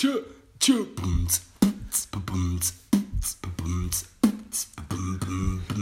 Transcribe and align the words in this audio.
tschö, 0.00 0.22
tschö, 0.58 0.86
bums, 0.96 1.42
bums, 1.60 2.08
bums, 2.10 2.72
bums, 2.86 3.36
bums, 3.58 4.06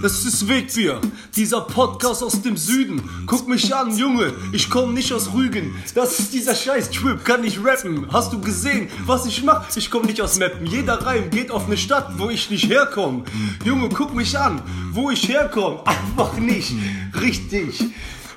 das 0.02 0.24
ist 0.24 0.48
Wegbier, 0.48 1.00
dieser 1.36 1.60
Podcast 1.60 2.24
aus 2.24 2.42
dem 2.42 2.56
Süden. 2.56 3.00
Guck 3.26 3.46
mich 3.46 3.72
an, 3.72 3.96
Junge, 3.96 4.34
ich 4.52 4.68
komme 4.68 4.92
nicht 4.92 5.12
aus 5.12 5.32
Rügen. 5.32 5.76
Das 5.94 6.18
ist 6.18 6.32
dieser 6.32 6.56
scheiß 6.56 6.90
Trip, 6.90 7.24
kann 7.24 7.42
nicht 7.42 7.64
rappen. 7.64 8.12
Hast 8.12 8.32
du 8.32 8.40
gesehen, 8.40 8.88
was 9.06 9.24
ich 9.24 9.44
mach? 9.44 9.64
Ich 9.76 9.88
komme 9.88 10.06
nicht 10.06 10.20
aus 10.20 10.36
Meppen. 10.36 10.66
Jeder 10.66 10.94
Reim 10.94 11.30
geht 11.30 11.52
auf 11.52 11.66
eine 11.66 11.76
Stadt, 11.76 12.18
wo 12.18 12.28
ich 12.28 12.50
nicht 12.50 12.68
herkomme. 12.68 13.22
Junge, 13.64 13.88
guck 13.88 14.14
mich 14.16 14.36
an, 14.36 14.60
wo 14.90 15.10
ich 15.10 15.28
herkomme. 15.28 15.86
Einfach 15.86 16.36
nicht. 16.38 16.72
Richtig. 17.20 17.84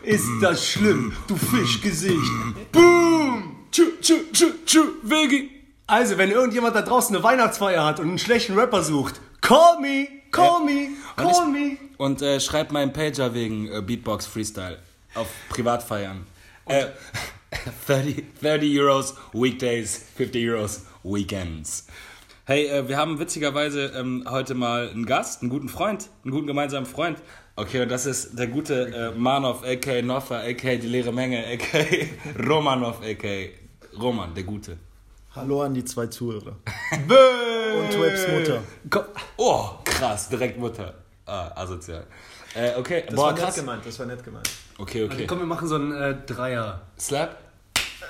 Ist 0.04 0.29
das 0.41 0.63
schlimm, 0.70 1.13
du 1.27 1.36
Fischgesicht. 1.36 2.71
Boom! 2.71 3.55
Tschü, 3.71 3.86
tschü, 4.02 4.32
tschü, 4.32 4.54
tschü, 4.66 4.82
Wegi. 5.04 5.61
Also, 5.92 6.18
wenn 6.18 6.32
irgendjemand 6.32 6.73
da 6.73 6.84
draußen 6.84 7.13
eine 7.13 7.22
Weihnachtsfeier 7.22 7.84
hat 7.84 8.00
und 8.00 8.08
einen 8.08 8.18
schlechten 8.18 8.58
Rapper 8.58 8.81
sucht, 8.81 9.20
call 9.41 9.77
me, 9.81 10.08
call 10.31 10.64
me, 10.64 10.88
call 11.17 11.52
me. 11.52 11.76
Und 11.98 12.22
äh, 12.22 12.40
schreibt 12.40 12.72
meinen 12.72 12.94
Pager 12.94 13.34
wegen 13.34 13.70
äh, 13.70 13.81
Beatbox 13.81 14.26
Freestyle 14.26 14.77
auf 15.16 15.27
Privatfeiern. 15.50 16.26
Äh, 16.67 16.86
30, 17.88 18.23
30 18.41 18.80
Euros 18.80 19.16
Weekdays, 19.34 20.05
50 20.16 20.50
Euros 20.50 20.86
Weekends. 21.04 21.88
Hey, 22.45 22.67
äh, 22.67 22.88
wir 22.88 22.95
haben 22.95 23.20
witzigerweise 23.20 23.88
ähm, 23.88 24.26
heute 24.30 24.53
mal 24.53 24.92
einen 24.92 25.05
Gast, 25.05 25.42
einen 25.42 25.50
guten 25.50 25.67
Freund, 25.67 26.08
einen 26.23 26.31
guten 26.31 26.48
gemeinsamen 26.48 26.86
Freund. 26.86 27.17
Okay, 27.58 27.81
und 27.81 27.92
das 27.92 28.05
ist 28.05 28.39
der 28.39 28.48
gute 28.48 29.12
äh, 29.14 29.20
Manov, 29.20 29.66
a.k. 29.66 30.02
Noffa, 30.03 30.38
a.k. 30.39 30.78
die 30.78 30.88
leere 30.88 31.12
Menge, 31.12 31.45
a.k. 31.45 32.08
Romanov, 32.48 33.02
a.k. 33.02 33.50
Roman, 34.00 34.34
der 34.34 34.45
Gute. 34.45 34.78
Hallo 35.35 35.62
an 35.63 35.73
die 35.73 35.85
zwei 35.85 36.08
Zuhörer. 36.08 36.55
Und 36.91 38.02
Webs 38.02 38.27
Mutter. 38.27 38.63
Oh, 39.38 39.69
krass, 39.86 40.28
direkt 40.30 40.58
Mutter. 40.59 40.94
Ah, 41.25 41.52
asozial. 41.56 42.06
Äh, 42.53 42.75
okay, 42.78 43.03
Das 43.06 43.16
boah, 43.16 43.25
war 43.28 43.31
nett 43.33 43.44
krass. 43.44 43.56
gemeint, 43.56 43.86
das 43.86 43.97
war 44.00 44.06
nett 44.08 44.23
gemeint. 44.23 44.50
Okay, 44.78 45.06
okay. 45.06 45.25
Komm, 45.25 45.39
wir 45.39 45.45
machen 45.45 45.67
so 45.69 45.75
einen 45.75 45.94
äh, 45.94 46.16
Dreier. 46.25 46.81
Slap? 47.00 47.38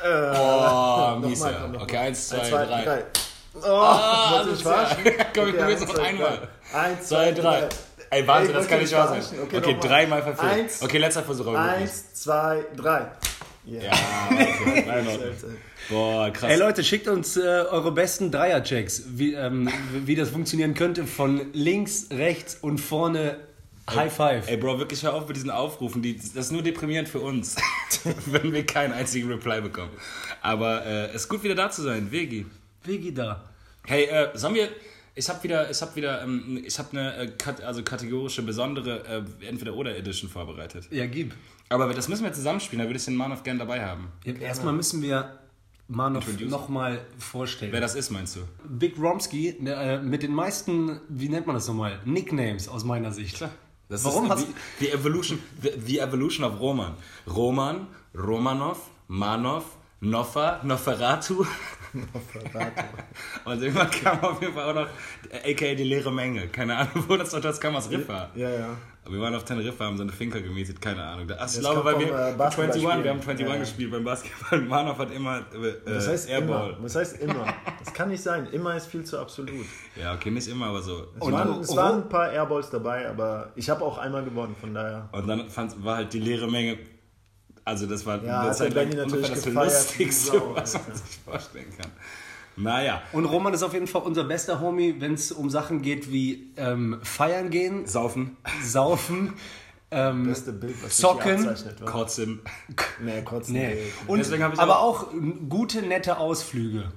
Äh, 0.03 0.07
oh, 0.07 0.11
Nochmal, 0.33 1.19
mies, 1.19 1.39
komm, 1.41 1.51
ja. 1.51 1.59
nochmal. 1.59 1.81
Okay, 1.83 1.97
eins, 1.97 2.27
zwei, 2.29 2.37
Eins, 2.39 2.49
zwei, 2.49 2.65
drei. 2.65 2.83
drei. 2.85 3.03
Oh, 3.53 3.67
Ah, 3.67 4.45
ich 4.51 4.63
verarschen? 4.63 5.03
Komm, 5.03 5.13
wir 5.13 5.19
Okay, 5.19 5.51
probieren 5.51 5.69
es 5.83 5.87
noch 5.87 5.99
einmal. 5.99 6.47
Eins, 6.73 7.07
Zwei, 7.07 7.31
drei. 7.33 7.69
Ey, 8.09 8.27
warte, 8.27 8.47
Ey, 8.47 8.53
das 8.53 8.67
kann 8.67 8.79
nicht 8.79 8.91
ich 8.91 8.97
wahr 8.97 9.07
sein. 9.09 9.39
Okay, 9.43 9.57
Okay, 9.57 9.77
dreimal 9.79 10.23
verfehlt. 10.23 10.51
Eins. 10.53 10.81
Okay, 10.81 10.97
letzter 10.97 11.21
Versuch. 11.23 11.53
Eins, 11.53 12.13
zwei, 12.15 12.65
drei. 12.75 13.11
Yeah. 13.67 13.83
Ja, 13.83 13.91
okay. 14.31 15.57
Boah, 15.91 16.31
krass. 16.31 16.49
Ey 16.49 16.57
Leute, 16.57 16.85
schickt 16.85 17.09
uns 17.09 17.35
äh, 17.35 17.41
eure 17.41 17.91
besten 17.91 18.31
Dreier-Checks, 18.31 19.03
wie, 19.09 19.33
ähm, 19.33 19.69
wie 20.05 20.15
das 20.15 20.29
funktionieren 20.29 20.73
könnte 20.73 21.05
von 21.05 21.51
links, 21.51 22.07
rechts 22.11 22.57
und 22.61 22.77
vorne 22.77 23.35
High 23.89 24.13
Five. 24.13 24.49
Ey, 24.49 24.55
Bro, 24.55 24.79
wirklich 24.79 25.03
hör 25.03 25.13
auf 25.13 25.27
mit 25.27 25.35
diesen 25.35 25.49
Aufrufen. 25.49 26.01
Die, 26.01 26.15
das 26.15 26.33
ist 26.33 26.51
nur 26.53 26.61
deprimierend 26.61 27.09
für 27.09 27.19
uns, 27.19 27.57
wenn 28.25 28.53
wir 28.53 28.65
keinen 28.65 28.93
einzigen 28.93 29.29
Reply 29.29 29.59
bekommen. 29.59 29.91
Aber 30.41 30.85
äh, 30.85 31.07
es 31.07 31.23
ist 31.23 31.27
gut, 31.27 31.43
wieder 31.43 31.55
da 31.55 31.69
zu 31.69 31.81
sein. 31.81 32.09
Vegi. 32.09 32.45
Wegi 32.85 33.13
da. 33.13 33.43
Hey, 33.85 34.05
äh, 34.05 34.29
sollen 34.33 34.55
wir. 34.55 34.69
Ich 35.13 35.27
habe 35.27 35.43
wieder, 35.43 35.69
ich 35.69 35.81
habe 35.81 35.93
wieder, 35.97 36.23
ähm, 36.23 36.63
ich 36.65 36.79
habe 36.79 36.91
eine 36.91 37.23
äh, 37.25 37.63
also 37.65 37.83
kategorische 37.83 38.43
besondere 38.43 39.25
äh, 39.41 39.45
entweder 39.45 39.75
oder 39.75 39.97
Edition 39.97 40.29
vorbereitet. 40.29 40.87
Ja, 40.89 41.05
gib. 41.05 41.33
Aber 41.67 41.93
das 41.93 42.07
müssen 42.07 42.23
wir 42.23 42.31
zusammenspielen. 42.31 42.81
Da 42.81 42.87
würde 42.87 42.97
ich 42.97 43.03
den 43.03 43.15
Man 43.15 43.33
of 43.33 43.43
gern 43.43 43.59
dabei 43.59 43.83
haben. 43.83 44.07
Ja, 44.23 44.33
erstmal 44.35 44.73
müssen 44.73 45.01
wir 45.01 45.37
Manov 45.91 46.25
Introduce. 46.27 46.49
nochmal 46.49 47.05
vorstellen. 47.17 47.73
Wer 47.73 47.81
das 47.81 47.95
ist, 47.95 48.11
meinst 48.11 48.37
du? 48.37 48.39
Big 48.67 48.97
Romsky 48.97 49.57
ne, 49.59 49.73
äh, 49.73 50.01
mit 50.01 50.23
den 50.23 50.33
meisten, 50.33 51.01
wie 51.09 51.27
nennt 51.27 51.47
man 51.47 51.55
das 51.55 51.67
nochmal? 51.67 51.99
Nicknames 52.05 52.69
aus 52.69 52.85
meiner 52.85 53.11
Sicht. 53.11 53.35
Klar. 53.35 53.51
Das 53.89 54.05
Warum 54.05 54.23
ist 54.23 54.31
hast 54.31 54.47
die, 54.79 54.85
die 54.85 54.91
Evolution, 54.91 55.39
the, 55.61 55.71
the 55.85 55.99
Evolution 55.99 56.45
of 56.45 56.59
Roman. 56.61 56.93
Roman, 57.27 57.87
Romanov, 58.15 58.89
Manov, 59.09 59.65
Noffa, 59.99 60.61
Noferatu. 60.63 61.45
Und 63.45 63.61
irgendwann 63.61 63.91
kam 63.91 64.21
auf 64.21 64.41
jeden 64.41 64.53
Fall 64.53 64.69
auch 64.69 64.85
noch, 64.85 64.87
äh, 65.29 65.51
aka 65.51 65.75
die 65.75 65.83
leere 65.83 66.11
Menge. 66.11 66.47
Keine 66.47 66.77
Ahnung, 66.77 67.03
wo 67.09 67.17
das, 67.17 67.31
das 67.31 67.59
kam 67.59 67.75
aus 67.75 67.89
Rifa. 67.89 68.29
Ja, 68.33 68.49
ja. 68.49 68.77
Aber 69.03 69.15
wir 69.15 69.21
waren 69.21 69.33
auf 69.33 69.43
Teneriffa, 69.45 69.85
haben 69.85 69.97
so 69.97 70.03
eine 70.03 70.11
Finca 70.11 70.37
gemietet, 70.39 70.79
keine 70.79 71.03
Ahnung. 71.03 71.27
Ach, 71.35 71.51
ich 71.51 71.59
glaube, 71.59 71.83
weil 71.83 71.93
vom, 71.95 72.01
wir 72.03 72.09
äh, 72.09 72.33
Basketball 72.37 72.65
21, 72.65 72.83
wir 72.83 72.89
haben 72.89 73.21
spielen. 73.21 73.37
21 73.39 73.47
Ja, 73.47 73.55
gespielt 73.57 73.91
beim 73.91 74.03
Basketball. 74.03 74.61
Manov 74.61 74.97
hat 74.99 75.11
immer 75.11 75.37
äh, 75.39 75.73
Das 75.85 76.07
heißt 76.07 76.29
Airball. 76.29 76.69
immer. 76.73 76.79
Das 76.83 76.95
heißt 76.95 77.19
immer. 77.19 77.45
Das 77.83 77.93
kann 77.95 78.09
nicht 78.09 78.21
sein. 78.21 78.47
Immer 78.51 78.75
ist 78.75 78.85
viel 78.85 79.03
zu 79.03 79.17
absolut. 79.17 79.65
Ja, 79.99 80.13
okay, 80.13 80.29
nicht 80.29 80.47
immer, 80.47 80.67
aber 80.67 80.81
so. 80.83 81.07
Es, 81.15 81.21
Und- 81.21 81.33
waren, 81.33 81.49
und- 81.49 81.61
es 81.61 81.75
waren 81.75 82.03
ein 82.03 82.09
paar 82.09 82.31
Airballs 82.31 82.69
dabei, 82.69 83.09
aber 83.09 83.51
ich 83.55 83.69
habe 83.71 83.83
auch 83.83 83.97
einmal 83.97 84.23
gewonnen, 84.23 84.55
von 84.59 84.71
daher. 84.73 85.09
Und 85.13 85.27
dann 85.27 85.49
fand, 85.49 85.83
war 85.83 85.95
halt 85.97 86.13
die 86.13 86.19
leere 86.19 86.47
Menge. 86.49 86.77
Also 87.65 87.87
das 87.87 88.05
war 88.05 88.23
Ja, 88.23 88.41
eine 88.41 88.51
Zeit 88.53 88.73
lang 88.73 88.89
natürlich 88.89 89.29
das 89.29 89.45
Lustigste, 89.45 90.41
was 90.53 90.73
man 90.73 90.95
sich 90.95 91.17
vorstellen 91.25 91.67
kann. 91.75 91.91
Naja, 92.57 93.01
Und 93.13 93.25
Roman 93.25 93.53
ist 93.53 93.63
auf 93.63 93.73
jeden 93.73 93.87
Fall 93.87 94.01
unser 94.03 94.23
bester 94.25 94.59
Homie, 94.59 94.95
wenn 94.99 95.13
es 95.13 95.31
um 95.31 95.49
Sachen 95.49 95.81
geht 95.81 96.11
wie 96.11 96.51
ähm, 96.57 96.99
feiern 97.01 97.49
gehen, 97.49 97.85
saufen, 97.87 98.37
saufen, 98.63 99.33
ähm, 99.89 100.23
Beste 100.27 100.53
Bild, 100.53 100.75
was 100.83 100.97
Zocken, 100.97 101.45
kotzen. 101.85 102.41
Nee, 103.01 103.21
kotzen. 103.23 103.53
nee. 103.53 103.67
Nee. 103.75 103.77
Und, 104.07 104.19
Deswegen 104.19 104.43
ich 104.53 104.59
aber 104.59 104.79
auch- 104.79 105.07
auch 105.07 105.13
gute, 105.49 105.81
nette 105.81 106.17
Ausflüge, 106.17 106.91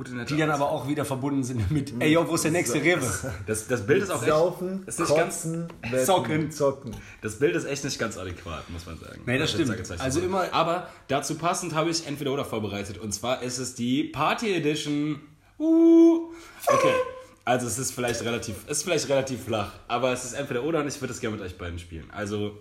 Gute 0.00 0.16
nette 0.16 0.32
die 0.34 0.40
dann 0.40 0.50
aber 0.50 0.70
auch 0.70 0.88
wieder 0.88 1.04
verbunden 1.04 1.44
sind 1.44 1.70
mit, 1.70 1.92
ey, 1.98 2.12
yo, 2.12 2.26
wo 2.26 2.34
ist 2.34 2.44
der 2.44 2.52
nächste 2.52 2.82
Rewe? 2.82 3.06
das, 3.46 3.68
das 3.68 3.86
Bild 3.86 4.02
ist 4.02 4.10
auch 4.10 4.24
Saufen, 4.24 4.78
echt, 4.78 4.88
ist 4.88 5.00
nicht 5.00 5.14
ganz, 5.14 5.44
wetten, 5.82 6.04
Zocken. 6.06 6.50
zocken. 6.50 6.96
das 7.20 7.38
Bild 7.38 7.54
ist 7.54 7.66
echt 7.66 7.84
nicht 7.84 7.98
ganz 7.98 8.16
adäquat, 8.16 8.70
muss 8.70 8.86
man 8.86 8.98
sagen. 8.98 9.20
Nee, 9.26 9.36
das 9.36 9.52
Was 9.52 9.58
jetzt 9.60 9.76
stimmt. 9.84 10.00
Also 10.00 10.20
immer- 10.20 10.50
Aber 10.54 10.88
dazu 11.08 11.34
passend 11.34 11.74
habe 11.74 11.90
ich 11.90 12.06
entweder 12.06 12.32
oder 12.32 12.46
vorbereitet. 12.46 12.96
Und 12.96 13.12
zwar 13.12 13.42
ist 13.42 13.58
es 13.58 13.74
die 13.74 14.04
Party 14.04 14.54
Edition. 14.54 15.20
Uh. 15.58 16.30
Okay. 16.66 16.94
Also 17.44 17.66
es 17.66 17.78
ist 17.78 17.92
vielleicht 17.92 18.22
relativ, 18.22 18.66
ist 18.68 18.84
vielleicht 18.84 19.06
relativ 19.10 19.44
flach, 19.44 19.72
aber 19.86 20.12
es 20.14 20.24
ist 20.24 20.32
entweder 20.32 20.62
oder 20.64 20.80
und 20.80 20.88
ich 20.88 20.98
würde 21.02 21.12
es 21.12 21.20
gerne 21.20 21.36
mit 21.36 21.44
euch 21.44 21.58
beiden 21.58 21.78
spielen. 21.78 22.08
Also 22.10 22.52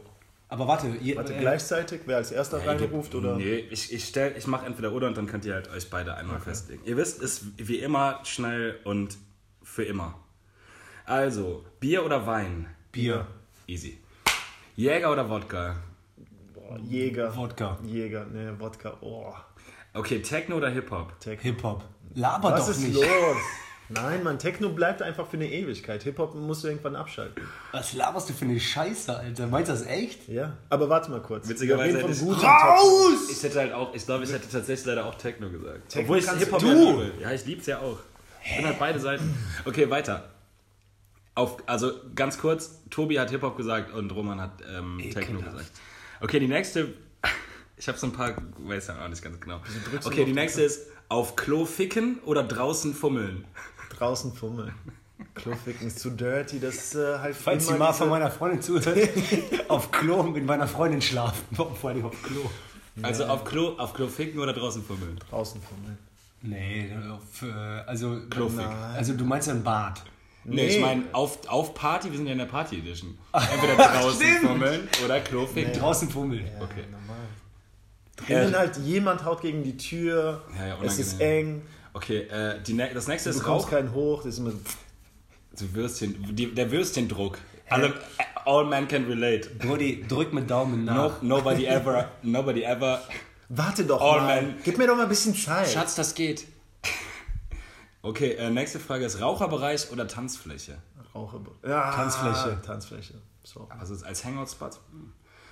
Aber 0.51 0.67
warte, 0.67 0.87
ihr, 1.01 1.15
Warte, 1.15 1.35
äh, 1.35 1.39
gleichzeitig, 1.39 2.01
wer 2.05 2.17
als 2.17 2.31
erster 2.31 2.65
reingeruft 2.65 3.13
oder? 3.13 3.35
Nee, 3.35 3.57
ich, 3.69 3.93
ich, 3.93 4.03
stell- 4.05 4.33
ich 4.35 4.47
mache 4.47 4.65
entweder 4.65 4.91
oder 4.91 5.07
und 5.07 5.15
dann 5.15 5.27
könnt 5.27 5.45
ihr 5.45 5.53
halt 5.53 5.69
euch 5.69 5.89
beide 5.91 6.15
einmal 6.15 6.39
festlegen. 6.39 6.81
Ihr 6.85 6.97
wisst, 6.97 7.21
es 7.21 7.41
ist 7.43 7.67
wie 7.69 7.77
immer 7.79 8.19
schnell 8.23 8.79
und 8.83 9.17
für 9.61 9.83
immer. 9.83 10.15
Also, 11.05 11.63
Bier 11.79 12.03
oder 12.03 12.25
Wein? 12.25 12.67
Bier, 12.91 13.27
Easy. 13.67 13.99
Jäger 14.75 15.11
oder 15.11 15.29
Wodka? 15.29 15.75
Boah, 16.53 16.79
Jäger. 16.79 17.35
Wodka, 17.35 17.77
Jäger, 17.83 18.25
nee, 18.25 18.49
Wodka. 18.57 18.97
Oh, 19.01 19.33
Okay, 19.93 20.21
Techno 20.21 20.57
oder 20.57 20.69
Hip-Hop? 20.69 21.19
Techno. 21.19 21.43
Hip-Hop. 21.43 21.83
Laber 22.15 22.51
Was 22.53 22.65
doch 22.65 22.71
ist 22.71 22.79
nicht. 22.81 22.93
los? 22.95 23.05
Nein, 23.91 24.23
Mann, 24.23 24.37
Techno 24.37 24.69
bleibt 24.69 25.01
einfach 25.01 25.25
für 25.27 25.37
eine 25.37 25.51
Ewigkeit. 25.51 26.03
Hip-Hop 26.03 26.35
musst 26.35 26.63
du 26.63 26.67
irgendwann 26.67 26.95
abschalten. 26.95 27.43
Was 27.71 27.93
laberst 27.93 28.29
du 28.29 28.33
für 28.33 28.45
eine 28.45 28.59
Scheiße, 28.59 29.15
Alter? 29.17 29.47
Meinst 29.47 29.69
du 29.69 29.73
das 29.73 29.85
echt? 29.87 30.27
Ja, 30.27 30.57
aber 30.69 30.89
warte 30.89 31.09
mal 31.09 31.21
kurz. 31.21 31.49
Witzigerweise 31.49 31.97
hätte 31.97 32.11
ich- 32.11 32.19
Techno. 32.19 32.37
Ich 33.31 33.43
hätte 33.43 33.59
halt 33.59 33.73
auch, 33.73 33.93
ich 33.95 34.05
glaube, 34.05 34.25
ich 34.25 34.31
hätte 34.31 34.47
tatsächlich 34.47 34.85
leider 34.85 35.05
auch 35.07 35.15
Techno 35.15 35.49
gesagt. 35.49 35.89
Techno 35.89 36.03
Obwohl 36.03 36.17
ich 36.19 36.29
Hip-Hop 36.29 36.61
ja 36.61 36.73
Du! 36.73 37.01
liebe. 37.01 37.11
Ja, 37.19 37.31
ich 37.31 37.45
lieb's 37.45 37.65
ja 37.65 37.79
auch. 37.79 37.97
Ich 38.45 38.55
bin 38.57 38.65
halt 38.67 38.77
beide 38.79 38.99
Seiten. 38.99 39.35
Okay, 39.65 39.89
weiter. 39.89 40.29
Auf, 41.33 41.57
also 41.65 41.91
ganz 42.15 42.37
kurz, 42.37 42.81
Tobi 42.91 43.19
hat 43.19 43.31
Hip-Hop 43.31 43.57
gesagt 43.57 43.91
und 43.91 44.11
Roman 44.11 44.39
hat 44.39 44.61
ähm, 44.71 44.99
Techno 45.11 45.39
gesagt. 45.41 45.71
Okay, 46.21 46.39
die 46.39 46.47
nächste, 46.47 46.93
ich 47.77 47.87
habe 47.87 47.97
so 47.97 48.05
ein 48.05 48.13
paar, 48.13 48.35
weiß 48.59 48.87
ja 48.87 49.03
auch 49.03 49.07
nicht 49.07 49.23
ganz 49.23 49.39
genau. 49.39 49.61
Okay, 50.03 50.25
die 50.25 50.33
nächste 50.33 50.61
ist, 50.61 50.87
auf 51.07 51.35
Klo 51.35 51.65
ficken 51.65 52.19
oder 52.25 52.43
draußen 52.43 52.93
fummeln? 52.93 53.45
Draußen 53.89 54.33
fummeln. 54.33 54.73
Kloficken 55.35 55.87
ist 55.87 55.99
zu 55.99 56.11
dirty, 56.11 56.59
das 56.59 56.75
ist 56.75 56.95
äh, 56.95 57.17
halt 57.19 57.35
Falls 57.35 57.67
die 57.67 57.73
mal 57.73 57.91
von 57.91 58.09
meiner 58.09 58.31
Freundin 58.31 58.61
zuhört, 58.61 58.97
auf 59.67 59.91
Klo 59.91 60.23
mit 60.23 60.45
meiner 60.45 60.67
Freundin 60.67 61.01
schlafen. 61.01 61.43
Vor 61.55 61.89
allem 61.89 62.05
auf 62.05 62.23
Klo. 62.23 62.49
Also 63.01 63.25
auf 63.25 63.43
Klo, 63.43 63.75
auf 63.77 63.93
Klo 63.93 64.07
ficken 64.07 64.39
oder 64.39 64.53
draußen 64.53 64.83
fummeln? 64.83 65.19
Draußen 65.29 65.61
fummeln. 65.61 65.97
Nee, 66.41 66.89
auf, 67.11 67.41
äh, 67.43 67.51
also, 67.85 68.17
Klofick. 68.29 68.65
also 68.95 69.13
du 69.13 69.25
meinst 69.25 69.47
ja 69.47 69.53
ein 69.53 69.63
Bad. 69.63 70.01
Nee, 70.45 70.55
Nee. 70.55 70.67
ich 70.67 70.81
meine 70.81 71.03
auf, 71.11 71.39
auf 71.47 71.73
Party, 71.73 72.09
wir 72.09 72.17
sind 72.17 72.25
ja 72.27 72.31
in 72.31 72.37
der 72.39 72.45
Party 72.45 72.77
Edition. 72.79 73.17
Entweder 73.33 73.75
draußen 73.75 74.25
fummeln 74.41 74.87
oder 75.03 75.19
Klo 75.19 75.45
ficken. 75.45 75.73
Draußen 75.73 76.09
fummeln. 76.09 76.45
Okay. 76.61 76.85
Normal. 76.89 77.17
Drinnen 78.15 78.55
halt 78.55 78.77
jemand 78.77 79.23
haut 79.25 79.41
gegen 79.41 79.63
die 79.63 79.77
Tür, 79.77 80.41
Ja, 80.57 80.67
ja, 80.67 80.77
es 80.83 80.99
ist 80.99 81.19
eng, 81.21 81.61
Okay, 82.01 82.19
äh, 82.29 82.61
die, 82.63 82.73
ne- 82.73 82.91
das 82.93 83.07
nächste 83.09 83.29
du 83.29 83.35
ist 83.37 83.45
Rauch. 83.45 83.69
keinen 83.69 83.93
hoch, 83.93 84.19
das 84.23 84.35
ist 84.35 84.39
immer 84.39 84.53
So 85.53 85.73
Würstchen, 85.73 86.33
die, 86.33 86.53
der 86.55 86.71
Würstchendruck. 86.71 87.37
Alle, 87.69 87.93
all 88.45 88.65
men 88.65 88.87
can 88.87 89.03
relate. 89.05 89.49
Brody, 89.55 90.05
drück 90.07 90.31
mit 90.31 90.49
Daumen 90.49 90.85
No, 90.85 90.93
nach. 91.09 91.21
nobody 91.21 91.65
ever, 91.65 92.09
nobody 92.23 92.63
ever. 92.63 93.01
Warte 93.49 93.83
doch 93.83 93.99
All 93.99 94.21
mal. 94.21 94.41
men. 94.43 94.55
Gib 94.63 94.77
mir 94.77 94.87
doch 94.87 94.95
mal 94.95 95.03
ein 95.03 95.09
bisschen 95.09 95.35
Zeit. 95.35 95.67
Schatz, 95.67 95.95
das 95.95 96.15
geht. 96.15 96.47
Okay, 98.01 98.31
äh, 98.35 98.49
nächste 98.49 98.79
Frage 98.79 99.03
ist 99.05 99.19
Raucherbereich 99.19 99.91
oder 99.91 100.07
Tanzfläche? 100.07 100.77
Raucher. 101.13 101.41
Ja, 101.67 101.91
Tanzfläche. 101.91 102.61
Tanzfläche. 102.65 103.15
So. 103.43 103.67
Also 103.77 104.05
als 104.05 104.23
Hangout-Spot? 104.23 104.69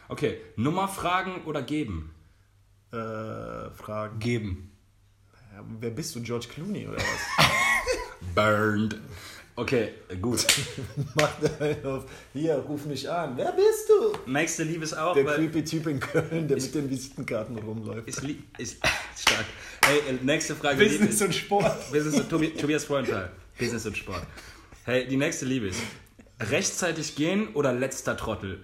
Okay, 0.07 0.39
Nummer 0.55 0.87
fragen 0.87 1.43
oder 1.45 1.61
geben? 1.61 2.13
Äh, 2.93 2.95
Fragen. 3.71 4.19
Geben. 4.19 4.71
Ja, 5.57 5.63
wer 5.79 5.89
bist 5.89 6.13
du, 6.13 6.21
George 6.21 6.45
Clooney 6.53 6.87
oder 6.87 6.97
was? 6.97 7.47
Burned. 8.35 8.95
Okay, 9.55 9.89
gut. 10.21 10.45
Macht 11.15 11.59
einen 11.59 11.83
auf. 11.83 12.05
Hier, 12.31 12.57
ruf 12.57 12.85
mich 12.85 13.09
an. 13.09 13.35
Wer 13.35 13.53
bist 13.53 13.89
du? 13.89 14.31
Nächste 14.31 14.61
Liebe 14.61 14.83
ist 14.83 14.95
auch. 14.95 15.15
Der 15.15 15.25
creepy 15.25 15.63
Typ 15.63 15.87
in 15.87 15.99
Köln, 15.99 16.47
der 16.47 16.57
mit 16.57 16.75
den 16.75 16.87
Visitenkarten 16.87 17.57
rumläuft. 17.57 18.07
Ist, 18.07 18.23
ist 18.59 18.77
stark. 19.17 19.45
Hey, 19.83 19.97
äh, 20.07 20.23
nächste 20.23 20.55
Frage. 20.55 20.77
Business 20.77 21.19
und 21.23 21.33
Sport. 21.33 21.91
Business 21.91 22.19
und 22.19 22.29
Tobi, 22.29 22.49
Tobias 22.51 22.85
Freundteil. 22.85 23.31
Business 23.57 23.83
und 23.87 23.97
Sport. 23.97 24.21
Hey, 24.85 25.07
die 25.07 25.17
nächste 25.17 25.45
Liebe 25.45 25.69
ist. 25.69 25.79
Rechtzeitig 26.39 27.15
gehen 27.15 27.47
oder 27.55 27.73
letzter 27.73 28.15
Trottel? 28.15 28.63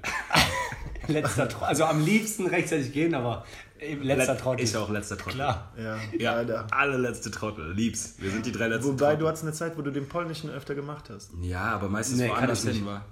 Letzter 1.07 1.49
Trottel. 1.49 1.67
Also 1.67 1.85
am 1.85 2.05
liebsten 2.05 2.45
rechtzeitig 2.45 2.93
gehen, 2.93 3.15
aber 3.15 3.45
äh, 3.83 3.95
letzter 3.95 4.37
Trottel. 4.37 4.63
Ist 4.63 4.75
auch 4.75 4.89
letzter 4.89 5.17
Trottel. 5.17 5.35
Klar. 5.35 5.73
Ja, 5.77 5.97
Ja, 6.17 6.35
leider. 6.35 6.67
alle 6.71 6.97
letzte 6.97 7.29
Trottel. 7.31 7.73
Lieb's. 7.73 8.15
Wir 8.19 8.31
sind 8.31 8.45
die 8.45 8.51
drei 8.51 8.67
letzten 8.67 8.87
Wobei, 8.89 8.97
Trottel. 9.07 9.17
du 9.19 9.27
hattest 9.27 9.43
eine 9.43 9.53
Zeit, 9.53 9.77
wo 9.77 9.81
du 9.81 9.91
den 9.91 10.07
Polnischen 10.07 10.49
öfter 10.49 10.75
gemacht 10.75 11.09
hast. 11.09 11.31
Ja, 11.41 11.61
aber 11.73 11.89
meistens 11.89 12.19
Nee, 12.19 12.29
woanders 12.29 12.59
ich 12.59 12.65
nicht. 12.69 12.77
hin 12.77 12.85
war. 12.85 13.05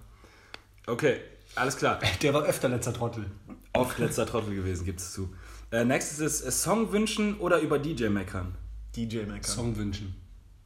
Okay, 0.88 1.18
alles 1.56 1.78
klar. 1.78 2.00
Der 2.22 2.34
war 2.34 2.44
öfter 2.44 2.70
letzter 2.70 2.94
Trottel. 2.94 3.26
Oft 3.74 4.00
letzter 4.00 4.26
Trottel 4.26 4.56
gewesen, 4.56 4.86
gibt 4.86 5.00
es 5.00 5.14
zu. 5.14 5.30
Äh, 5.72 5.86
nächstes 5.86 6.20
ist 6.20 6.42
äh, 6.46 6.52
Song 6.52 6.92
wünschen 6.92 7.38
oder 7.38 7.60
über 7.60 7.80
DJ 7.80 8.08
meckern. 8.10 8.56
DJ 8.96 9.20
Mecker. 9.20 9.48
Song 9.48 9.78
wünschen. 9.78 10.16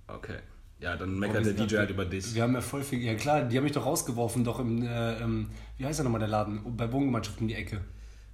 Okay. 0.07 0.37
Ja, 0.79 0.95
dann 0.97 1.17
meckert 1.19 1.45
der 1.45 1.53
DJ 1.53 1.77
halt 1.77 1.89
über 1.91 2.05
dich. 2.05 2.33
Wir 2.33 2.43
haben 2.43 2.53
ja 2.53 2.61
voll 2.61 2.83
viel. 2.83 2.99
Ja 3.01 3.13
klar, 3.15 3.43
die 3.43 3.55
haben 3.57 3.63
mich 3.63 3.71
doch 3.73 3.85
rausgeworfen, 3.85 4.43
doch 4.43 4.59
im. 4.59 4.81
Äh, 4.83 5.19
ähm, 5.21 5.49
wie 5.77 5.85
heißt 5.85 5.99
der 5.99 6.03
nochmal 6.03 6.19
der 6.19 6.27
Laden? 6.29 6.75
Bei 6.75 6.91
Wohngemeinschaft 6.91 7.39
um 7.39 7.47
die 7.47 7.53
Ecke. 7.55 7.81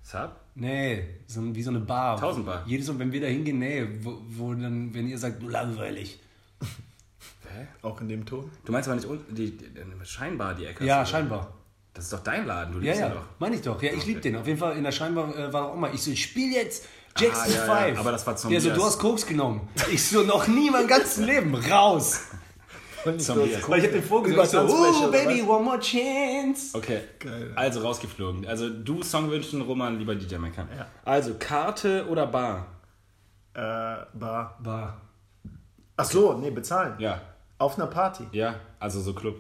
Sub? 0.04 0.36
Nee, 0.56 1.06
so, 1.28 1.56
wie 1.56 1.64
so 1.64 1.70
eine 1.70 1.80
Bar. 1.80 2.20
Tausendbar. 2.20 2.64
Jedes 2.68 2.88
Mal, 2.88 3.00
wenn 3.00 3.12
wir 3.12 3.22
da 3.22 3.28
hingehen, 3.28 3.60
nee, 3.60 3.88
wo, 4.02 4.18
wo 4.30 4.54
dann, 4.54 4.94
wenn 4.94 5.08
ihr 5.08 5.18
sagt, 5.18 5.42
langweilig. 5.44 6.20
Hä? 6.62 7.68
Auch 7.82 8.00
in 8.02 8.08
dem 8.10 8.26
Ton. 8.26 8.50
Du 8.66 8.72
meinst 8.72 8.88
aber 8.90 8.96
nicht 8.96 9.08
unten, 9.08 9.34
die, 9.36 9.52
die, 9.58 9.66
die, 9.70 10.06
scheinbar 10.06 10.54
die 10.56 10.66
Ecke. 10.66 10.86
Ja, 10.86 11.06
scheinbar. 11.06 11.54
Das 11.94 12.06
ist 12.06 12.14
doch 12.14 12.24
dein 12.24 12.46
Laden, 12.46 12.74
du 12.74 12.80
Ja, 12.80 12.86
liebst 12.86 13.00
ja, 13.02 13.08
ja, 13.10 13.14
doch. 13.14 13.26
meine 13.40 13.56
ich 13.56 13.62
doch. 13.62 13.82
Ja, 13.82 13.92
ich 13.94 14.06
liebe 14.06 14.22
den. 14.22 14.36
Auf 14.38 14.48
jeden 14.48 14.60
Fall 14.60 14.78
in 14.78 14.84
der 14.84 14.92
Scheinbar 14.94 15.36
äh, 15.38 15.52
war 15.52 15.72
auch 15.72 15.76
mal, 15.76 15.94
ich 15.94 16.02
so, 16.02 16.12
ich 16.12 16.24
spiele 16.24 16.56
jetzt 16.56 16.86
Jackson 17.18 17.44
Ah, 17.44 17.68
ja, 17.68 17.84
5. 17.86 17.94
ja, 17.96 18.00
aber 18.00 18.12
das 18.14 18.26
war 18.26 18.36
zum 18.38 18.52
Ja, 18.52 18.60
so, 18.62 18.70
du 18.74 18.84
hast 18.84 18.98
Koks 19.00 19.26
genommen. 19.26 19.68
Ich 19.92 20.06
so, 20.08 20.24
noch 20.24 20.48
nie 20.48 20.68
in 20.68 20.74
meinem 20.74 20.88
ganzen 20.88 21.26
Leben. 21.26 21.54
Raus. 21.56 22.22
Weil 23.06 23.80
ich 23.80 23.86
hab 23.86 23.92
den 23.92 24.04
vorgesungen. 24.04 24.46
So, 24.46 24.60
oh, 24.60 25.12
baby, 25.12 25.42
one 25.42 25.64
more 25.64 25.80
chance. 25.80 26.76
Okay, 26.78 27.02
Geil. 27.20 27.52
also 27.56 27.82
rausgeflogen. 27.82 28.46
Also 28.48 28.70
du 28.70 29.02
Song 29.04 29.30
wünschen, 29.30 29.62
Roman 29.62 29.98
lieber 29.98 30.16
DJ 30.16 30.36
meckern. 30.36 30.68
Ja. 30.78 30.88
Also 31.06 31.36
Karte 31.40 32.08
oder 32.10 32.28
Bar? 32.28 32.68
Äh, 33.54 33.60
Bar. 34.14 34.58
War. 34.60 35.02
Ach 35.98 36.06
so, 36.06 36.34
nee, 36.34 36.50
bezahlen. 36.52 36.96
Ja, 37.00 37.22
Auf 37.58 37.78
einer 37.78 37.88
Party. 37.88 38.26
ja, 38.32 38.56
also 38.80 39.00
so 39.02 39.14
Club. 39.14 39.36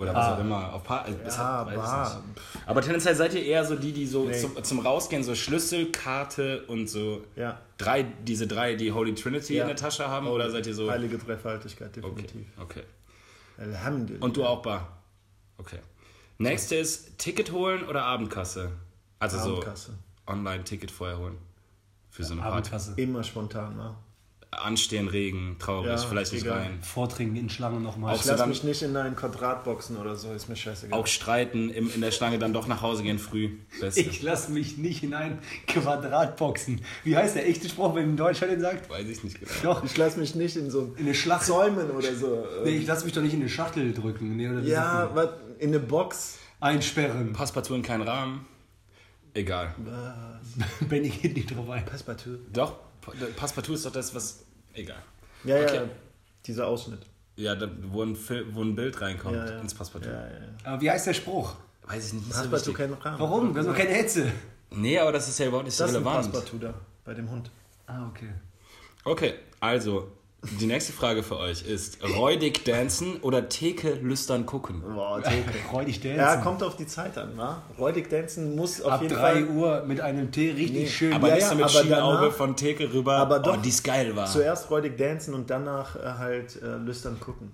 Oder 0.00 0.14
was 0.14 0.26
Bar. 0.26 0.36
auch 0.36 0.40
immer. 0.40 0.72
Auf 0.72 0.82
Par 0.84 1.06
ja, 1.08 1.14
Ja, 1.28 1.64
Bar. 1.64 2.22
Aber 2.66 2.80
tendenziell 2.80 3.14
seid 3.14 3.34
ihr 3.34 3.44
eher 3.44 3.64
so 3.64 3.76
die, 3.76 3.92
die 3.92 4.06
so 4.06 4.24
Nee. 4.24 4.32
zum, 4.38 4.64
zum 4.64 4.78
Rausgehen 4.80 5.22
so 5.22 5.34
Schlüssel, 5.34 5.92
Karte 5.92 6.64
und 6.66 6.88
so 6.88 7.22
Ja. 7.36 7.60
drei, 7.78 8.04
diese 8.24 8.46
drei, 8.46 8.74
die 8.76 8.92
Holy 8.92 9.14
Trinity 9.14 9.54
Ja. 9.56 9.62
in 9.62 9.68
der 9.68 9.76
Tasche 9.76 10.08
haben? 10.08 10.26
Oder 10.26 10.50
seid 10.50 10.66
ihr 10.66 10.74
so. 10.74 10.90
Heilige 10.90 11.18
Dreifaltigkeit, 11.18 11.90
Okay, 12.02 12.22
definitiv. 12.22 12.46
okay. 12.58 12.82
Alhamdulillah. 13.58 14.24
Und 14.24 14.36
du 14.36 14.44
auch 14.44 14.62
Bar? 14.62 15.02
Okay. 15.58 15.78
Nächste 16.38 16.76
ist 16.76 17.18
Ticket 17.18 17.52
holen 17.52 17.86
oder 17.86 18.04
Abendkasse? 18.04 18.72
Also 19.18 19.38
Abendkasse. 19.38 19.92
so 20.26 20.32
online-Ticket 20.32 20.90
vorher 20.90 21.18
holen. 21.18 21.36
Für 22.08 22.24
so 22.24 22.32
eine 22.32 22.40
Party. 22.40 22.56
Abendkasse. 22.56 22.94
Immer 22.96 23.22
spontan, 23.22 23.76
ne? 23.76 23.94
Anstehen, 24.52 25.06
Regen, 25.06 25.56
traurig, 25.60 25.86
Ja, 25.90 25.96
vielleicht 25.96 26.32
nicht 26.32 26.42
egal. 26.44 26.58
rein. 26.58 26.78
Vortrinken 26.82 27.36
in 27.36 27.48
Schlangen 27.48 27.84
nochmal. 27.84 28.12
Auch 28.14 28.16
Ich 28.18 28.22
so 28.24 28.30
lass 28.32 28.40
dann- 28.40 28.48
mich 28.48 28.64
nicht 28.64 28.82
in 28.82 28.96
einen 28.96 29.14
Quadratboxen 29.14 29.96
oder 29.96 30.16
so, 30.16 30.32
ist 30.32 30.48
mir 30.48 30.56
scheißegal. 30.56 30.98
Auch 30.98 31.06
streiten, 31.06 31.70
im, 31.70 31.88
in 31.94 32.00
der 32.00 32.10
Schlange 32.10 32.38
dann 32.40 32.52
doch 32.52 32.66
nach 32.66 32.82
Hause 32.82 33.04
gehen 33.04 33.20
früh. 33.20 33.50
Beste. 33.80 34.00
Ich 34.00 34.22
lasse 34.22 34.50
mich 34.50 34.76
nicht 34.76 35.04
in 35.04 35.14
ein 35.14 35.38
Quadrat 35.68 36.36
boxen. 36.36 36.80
Wie 37.04 37.16
heißt 37.16 37.36
der 37.36 37.48
echte 37.48 37.68
Spruch, 37.68 37.94
wenn 37.94 38.10
ein 38.10 38.16
Deutscher 38.16 38.48
den 38.48 38.60
sagt? 38.60 38.90
Weiß 38.90 39.06
ich 39.08 39.22
nicht 39.22 39.38
genau. 39.38 39.52
Doch. 39.62 39.84
Ich 39.84 39.96
lass 39.96 40.16
mich 40.16 40.34
nicht 40.34 40.56
in 40.56 40.68
so 40.68 40.94
In 40.96 41.04
eine 41.06 41.14
Schlacht. 41.14 41.44
Zäumen 41.46 41.88
oder 41.92 42.12
so. 42.12 42.44
Nee, 42.64 42.78
ich 42.78 42.86
lasse 42.88 43.04
mich 43.04 43.14
doch 43.14 43.22
nicht 43.22 43.34
in 43.34 43.40
eine 43.40 43.48
Schachtel 43.48 43.92
drücken. 43.94 44.36
Nee, 44.36 44.48
Ja, 44.68 45.10
was? 45.14 45.28
In 45.60 45.68
eine 45.68 45.78
Box. 45.78 46.38
Einsperren. 46.58 47.32
Passepartout 47.32 47.74
in 47.76 47.82
keinen 47.82 48.02
Rahmen. 48.02 48.44
Egal. 49.34 49.74
Benny 50.88 51.08
geht 51.08 51.36
nicht 51.36 51.54
drauf 51.54 51.68
ein. 51.70 51.84
Passepartout. 51.84 52.38
Doch, 52.52 52.74
Pa- 53.00 53.12
Passepartout 53.36 53.74
ist 53.74 53.86
doch 53.86 53.92
das, 53.92 54.14
was. 54.14 54.44
Egal. 54.74 55.02
Ja, 55.44 55.56
ja, 55.58 55.64
Okay. 55.66 55.80
dieser 56.46 56.66
Ausschnitt. 56.66 57.00
Ja, 57.36 57.54
da, 57.54 57.68
wo, 57.84 58.02
ein 58.02 58.16
Fil 58.16 58.46
wo 58.54 58.62
ein 58.62 58.74
Bild 58.74 59.00
reinkommt 59.00 59.34
Ja, 59.36 59.46
ja. 59.50 59.60
ins 59.60 59.72
Passepartout. 59.74 60.08
Ja, 60.10 60.26
ja, 60.26 60.32
ja. 60.32 60.48
Aber 60.64 60.80
wie 60.82 60.90
heißt 60.90 61.06
der 61.06 61.14
Spruch? 61.14 61.54
Weiß 61.86 62.06
ich 62.08 62.12
nicht, 62.14 62.26
nicht 62.26 62.36
Passepartout 62.36 62.72
kein 62.74 62.92
Rahmen. 62.92 63.18
Warum? 63.18 63.54
Wir 63.54 63.62
haben 63.62 63.68
doch 63.68 63.76
keine 63.76 63.90
Hetze. 63.90 64.30
Nee, 64.70 64.98
aber 64.98 65.12
das 65.12 65.28
ist 65.28 65.38
ja 65.38 65.46
überhaupt 65.46 65.66
nicht 65.66 65.74
so 65.76 65.84
Das 65.84 65.90
ist 65.92 65.96
ein 65.96 66.02
relevant. 66.06 66.32
Passepartout 66.32 66.58
da, 66.58 66.74
bei 67.04 67.14
dem 67.14 67.30
Hund. 67.30 67.50
Ah, 67.86 68.06
okay. 68.08 68.30
Okay, 69.04 69.34
also, 69.60 70.12
die 70.58 70.66
nächste 70.66 70.92
Frage 70.92 71.22
für 71.22 71.36
euch 71.38 71.62
ist: 71.62 71.98
Räudig 72.02 72.64
dancen 72.64 73.18
oder 73.20 73.48
Theke 73.50 73.92
lüstern 73.94 74.46
gucken? 74.46 74.80
Boah, 74.82 75.22
Theke. 75.22 75.52
Freudig 75.70 76.00
dancen. 76.00 76.16
Ja, 76.18 76.36
kommt 76.38 76.62
auf 76.62 76.76
die 76.76 76.86
Zeit 76.86 77.18
an, 77.18 77.36
wa? 77.36 77.62
Räudig 77.78 78.08
dancen 78.08 78.56
muss 78.56 78.80
auf 78.80 78.92
Ab 78.92 79.02
jeden 79.02 79.14
3 79.14 79.20
Fall. 79.20 79.48
Uhr 79.48 79.84
mit 79.86 80.00
einem 80.00 80.32
Tee 80.32 80.50
richtig 80.52 80.72
Nee, 80.72 80.86
schön. 80.88 81.12
Aber 81.12 81.28
Ja, 81.28 81.34
nicht 81.34 81.46
so 81.46 81.54
mit 81.54 81.70
Schienauge 81.70 82.32
von 82.32 82.56
Theke 82.56 82.92
rüber, 82.92 83.16
Aber 83.18 83.40
oh, 83.40 83.42
doch 83.42 83.56
die 83.60 83.68
es 83.68 83.82
geil 83.82 84.16
war. 84.16 84.26
Zuerst 84.26 84.70
räudig 84.70 84.96
dancen 84.96 85.34
und 85.34 85.50
danach 85.50 85.96
äh, 85.96 86.00
halt 86.18 86.60
äh, 86.62 86.76
lüstern 86.76 87.20
gucken. 87.20 87.52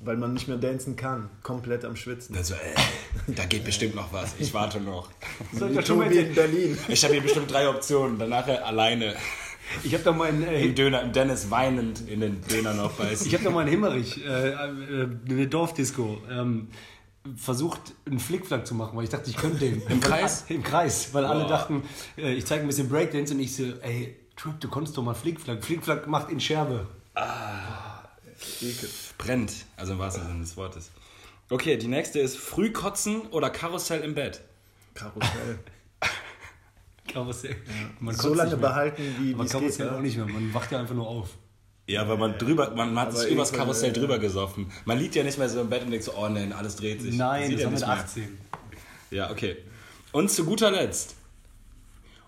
Weil 0.00 0.16
man 0.16 0.32
nicht 0.34 0.46
mehr 0.46 0.58
dancen 0.58 0.94
kann. 0.94 1.28
Komplett 1.42 1.84
am 1.84 1.96
Schwitzen. 1.96 2.36
Also, 2.36 2.54
äh, 2.54 3.32
da 3.32 3.44
geht 3.46 3.64
bestimmt 3.64 3.96
noch 3.96 4.12
was. 4.12 4.34
Ich 4.38 4.54
warte 4.54 4.80
noch. 4.80 5.08
Soll 5.52 5.70
ich 5.70 5.74
Wie 5.74 5.78
das 5.80 5.86
schon 5.88 5.98
mal 5.98 6.04
Tobi 6.04 6.18
in? 6.20 6.34
Berlin. 6.36 6.78
Ich 6.86 7.02
habe 7.02 7.14
hier 7.14 7.22
bestimmt 7.24 7.50
drei 7.50 7.68
Optionen. 7.68 8.16
Danach 8.16 8.46
alleine 8.46 9.16
Ich 9.82 9.94
habe 9.94 10.04
da 10.04 10.12
mal 10.12 10.28
einen, 10.28 10.42
äh, 10.44 10.64
im 10.64 10.74
Döner, 10.74 11.02
im 11.02 11.12
Dennis 11.12 11.50
weinend 11.50 12.08
in 12.08 12.20
den 12.20 12.40
Döner 12.42 12.74
noch 12.74 12.92
beißen. 12.92 13.26
ich 13.26 13.34
hab 13.34 13.42
da 13.42 13.50
mal 13.50 13.62
in 13.62 13.68
Himmerich, 13.68 14.24
äh, 14.24 14.50
äh, 14.50 15.08
eine 15.28 15.46
Dorfdisco, 15.46 16.18
ähm, 16.30 16.68
versucht, 17.36 17.80
einen 18.06 18.20
Flickflack 18.20 18.66
zu 18.66 18.74
machen, 18.74 18.96
weil 18.96 19.04
ich 19.04 19.10
dachte, 19.10 19.28
ich 19.28 19.36
könnte 19.36 19.58
den. 19.58 19.82
Im 19.88 20.00
Kreis? 20.00 20.44
Im 20.48 20.62
Kreis, 20.62 21.12
weil 21.12 21.24
alle 21.24 21.42
Boah. 21.44 21.48
dachten, 21.48 21.82
äh, 22.16 22.32
ich 22.32 22.46
zeige 22.46 22.62
ein 22.62 22.66
bisschen 22.66 22.88
Breakdance 22.88 23.34
und 23.34 23.40
ich 23.40 23.54
so, 23.54 23.64
ey, 23.82 24.16
Trip, 24.36 24.58
du 24.60 24.68
konntest 24.68 24.96
doch 24.96 25.02
mal 25.02 25.14
Flickflack. 25.14 25.64
Flickflack 25.64 26.06
macht 26.06 26.30
in 26.30 26.40
Scherbe. 26.40 26.86
Ekel. 28.60 28.88
Brennt, 29.18 29.52
also 29.76 29.94
im 29.94 29.98
wahrsten 29.98 30.26
Sinne 30.26 30.40
des 30.40 30.56
Wortes. 30.56 30.90
Okay, 31.50 31.76
die 31.76 31.88
nächste 31.88 32.20
ist 32.20 32.36
Frühkotzen 32.36 33.22
oder 33.30 33.50
Karussell 33.50 34.02
im 34.02 34.14
Bett. 34.14 34.40
Karussell. 34.94 35.58
Karussell. 37.08 37.56
Man 38.00 38.14
so 38.14 38.22
kotzt 38.28 38.36
lange 38.36 38.50
nicht 38.50 38.60
mehr. 38.60 38.68
behalten, 38.68 39.02
wie 39.20 39.34
Aber 39.34 39.42
wie 39.60 39.66
es 39.66 39.78
ja? 39.78 39.96
auch 39.96 40.00
nicht 40.00 40.16
mehr, 40.16 40.26
man 40.26 40.52
wacht 40.54 40.70
ja 40.72 40.80
einfach 40.80 40.94
nur 40.94 41.08
auf. 41.08 41.30
Ja, 41.86 42.06
weil 42.06 42.18
man 42.18 42.36
drüber, 42.38 42.70
man, 42.74 42.92
man 42.92 43.06
hat 43.06 43.16
sich 43.16 43.30
übers 43.32 43.50
Karussell 43.52 43.90
äh, 43.90 43.92
drüber 43.94 44.18
gesoffen. 44.18 44.70
Man 44.84 44.98
liegt 44.98 45.14
ja 45.14 45.24
nicht 45.24 45.38
mehr 45.38 45.48
so 45.48 45.60
im 45.62 45.70
Bett 45.70 45.82
und 45.82 45.90
denkt 45.90 46.04
so, 46.04 46.12
oh 46.14 46.28
nein, 46.28 46.52
alles 46.52 46.76
dreht 46.76 47.00
sich. 47.00 47.14
Nein, 47.16 47.46
Sieht 47.48 47.54
das 47.56 47.62
ja 47.62 47.68
mit 47.70 47.78
nicht 47.78 47.86
mehr. 47.88 47.96
18. 47.96 48.38
Ja, 49.10 49.30
okay. 49.30 49.56
Und 50.12 50.30
zu 50.30 50.44
guter 50.44 50.70
Letzt, 50.70 51.14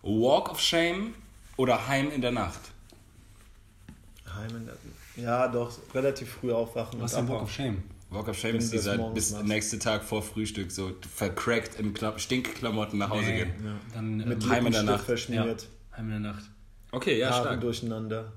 Walk 0.02 0.50
of 0.50 0.60
Shame 0.60 1.12
oder 1.58 1.86
Heim 1.88 2.10
in 2.10 2.22
der 2.22 2.32
Nacht. 2.32 2.60
Heim 4.34 4.56
in 4.56 4.66
der- 4.66 4.76
Ja, 5.22 5.48
doch, 5.48 5.70
relativ 5.94 6.30
früh 6.40 6.52
aufwachen. 6.52 7.00
Was 7.00 7.12
ist 7.12 7.18
denn 7.18 7.28
Walk 7.28 7.42
of 7.42 7.50
Shame? 7.52 7.82
Walk 8.10 8.28
of 8.28 8.36
Shame 8.38 8.56
ist 8.56 8.72
dieser 8.72 8.98
bis 8.98 9.30
machst. 9.32 9.44
nächste 9.46 9.78
Tag 9.78 10.02
vor 10.02 10.22
Frühstück 10.22 10.70
so 10.72 10.90
vercrackt 11.14 11.78
in 11.78 11.94
Kla 11.94 12.18
Stinkklamotten 12.18 12.98
nach 12.98 13.10
Hause 13.10 13.32
gehen. 13.32 13.52
Dann 13.94 14.16
Mit 14.16 14.42
ähm, 14.44 14.50
Heim 14.50 14.66
in 14.66 14.72
der 14.72 14.82
Nacht. 14.82 14.98
ja, 15.00 15.04
verschmiert. 15.04 15.68
Heim 15.96 16.06
in 16.10 16.22
der 16.22 16.32
Nacht. 16.32 16.42
Okay, 16.92 17.18
ja, 17.18 17.30
Haare 17.30 17.42
stark. 17.42 17.60
durcheinander. 17.60 18.32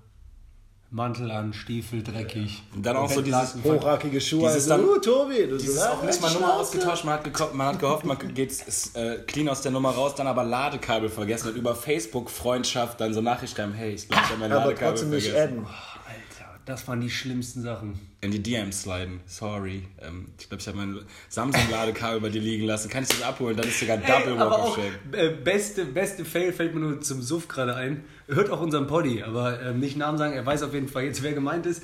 Mantel 0.92 1.32
an, 1.32 1.54
Stiefel 1.54 2.04
dreckig. 2.04 2.62
Und 2.76 2.86
dann 2.86 2.96
auch 2.98 3.10
so 3.10 3.24
dieses, 3.24 3.56
Hochhackige 3.64 4.22
Schuhe. 4.22 4.42
Dieses 4.52 4.70
also, 4.70 4.86
dann- 4.86 4.96
uh, 4.96 5.00
Tobi, 5.00 5.48
du 5.48 5.58
dieses 5.58 5.82
so, 5.82 5.88
auch 5.88 6.04
nicht 6.04 6.22
mal. 6.22 6.32
Nummer 6.32 6.54
ausgetauscht. 6.54 7.04
Man 7.04 7.16
hat, 7.16 7.54
man 7.56 7.68
hat 7.68 7.80
gehofft, 7.80 8.06
man 8.06 8.16
geht 8.36 8.52
äh, 8.94 9.16
clean 9.26 9.50
aus 9.50 9.62
der 9.64 9.72
Nummer 9.72 9.90
raus, 9.90 10.14
dann 10.14 10.28
aber 10.28 10.44
Ladekabel 10.44 11.10
vergessen 11.10 11.50
und 11.50 11.56
über 11.56 11.74
Facebook 11.74 12.30
Freundschaft 12.30 13.02
dann 13.02 13.12
so 13.12 13.22
Nachricht 13.22 13.56
schreiben, 13.56 13.74
hey, 13.74 13.94
ich 13.96 14.08
glaube, 14.08 14.22
ich 14.24 14.30
habe 14.30 14.40
mein 14.40 14.52
Aber 14.52 14.66
Ladekabel 14.66 14.92
trotzdem 14.94 15.10
nicht 15.10 15.30
vergessen. 15.30 15.58
adden. 15.62 15.66
Alter, 15.66 16.60
das 16.66 16.88
waren 16.88 17.02
die 17.02 17.10
schlimmsten 17.10 17.64
Sachen. 17.64 18.00
In 18.24 18.32
die 18.32 18.42
DMs 18.42 18.84
sliden. 18.84 19.20
Sorry. 19.26 19.84
Ähm, 20.02 20.28
ich 20.40 20.48
glaube, 20.48 20.62
ich 20.62 20.68
habe 20.68 20.78
mein 20.78 21.00
Samsung-Ladekabel 21.30 22.22
bei 22.22 22.30
dir 22.30 22.42
liegen 22.42 22.66
lassen. 22.66 22.90
Kann 22.90 23.04
ich 23.04 23.10
das 23.10 23.22
abholen? 23.22 23.58
Dann 23.58 23.68
ist 23.68 23.80
sogar 23.80 23.98
Double 23.98 24.34
Ey, 24.34 24.40
Walk 24.40 24.60
of 24.60 24.76
Shame. 24.76 24.94
äh, 25.12 25.30
beste, 25.30 25.86
beste 25.86 26.24
Fail 26.24 26.54
fällt 26.54 26.74
mir 26.74 26.80
nur 26.80 27.02
zum 27.02 27.22
Suff 27.22 27.48
gerade 27.50 27.76
ein. 27.76 28.06
Hört 28.28 28.50
auch 28.50 28.62
unseren 28.62 28.88
Poddy, 28.88 29.22
aber 29.24 29.60
äh, 29.62 29.74
nicht 29.74 29.98
Namen 29.98 30.18
sagen, 30.18 30.34
er 30.34 30.46
weiß 30.46 30.64
auf 30.64 30.74
jeden 30.74 30.88
Fall 30.88 31.04
jetzt, 31.04 31.22
wer 31.22 31.34
gemeint 31.34 31.66
ist. 31.66 31.84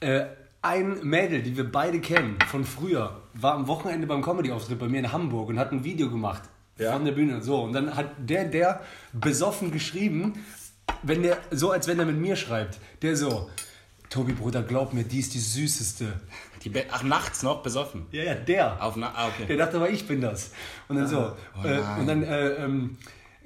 Äh, 0.00 0.26
ein 0.62 1.00
Mädel, 1.02 1.42
die 1.42 1.56
wir 1.56 1.64
beide 1.70 2.00
kennen, 2.00 2.38
von 2.50 2.64
früher, 2.64 3.20
war 3.34 3.54
am 3.54 3.66
Wochenende 3.66 4.06
beim 4.06 4.22
Comedy-Auftritt 4.22 4.78
bei 4.78 4.88
mir 4.88 5.00
in 5.00 5.12
Hamburg 5.12 5.48
und 5.48 5.58
hat 5.58 5.72
ein 5.72 5.82
Video 5.84 6.08
gemacht 6.08 6.42
Ja. 6.78 6.92
von 6.92 7.04
der 7.04 7.12
Bühne. 7.12 7.42
So, 7.42 7.62
und 7.62 7.72
dann 7.72 7.94
hat 7.96 8.12
der, 8.18 8.44
der 8.44 8.80
besoffen 9.12 9.72
geschrieben, 9.72 10.34
wenn 11.02 11.22
der, 11.22 11.38
so 11.50 11.70
als 11.70 11.88
wenn 11.88 11.98
er 11.98 12.06
mit 12.06 12.16
mir 12.16 12.36
schreibt, 12.36 12.78
der 13.02 13.16
so, 13.16 13.50
Tobi, 14.14 14.32
Bruder, 14.32 14.62
glaub 14.62 14.92
mir, 14.92 15.02
die 15.02 15.18
ist 15.18 15.34
die 15.34 15.40
süßeste. 15.40 16.12
Die 16.62 16.68
Be 16.68 16.84
Ach, 16.92 17.02
nachts 17.02 17.42
noch 17.42 17.64
besoffen. 17.64 18.06
Ja, 18.12 18.22
ja, 18.22 18.34
der. 18.36 18.80
Auf 18.80 18.94
Na 18.94 19.12
ah, 19.12 19.26
okay. 19.26 19.44
Der 19.48 19.56
dachte 19.56 19.76
aber, 19.76 19.90
ich 19.90 20.06
bin 20.06 20.20
das. 20.20 20.52
Und 20.86 20.96
dann 20.96 21.08
so. 21.08 21.32
Oh 21.60 21.66
äh, 21.66 21.80
und 21.98 22.06
dann, 22.06 22.22
äh, 22.22 22.50
ähm, 22.64 22.96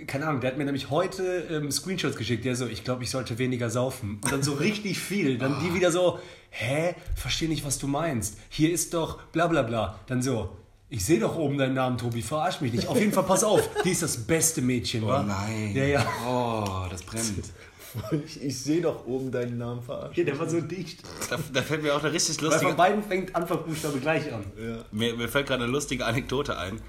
keine 0.06 0.26
Ahnung, 0.26 0.42
der 0.42 0.50
hat 0.50 0.58
mir 0.58 0.64
nämlich 0.66 0.90
heute 0.90 1.22
ähm, 1.50 1.70
Screenshots 1.70 2.16
geschickt, 2.16 2.44
der 2.44 2.54
so, 2.54 2.66
ich 2.66 2.84
glaube, 2.84 3.02
ich 3.02 3.08
sollte 3.10 3.38
weniger 3.38 3.70
saufen. 3.70 4.20
Und 4.22 4.30
dann 4.30 4.42
so 4.42 4.52
richtig 4.66 4.98
viel. 4.98 5.38
Dann 5.38 5.54
Ah. 5.54 5.60
die 5.64 5.75
wieder 5.75 5.90
so, 5.90 6.18
hä, 6.50 6.94
verstehe 7.16 7.48
nicht, 7.48 7.64
was 7.64 7.78
du 7.78 7.87
meinst. 7.87 8.37
Hier 8.50 8.70
ist 8.70 8.92
doch 8.92 9.22
bla 9.32 9.46
bla 9.46 9.62
bla. 9.62 9.98
Dann 10.06 10.20
so, 10.20 10.54
ich 10.90 11.02
sehe 11.02 11.18
doch 11.18 11.37
oben 11.37 11.56
deinen 11.56 11.75
Namen, 11.75 11.96
Tobi, 11.96 12.20
verarsch 12.20 12.60
mich 12.60 12.75
nicht. 12.75 12.88
Auf 12.88 13.00
jeden 13.00 13.12
Fall, 13.12 13.25
pass 13.25 13.42
auf, 13.42 13.66
die 13.84 13.90
ist 13.92 14.02
das 14.02 14.18
beste 14.18 14.60
Mädchen, 14.60 15.02
Oh 15.04 15.08
wa? 15.08 15.22
nein. 15.22 15.72
Ja, 15.75 15.84
ja. 15.84 16.06
Oh, 16.28 16.87
das 16.90 17.02
brennt. 17.02 17.44
Ich, 18.26 18.42
ich 18.42 18.59
sehe 18.59 18.80
doch 18.83 19.07
oben 19.07 19.30
deinen 19.30 19.59
Namen 19.59 19.83
verarscht. 19.83 20.16
Ja, 20.18 20.25
der 20.25 20.38
war 20.38 20.49
so 20.49 20.61
dicht. 20.61 21.02
Da, 21.30 21.38
da 21.52 21.62
fällt 21.62 21.83
mir 21.83 21.95
auch 21.95 22.02
eine 22.02 22.12
richtig 22.12 22.37
Weil 22.38 22.45
lustige 22.47 22.66
von 22.68 22.76
beiden 22.76 23.02
fängt 23.02 23.35
Anfangsbuchstabe 23.35 23.99
gleich 23.99 24.33
an. 24.33 24.45
Mir, 24.92 25.16
mir 25.16 25.28
fällt 25.28 25.47
gerade 25.47 25.62
eine 25.64 25.73
lustige 25.73 26.04
Anekdote 26.04 26.59
ein, 26.59 26.80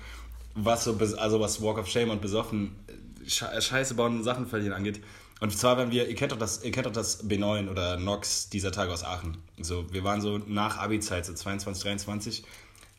was 0.56 0.84
so 0.84 0.98
also 1.18 1.40
was 1.40 1.62
Walk 1.62 1.78
of 1.78 1.88
Shame 1.88 2.10
und 2.10 2.22
besoffen 2.22 2.76
äh, 2.88 3.28
Sche- 3.30 3.62
Scheiße 3.62 3.94
bauen 3.96 4.18
und 4.18 4.24
Sachen 4.24 4.46
verlieren 4.48 4.74
angeht. 4.74 5.02
Und 5.42 5.58
zwar, 5.58 5.78
wenn 5.78 5.90
wir, 5.92 6.10
ihr 6.10 6.16
kennt 6.16 6.34
doch 6.34 6.38
das, 6.38 6.64
ihr 6.64 6.72
kennt 6.72 6.86
doch 6.86 6.92
das 6.92 7.24
B9 7.28 7.70
oder 7.70 7.98
Nox 7.98 8.50
dieser 8.50 8.72
Tage 8.74 8.92
aus 8.92 9.06
Aachen. 9.06 9.38
So, 9.62 9.86
wir 9.94 10.04
waren 10.04 10.20
so 10.20 10.38
nach 10.38 10.78
Abi-Zeit, 10.78 11.26
so 11.26 11.34
22, 11.34 11.84
23, 11.84 12.44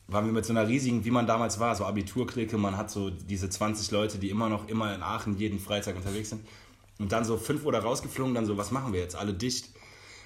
waren 0.08 0.24
wir 0.24 0.32
mit 0.32 0.46
so 0.46 0.52
einer 0.54 0.66
riesigen, 0.66 1.04
wie 1.04 1.10
man 1.10 1.26
damals 1.26 1.60
war, 1.60 1.76
so 1.76 1.84
Abiturklicke, 1.84 2.56
man 2.56 2.76
hat 2.78 2.90
so 2.90 3.10
diese 3.10 3.50
20 3.50 3.90
Leute, 3.90 4.18
die 4.18 4.30
immer 4.30 4.48
noch 4.48 4.68
immer 4.68 4.94
in 4.94 5.02
Aachen 5.02 5.36
jeden 5.36 5.60
Freitag 5.60 5.96
unterwegs 5.96 6.30
sind. 6.30 6.40
Und 7.00 7.12
dann 7.12 7.24
so 7.24 7.38
5 7.38 7.64
Uhr 7.64 7.72
da 7.72 7.78
rausgeflogen, 7.78 8.34
dann 8.34 8.44
so, 8.44 8.58
was 8.58 8.70
machen 8.70 8.92
wir 8.92 9.00
jetzt? 9.00 9.16
Alle 9.16 9.32
dicht. 9.32 9.70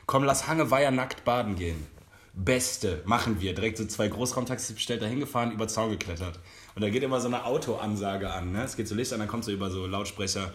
Komm, 0.07 0.25
lass 0.25 0.49
Hangeweiher 0.49 0.90
nackt 0.90 1.25
baden 1.25 1.54
gehen. 1.54 1.87
Beste, 2.35 3.00
machen 3.07 3.40
wir. 3.40 3.54
Direkt 3.54 3.78
so 3.78 3.87
zwei 3.87 4.09
Großraumtaxis 4.09 4.75
bestellt, 4.75 5.00
da 5.00 5.07
hingefahren, 5.07 5.52
über 5.52 5.69
Zaun 5.69 5.90
geklettert. 5.90 6.40
Und 6.75 6.83
da 6.83 6.90
geht 6.90 7.04
immer 7.04 7.21
so 7.21 7.28
eine 7.28 7.45
Autoansage 7.45 8.28
an. 8.28 8.50
Ne? 8.50 8.64
Es 8.64 8.75
geht 8.75 8.88
so 8.88 8.97
Licht 8.97 9.12
an, 9.12 9.21
dann 9.21 9.28
kommt 9.28 9.45
so 9.45 9.52
über 9.52 9.71
so 9.71 9.87
Lautsprecher, 9.87 10.52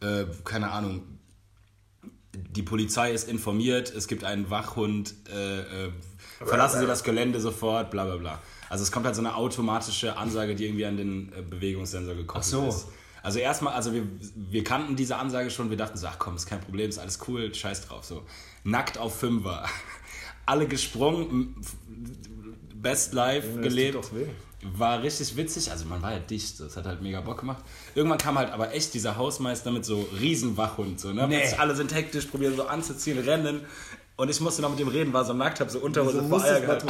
äh, 0.00 0.26
keine 0.44 0.70
Ahnung, 0.70 1.02
die 2.32 2.62
Polizei 2.62 3.12
ist 3.12 3.28
informiert, 3.28 3.92
es 3.92 4.06
gibt 4.06 4.22
einen 4.22 4.48
Wachhund, 4.48 5.14
äh, 5.32 5.86
äh, 5.86 5.90
verlassen 6.44 6.80
Sie 6.80 6.86
das 6.86 7.02
Gelände 7.02 7.40
sofort, 7.40 7.90
bla 7.90 8.04
bla 8.04 8.16
bla. 8.16 8.42
Also 8.68 8.84
es 8.84 8.92
kommt 8.92 9.06
halt 9.06 9.16
so 9.16 9.22
eine 9.22 9.34
automatische 9.34 10.16
Ansage, 10.16 10.54
die 10.54 10.66
irgendwie 10.66 10.86
an 10.86 10.96
den 10.96 11.32
äh, 11.32 11.42
Bewegungssensor 11.42 12.14
gekoppelt 12.14 12.44
Ach 12.46 12.48
so. 12.48 12.68
ist. 12.68 12.86
Also 13.24 13.38
erstmal, 13.38 13.72
also 13.72 13.94
wir, 13.94 14.06
wir 14.36 14.62
kannten 14.64 14.96
diese 14.96 15.16
Ansage 15.16 15.48
schon, 15.48 15.70
wir 15.70 15.78
dachten 15.78 15.96
so, 15.96 16.06
ach 16.06 16.18
komm, 16.18 16.36
ist 16.36 16.44
kein 16.44 16.60
Problem, 16.60 16.90
ist 16.90 16.98
alles 16.98 17.18
cool, 17.26 17.54
scheiß 17.54 17.86
drauf. 17.86 18.04
So. 18.04 18.22
Nackt 18.64 18.98
auf 18.98 19.18
Fünfer. 19.18 19.64
Alle 20.46 20.68
gesprungen, 20.68 21.56
best 22.74 23.14
life 23.14 23.48
das 23.54 23.62
gelebt. 23.62 23.94
tut 23.94 24.04
doch 24.04 24.14
weh. 24.14 24.26
War 24.76 25.02
richtig 25.02 25.38
witzig, 25.38 25.70
also 25.70 25.86
man 25.86 26.02
war 26.02 26.12
ja 26.12 26.18
dicht, 26.18 26.60
das 26.60 26.76
hat 26.76 26.84
halt 26.84 27.00
mega 27.00 27.22
Bock 27.22 27.40
gemacht. 27.40 27.64
Irgendwann 27.94 28.18
kam 28.18 28.36
halt 28.36 28.50
aber 28.50 28.74
echt 28.74 28.92
dieser 28.92 29.16
Hausmeister 29.16 29.70
mit 29.70 29.86
so 29.86 30.06
Riesenwachhund, 30.20 31.00
so, 31.00 31.14
ne? 31.14 31.26
Nee. 31.26 31.50
Alle 31.56 31.74
sind 31.74 31.94
hektisch, 31.94 32.26
probieren 32.26 32.56
so 32.56 32.66
anzuziehen, 32.66 33.18
rennen. 33.18 33.62
Und 34.16 34.30
ich 34.30 34.40
musste 34.40 34.62
noch 34.62 34.70
mit 34.70 34.78
dem 34.78 34.86
reden, 34.86 35.12
war 35.12 35.24
so 35.24 35.32
nackt, 35.32 35.58
hab 35.58 35.68
so 35.68 35.80
Unterhose 35.80 36.18
Wieso 36.18 36.28
vor 36.28 36.44
Eier 36.44 36.60
gehalten. 36.60 36.86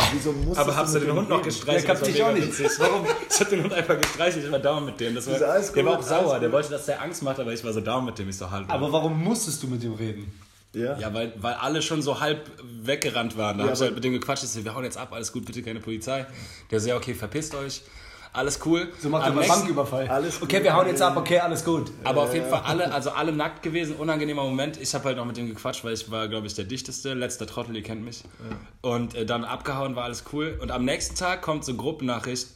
aber 0.57 0.73
du 0.73 0.77
hab's 0.77 0.93
den 0.93 1.11
Hund 1.11 1.31
noch 1.31 1.43
gestreichelt. 1.43 1.89
Ja, 1.89 1.95
das 1.95 2.03
war 2.03 2.09
ich 2.11 2.23
auch 2.23 2.33
nicht. 2.33 2.47
witzig. 2.49 2.71
Warum? 2.79 3.07
Ich 3.31 3.41
hab 3.41 3.49
den 3.49 3.63
Hund 3.63 3.73
einfach 3.73 3.99
gestreichelt, 3.99 4.45
ich 4.45 4.53
war 4.53 4.59
down 4.59 4.85
mit 4.85 5.01
dem. 5.01 5.15
Das 5.15 5.27
war? 5.27 5.41
Alles 5.41 5.73
der 5.73 5.85
war 5.87 5.99
auch 5.99 6.03
sauer, 6.03 6.39
der 6.39 6.53
wollte, 6.53 6.69
dass 6.71 6.85
der 6.85 7.01
Angst 7.01 7.23
macht, 7.23 7.41
aber 7.41 7.53
ich 7.53 7.65
war 7.65 7.73
so 7.73 7.81
down 7.81 8.05
mit 8.05 8.19
dem. 8.19 8.29
Ich 8.29 8.37
so 8.37 8.51
halb. 8.51 8.69
Aber 8.71 8.93
warum 8.93 9.19
musstest 9.25 9.63
du 9.63 9.69
mit 9.69 9.83
dem 9.83 9.95
reden? 9.95 10.39
Ja. 10.75 10.99
Ja, 10.99 11.15
weil, 11.15 11.33
weil 11.41 11.55
alle 11.55 11.81
schon 11.81 12.03
so 12.03 12.21
halb 12.21 12.51
weggerannt 12.83 13.39
waren. 13.39 13.57
Da 13.57 13.65
Ja, 13.65 13.71
hab 13.71 13.77
ich 13.77 13.83
halt 13.83 13.95
mit 13.95 14.05
dem 14.05 14.13
gequatscht. 14.13 14.45
Ich 14.45 14.51
so, 14.51 14.63
wir 14.65 14.75
hauen 14.75 14.85
jetzt 14.85 14.99
ab, 14.99 15.13
alles 15.13 15.33
gut, 15.33 15.47
bitte 15.47 15.63
keine 15.63 15.81
Polizei. 15.81 16.27
Der 16.71 16.81
so, 16.81 16.89
ja, 16.89 16.97
okay, 16.97 17.15
verpisst 17.15 17.55
euch. 17.55 17.83
Alles 18.35 18.59
cool. 18.67 18.93
So 18.99 19.11
macht 19.11 19.27
er 19.27 19.33
Banküberfall. 19.33 20.09
Alles 20.09 20.43
okay, 20.43 20.57
gut. 20.57 20.65
wir 20.65 20.75
hauen 20.75 20.89
jetzt 20.89 21.01
ab, 21.01 21.17
okay, 21.17 21.39
alles 21.39 21.65
gut. 21.65 21.93
Aber 22.03 22.23
auf 22.23 22.35
jeden 22.35 22.51
Fall 22.51 22.63
alle, 22.65 22.93
also 22.93 23.11
alle 23.11 23.31
nackt 23.31 23.63
gewesen, 23.63 23.95
unangenehmer 23.95 24.43
Moment. 24.43 24.77
Ich 24.77 24.93
habe 24.93 25.05
halt 25.05 25.19
noch 25.19 25.25
mit 25.25 25.37
dem 25.37 25.47
gequatscht, 25.47 25.85
weil 25.85 25.95
ich 25.95 26.11
war, 26.11 26.27
glaube 26.27 26.49
ich, 26.49 26.55
der 26.55 26.65
dichteste, 26.65 27.15
letzter 27.15 27.47
Trottel, 27.47 27.77
ihr 27.77 27.85
kennt 27.85 28.05
mich. 28.05 28.25
Und 28.83 29.15
äh, 29.15 29.25
dann 29.25 29.45
abgehauen, 29.45 29.95
war 29.95 30.03
alles 30.03 30.25
cool. 30.33 30.59
Und 30.61 30.73
am 30.73 30.85
nächsten 30.85 31.15
Tag 31.15 31.43
kommt 31.43 31.65
so 31.65 31.77
Gruppennachricht. 31.77 32.49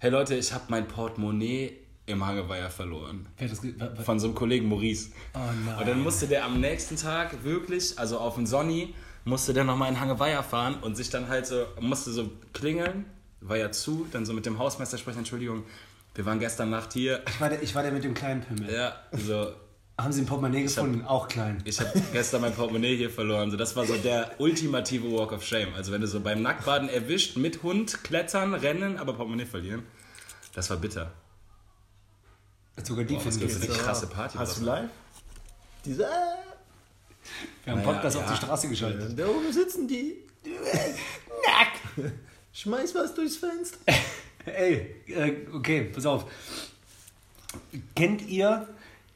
Hey 0.00 0.10
Leute, 0.10 0.34
ich 0.34 0.52
habe 0.52 0.64
mein 0.66 0.88
Portemonnaie 0.88 1.76
im 2.06 2.26
Hangeweiher 2.26 2.68
verloren. 2.68 3.28
Von 4.04 4.18
so 4.18 4.26
einem 4.26 4.34
Kollegen 4.34 4.68
Maurice. 4.68 5.10
Oh 5.34 5.38
nein. 5.64 5.78
Und 5.78 5.86
dann 5.86 6.02
musste 6.02 6.26
der 6.26 6.44
am 6.44 6.60
nächsten 6.60 6.96
Tag 6.96 7.44
wirklich, 7.44 7.96
also 8.00 8.18
auf 8.18 8.34
den 8.34 8.46
Sonny, 8.46 8.94
musste 9.24 9.52
der 9.52 9.62
nochmal 9.62 9.92
in 9.92 10.00
Hangeweiher 10.00 10.42
fahren 10.42 10.76
und 10.82 10.96
sich 10.96 11.08
dann 11.08 11.28
halt 11.28 11.46
so, 11.46 11.66
musste 11.80 12.10
so 12.10 12.30
klingeln, 12.52 13.04
war 13.40 13.56
ja 13.56 13.70
zu, 13.70 14.06
dann 14.12 14.26
so 14.26 14.32
mit 14.32 14.46
dem 14.46 14.58
Hausmeister 14.58 14.98
sprechen, 14.98 15.18
Entschuldigung, 15.18 15.64
wir 16.14 16.26
waren 16.26 16.38
gestern 16.40 16.70
Nacht 16.70 16.92
hier. 16.92 17.22
Ich 17.28 17.40
war, 17.40 17.48
der, 17.48 17.62
ich 17.62 17.74
war 17.74 17.82
der 17.82 17.92
mit 17.92 18.02
dem 18.04 18.14
kleinen 18.14 18.42
Pimmel. 18.42 18.72
Ja, 18.72 18.96
so, 19.12 19.52
Haben 19.96 20.12
Sie 20.12 20.22
ein 20.22 20.26
Portemonnaie 20.26 20.62
gefunden? 20.64 21.04
Auch 21.04 21.28
klein. 21.28 21.60
ich 21.64 21.78
habe 21.80 21.92
gestern 22.12 22.40
mein 22.40 22.54
Portemonnaie 22.54 22.96
hier 22.96 23.10
verloren. 23.10 23.50
So, 23.50 23.56
das 23.56 23.76
war 23.76 23.86
so 23.86 23.96
der 23.96 24.32
ultimative 24.38 25.10
Walk 25.12 25.32
of 25.32 25.44
Shame. 25.44 25.74
Also 25.76 25.92
wenn 25.92 26.00
du 26.00 26.06
so 26.08 26.20
beim 26.20 26.42
Nacktbaden 26.42 26.88
erwischt, 26.88 27.36
mit 27.36 27.62
Hund 27.62 28.02
klettern, 28.02 28.54
rennen, 28.54 28.96
aber 28.98 29.12
Portemonnaie 29.14 29.46
verlieren, 29.46 29.84
das 30.54 30.68
war 30.70 30.76
bitter. 30.78 31.12
Sogar 32.82 33.04
die 33.04 33.14
Boah, 33.14 33.20
finden 33.22 33.40
wir 33.40 33.48
denn? 33.48 33.70
krasse 33.76 34.06
Party, 34.06 34.38
Hast 34.38 34.56
du 34.56 34.60
das 34.60 34.66
live? 34.66 34.90
Diese. 35.84 36.06
Wir 37.64 37.72
haben 37.72 37.80
Naja, 37.80 37.92
Podcast 37.92 38.16
auf 38.16 38.22
ja. 38.24 38.30
die 38.30 38.36
Straße 38.36 38.68
geschaltet. 38.68 39.18
Da 39.18 39.26
oben 39.26 39.52
sitzen 39.52 39.86
die. 39.88 40.16
Nackt. 40.44 42.12
Schmeiß 42.58 42.92
was 42.96 43.14
durchs 43.14 43.36
Fenster. 43.36 43.78
Ey, 44.44 44.96
äh, 45.06 45.32
okay, 45.54 45.82
pass 45.94 46.04
auf. 46.06 46.24
Kennt 47.94 48.26
ihr 48.26 48.66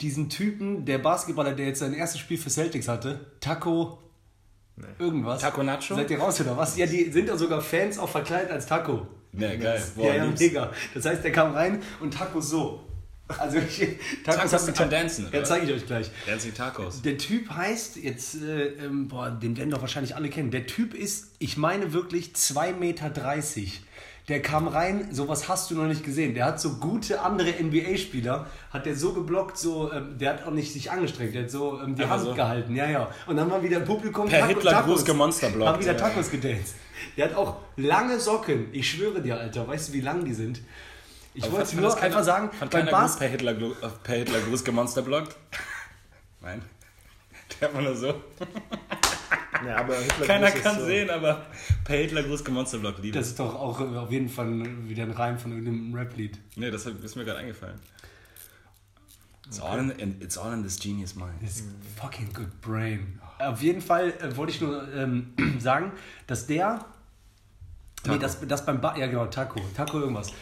diesen 0.01 0.29
Typen, 0.29 0.85
der 0.85 0.99
Basketballer, 0.99 1.53
der 1.53 1.67
jetzt 1.67 1.81
sein 1.81 1.93
erstes 1.93 2.21
Spiel 2.21 2.39
für 2.39 2.51
Celtics 2.51 2.87
hatte? 2.87 3.33
Taco. 3.41 3.99
Irgendwas. 5.01 5.41
Taco 5.41 5.65
Nacho? 5.65 5.97
Seid 5.97 6.11
ihr 6.11 6.21
raus 6.21 6.41
oder 6.41 6.57
was? 6.57 6.77
Ja, 6.77 6.87
die 6.87 7.11
sind 7.11 7.27
ja 7.27 7.37
sogar 7.37 7.61
Fans 7.61 7.99
auch 7.99 8.09
verkleidet 8.09 8.53
als 8.53 8.67
Taco. 8.67 9.09
Ja, 9.33 9.57
geil. 9.57 9.83
Boah, 9.97 10.07
ja, 10.07 10.25
ja, 10.25 10.27
mega. 10.27 10.73
Das 10.95 11.05
heißt, 11.05 11.25
der 11.25 11.33
kam 11.33 11.53
rein 11.53 11.83
und 11.99 12.15
Taco 12.15 12.41
so. 12.41 12.81
Also 13.39 13.59
ich, 13.59 13.89
Tacos 14.25 14.67
mit 14.67 14.81
am 14.81 14.91
Dancen, 14.91 15.29
Ja, 15.33 15.43
zeige 15.45 15.67
ich 15.67 15.73
euch 15.73 15.87
gleich. 15.87 16.11
Dancing 16.27 16.55
Tacos. 16.55 17.03
Der 17.03 17.19
Typ 17.19 17.51
heißt, 17.51 17.97
jetzt, 17.97 18.37
äh, 18.43 18.69
ähm, 18.85 19.09
boah, 19.09 19.31
den 19.31 19.57
werden 19.57 19.71
doch 19.71 19.81
wahrscheinlich 19.81 20.15
alle 20.17 20.29
kennen. 20.29 20.51
Der 20.51 20.67
Typ 20.67 20.95
ist, 20.95 21.29
ich 21.39 21.57
meine 21.57 21.93
wirklich 21.93 22.33
2,30 22.35 22.75
Meter. 22.79 23.11
Der 24.29 24.41
kam 24.41 24.69
rein, 24.69 25.09
sowas 25.11 25.49
hast 25.49 25.69
du 25.71 25.75
noch 25.75 25.89
nicht 25.89 26.05
gesehen. 26.05 26.35
Der 26.35 26.45
hat 26.47 26.61
so 26.61 26.75
gute 26.77 27.21
andere 27.23 27.51
NBA-Spieler, 27.61 28.47
hat 28.71 28.87
der 28.87 28.95
so 28.95 29.13
geblockt, 29.15 29.59
so, 29.59 29.93
ähm, 29.93 30.17
der 30.17 30.31
hat 30.35 30.47
auch 30.47 30.53
nicht 30.53 30.73
sich 30.73 30.93
angestrengt, 30.93 31.35
der 31.35 31.43
hat 31.43 31.51
so 31.51 31.81
ähm, 31.83 31.97
die 31.97 32.03
Einfach 32.05 32.17
Hand 32.19 32.25
so. 32.27 32.35
gehalten, 32.35 32.77
ja, 32.77 32.89
ja. 32.89 33.11
Und 33.27 33.37
dann 33.37 33.51
war 33.51 33.61
wieder 33.65 33.81
Publikum 33.81 34.29
Per 34.29 34.39
Taco- 34.41 34.55
Hitler-Gruß 34.55 34.85
Tacos. 35.01 35.05
gemonsterblockt. 35.05 35.69
Haben 35.73 35.81
wieder 35.83 35.93
Ja. 35.95 35.99
Tacos 35.99 36.31
gedanced. 36.31 36.77
Der 37.17 37.25
hat 37.31 37.35
auch 37.35 37.57
lange 37.77 38.21
Socken. 38.21 38.67
Ich 38.71 38.89
schwöre 38.89 39.21
dir, 39.21 39.41
Alter, 39.41 39.67
weißt 39.67 39.89
du, 39.89 39.93
wie 39.95 40.01
lang 40.03 40.25
die 40.25 40.35
sind? 40.35 40.61
Ich 41.35 41.45
Aber 41.45 41.53
wollte 41.55 41.77
nur 41.77 41.99
einfach 42.01 42.25
sagen, 42.25 42.51
Fand 42.53 42.71
beim 42.71 42.87
Bas 42.87 43.17
per 43.17 43.29
Hitler, 43.29 43.53
äh, 43.53 43.73
per 44.03 44.17
Hitler 44.17 44.41
Gruß 44.41 44.65
gemonsterblockt? 44.65 45.37
Nein. 46.41 46.63
Der 47.61 47.73
war 47.75 47.83
nur 47.83 47.97
so. 47.97 48.23
Ja, 49.67 49.77
aber 49.77 49.97
Hitler 49.97 50.27
Keiner 50.27 50.47
Gruß 50.49 50.57
ist 50.59 50.63
kann 50.63 50.79
so. 50.79 50.85
sehen, 50.87 51.09
aber 51.11 51.47
per 51.85 51.97
Hitler 51.97 52.23
Gruß 52.25 52.45
gemonsterblockt 52.45 52.99
liebe. 52.99 53.17
das 53.19 53.29
ist 53.29 53.39
doch 53.39 53.55
auch 53.55 53.81
auf 53.81 54.11
jeden 54.11 54.29
Fall 54.29 54.49
wieder 54.89 55.05
ein 55.05 55.13
Reim 55.13 55.39
von 55.39 55.53
irgendeinem 55.53 55.95
Rap-Lied. 55.95 56.39
Nee, 56.57 56.71
das 56.71 56.85
hat- 56.87 57.01
ist 57.03 57.17
mir 57.17 57.25
gerade 57.25 57.39
eingefallen. 57.39 57.79
It's, 59.47 59.61
all 59.61 59.79
in, 59.91 60.21
it's 60.21 60.39
all 60.39 60.53
in 60.53 60.63
this 60.63 60.79
genius 60.79 61.15
mind. 61.15 61.35
Das 61.43 61.63
fucking 61.97 62.33
good 62.33 62.61
brain. 62.61 63.21
Auf 63.39 63.61
jeden 63.61 63.81
Fall 63.83 64.13
äh, 64.21 64.37
wollte 64.37 64.53
ich 64.53 64.61
nur 64.61 64.93
ähm, 64.95 65.35
sagen, 65.59 65.93
dass 66.27 66.47
der. 66.47 66.85
Nee, 68.07 68.19
das, 68.19 68.39
das 68.47 68.65
beim 68.67 68.81
ba 68.81 68.97
ja 68.97 69.07
genau, 69.07 69.27
Taco. 69.27 69.61
Taco 69.77 70.01
irgendwas. 70.01 70.33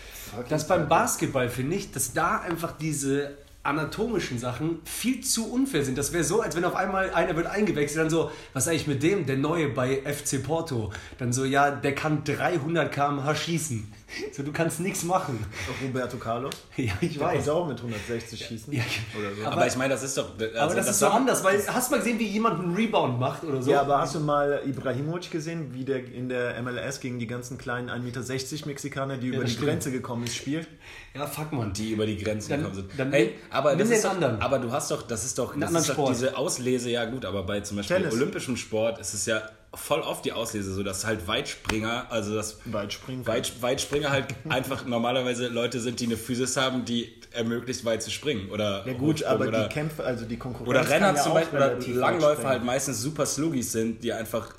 Das 0.48 0.66
beim 0.66 0.88
Basketball 0.88 1.48
finde 1.48 1.76
ich, 1.76 1.92
dass 1.92 2.12
da 2.12 2.38
einfach 2.40 2.72
diese 2.76 3.36
anatomischen 3.62 4.38
Sachen 4.38 4.80
viel 4.84 5.20
zu 5.22 5.52
unfair 5.52 5.84
sind. 5.84 5.98
Das 5.98 6.12
wäre 6.12 6.24
so, 6.24 6.40
als 6.40 6.56
wenn 6.56 6.64
auf 6.64 6.74
einmal 6.74 7.10
einer 7.10 7.36
wird 7.36 7.46
eingewechselt, 7.46 8.04
dann 8.04 8.10
so, 8.10 8.30
was 8.54 8.68
eigentlich 8.68 8.86
mit 8.86 9.02
dem, 9.02 9.26
der 9.26 9.36
Neue 9.36 9.68
bei 9.68 10.00
FC 10.02 10.42
Porto? 10.42 10.92
Dann 11.18 11.32
so, 11.32 11.44
ja, 11.44 11.70
der 11.70 11.94
kann 11.94 12.24
300 12.24 12.90
km/h 12.90 13.34
schießen. 13.34 13.92
So, 14.32 14.42
du 14.42 14.52
kannst 14.52 14.80
nichts 14.80 15.04
machen. 15.04 15.44
Roberto 15.82 16.16
Carlos. 16.16 16.54
Ja, 16.76 16.92
ich 17.00 17.14
Der 17.18 17.22
weiß. 17.26 17.36
konnte 17.36 17.52
auch 17.52 17.68
mit 17.68 17.78
160 17.78 18.44
schießen. 18.46 18.72
Ja, 18.72 18.82
Oder 19.18 19.34
so. 19.34 19.44
Aber, 19.44 19.66
ich 19.66 19.76
meine, 19.76 19.92
das 19.94 20.02
ist 20.02 20.16
doch. 20.16 20.32
Also 20.38 20.58
aber 20.58 20.74
das, 20.74 20.88
ist 20.90 20.98
so 20.98 21.08
anders, 21.08 21.44
weil 21.44 21.60
hast 21.66 21.88
du 21.88 21.92
mal 21.92 21.98
gesehen, 21.98 22.18
wie 22.18 22.26
jemand 22.26 22.60
einen 22.60 22.74
Rebound 22.74 23.18
macht 23.20 23.44
oder 23.44 23.62
so? 23.62 23.70
Ja, 23.70 23.82
aber 23.82 23.98
hast 24.00 24.14
du 24.14 24.20
mal 24.20 24.62
Ibrahimovic 24.66 25.30
gesehen, 25.30 25.74
wie 25.74 25.84
der 25.84 26.04
in 26.04 26.28
der 26.28 26.60
MLS 26.62 27.00
gegen 27.00 27.18
die 27.18 27.26
ganzen 27.26 27.58
kleinen 27.58 27.90
1,60 27.90 28.52
Meter 28.52 28.66
Mexikaner, 28.66 29.16
die 29.18 29.28
über 29.28 29.38
das 29.38 29.46
die 29.46 29.50
stimmt. 29.56 29.68
Grenze 29.68 29.92
gekommen 29.92 30.24
ist, 30.24 30.36
spielt? 30.36 30.66
Ja, 31.14 31.26
fuck 31.26 31.52
man. 31.52 31.72
die 31.72 31.92
über 31.92 32.06
die 32.06 32.16
Grenzen 32.16 32.50
Dann- 32.50 32.60
gekommen 32.60 32.74
sind. 32.76 32.90
dann 32.96 33.12
hey, 33.12 33.34
aber 33.50 33.76
das 33.76 33.90
ist 33.90 34.04
doch, 34.04 34.10
anderen. 34.12 34.40
aber 34.40 34.58
du 34.58 34.70
hast 34.72 34.90
doch, 34.90 35.02
das 35.02 35.24
ist 35.24 35.38
doch, 35.38 35.54
das 35.58 35.72
ist 35.72 35.88
doch 35.90 36.08
diese 36.08 36.36
Auslese, 36.36 36.90
ja 36.90 37.04
gut, 37.04 37.24
aber 37.24 37.42
bei 37.42 37.60
zum 37.60 37.76
Beispiel 37.78 37.96
Tennis. 37.96 38.14
olympischem 38.14 38.56
Sport 38.56 38.98
ist 39.00 39.12
es 39.14 39.26
ja 39.26 39.42
voll 39.74 40.00
oft 40.00 40.24
die 40.24 40.32
Auslese 40.32 40.72
so, 40.72 40.82
dass 40.82 41.06
halt 41.06 41.26
Weitspringer, 41.28 42.06
also 42.10 42.34
das 42.34 42.58
Weitspringen. 42.64 43.26
Weit, 43.26 43.62
Weitspringer 43.62 44.10
halt 44.10 44.26
einfach 44.48 44.84
normalerweise 44.84 45.48
Leute 45.48 45.80
sind, 45.80 46.00
die 46.00 46.06
eine 46.06 46.16
Physis 46.16 46.56
haben, 46.56 46.84
die 46.84 47.12
ermöglicht 47.32 47.84
weit 47.84 48.02
zu 48.02 48.10
springen 48.10 48.50
oder 48.50 48.84
Ja 48.86 48.94
gut, 48.94 49.22
aber 49.22 49.46
oder, 49.46 49.68
die 49.68 49.74
Kämpfe, 49.74 50.04
also 50.04 50.24
die 50.24 50.36
Konkurrenz 50.36 50.68
oder 50.68 50.90
Renner 50.90 51.14
ja 51.14 51.22
zum 51.22 51.34
Beispiel 51.34 51.58
oder 51.58 51.78
Langläufer 51.78 52.48
halt 52.48 52.64
meistens 52.64 53.00
super 53.00 53.24
Sluggies 53.24 53.70
sind, 53.70 54.02
die 54.02 54.12
einfach 54.12 54.52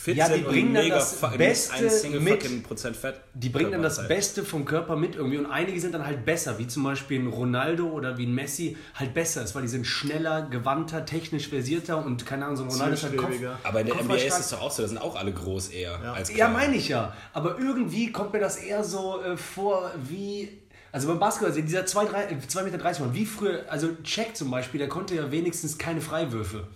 fit 0.00 0.16
Ja, 0.16 0.28
die 0.28 0.34
sind 0.34 0.46
bringen 0.46 0.68
und 0.68 0.74
dann 0.74 0.84
mega 0.84 0.96
das 0.96 1.20
Beste 1.36 2.10
mit. 2.20 2.42
fucking 2.42 2.62
Prozent 2.62 2.96
Fett. 2.96 3.20
Die 3.34 3.48
bringen 3.48 3.72
dann 3.72 3.82
das 3.82 3.98
halt. 3.98 4.08
Beste 4.08 4.44
vom 4.44 4.64
Körper 4.64 4.96
mit 4.96 5.16
irgendwie 5.16 5.38
und 5.38 5.46
einige 5.46 5.80
sind 5.80 5.92
dann 5.94 6.06
halt 6.06 6.24
besser, 6.24 6.58
wie 6.58 6.66
zum 6.66 6.84
Beispiel 6.84 7.20
ein 7.20 7.26
Ronaldo 7.26 7.88
oder 7.88 8.16
wie 8.16 8.26
ein 8.26 8.34
Messi, 8.34 8.76
halt 8.94 9.12
besser 9.14 9.42
ist, 9.42 9.54
weil 9.54 9.62
die 9.62 9.68
sind 9.68 9.86
schneller, 9.86 10.42
gewandter, 10.42 11.04
technisch 11.04 11.48
versierter 11.48 12.04
und 12.04 12.24
keine 12.24 12.44
Ahnung, 12.44 12.56
so 12.56 12.62
ein 12.64 12.70
Ronaldo 12.70 12.94
ist 12.94 13.02
halt 13.02 13.16
Kopf. 13.16 13.32
Aber 13.64 13.80
in 13.80 13.86
der 13.86 13.96
NBA 14.02 14.14
ist 14.14 14.38
es 14.38 14.50
doch 14.50 14.60
auch 14.62 14.70
so, 14.70 14.82
da 14.82 14.88
sind 14.88 14.98
auch 14.98 15.16
alle 15.16 15.32
groß 15.32 15.68
eher 15.68 15.98
als 16.14 16.28
Ja, 16.30 16.46
klein. 16.46 16.52
meine 16.52 16.76
ich 16.76 16.88
ja. 16.88 17.12
Aber 17.32 17.58
irgendwie 17.58 18.12
kommt 18.12 18.32
mir 18.32 18.40
das 18.40 18.56
eher 18.56 18.84
so 18.84 19.20
äh, 19.22 19.36
vor 19.36 19.90
wie. 20.08 20.60
Also 20.90 21.06
beim 21.08 21.18
Basketball, 21.18 21.50
also 21.50 21.60
dieser 21.60 21.82
2,30 21.82 22.62
Meter 22.62 22.82
Mann, 23.00 23.12
wie 23.14 23.26
früher, 23.26 23.64
also 23.68 23.88
Check 24.04 24.34
zum 24.36 24.50
Beispiel, 24.50 24.78
der 24.78 24.88
konnte 24.88 25.14
ja 25.16 25.30
wenigstens 25.30 25.76
keine 25.76 26.00
Freiwürfe. 26.00 26.66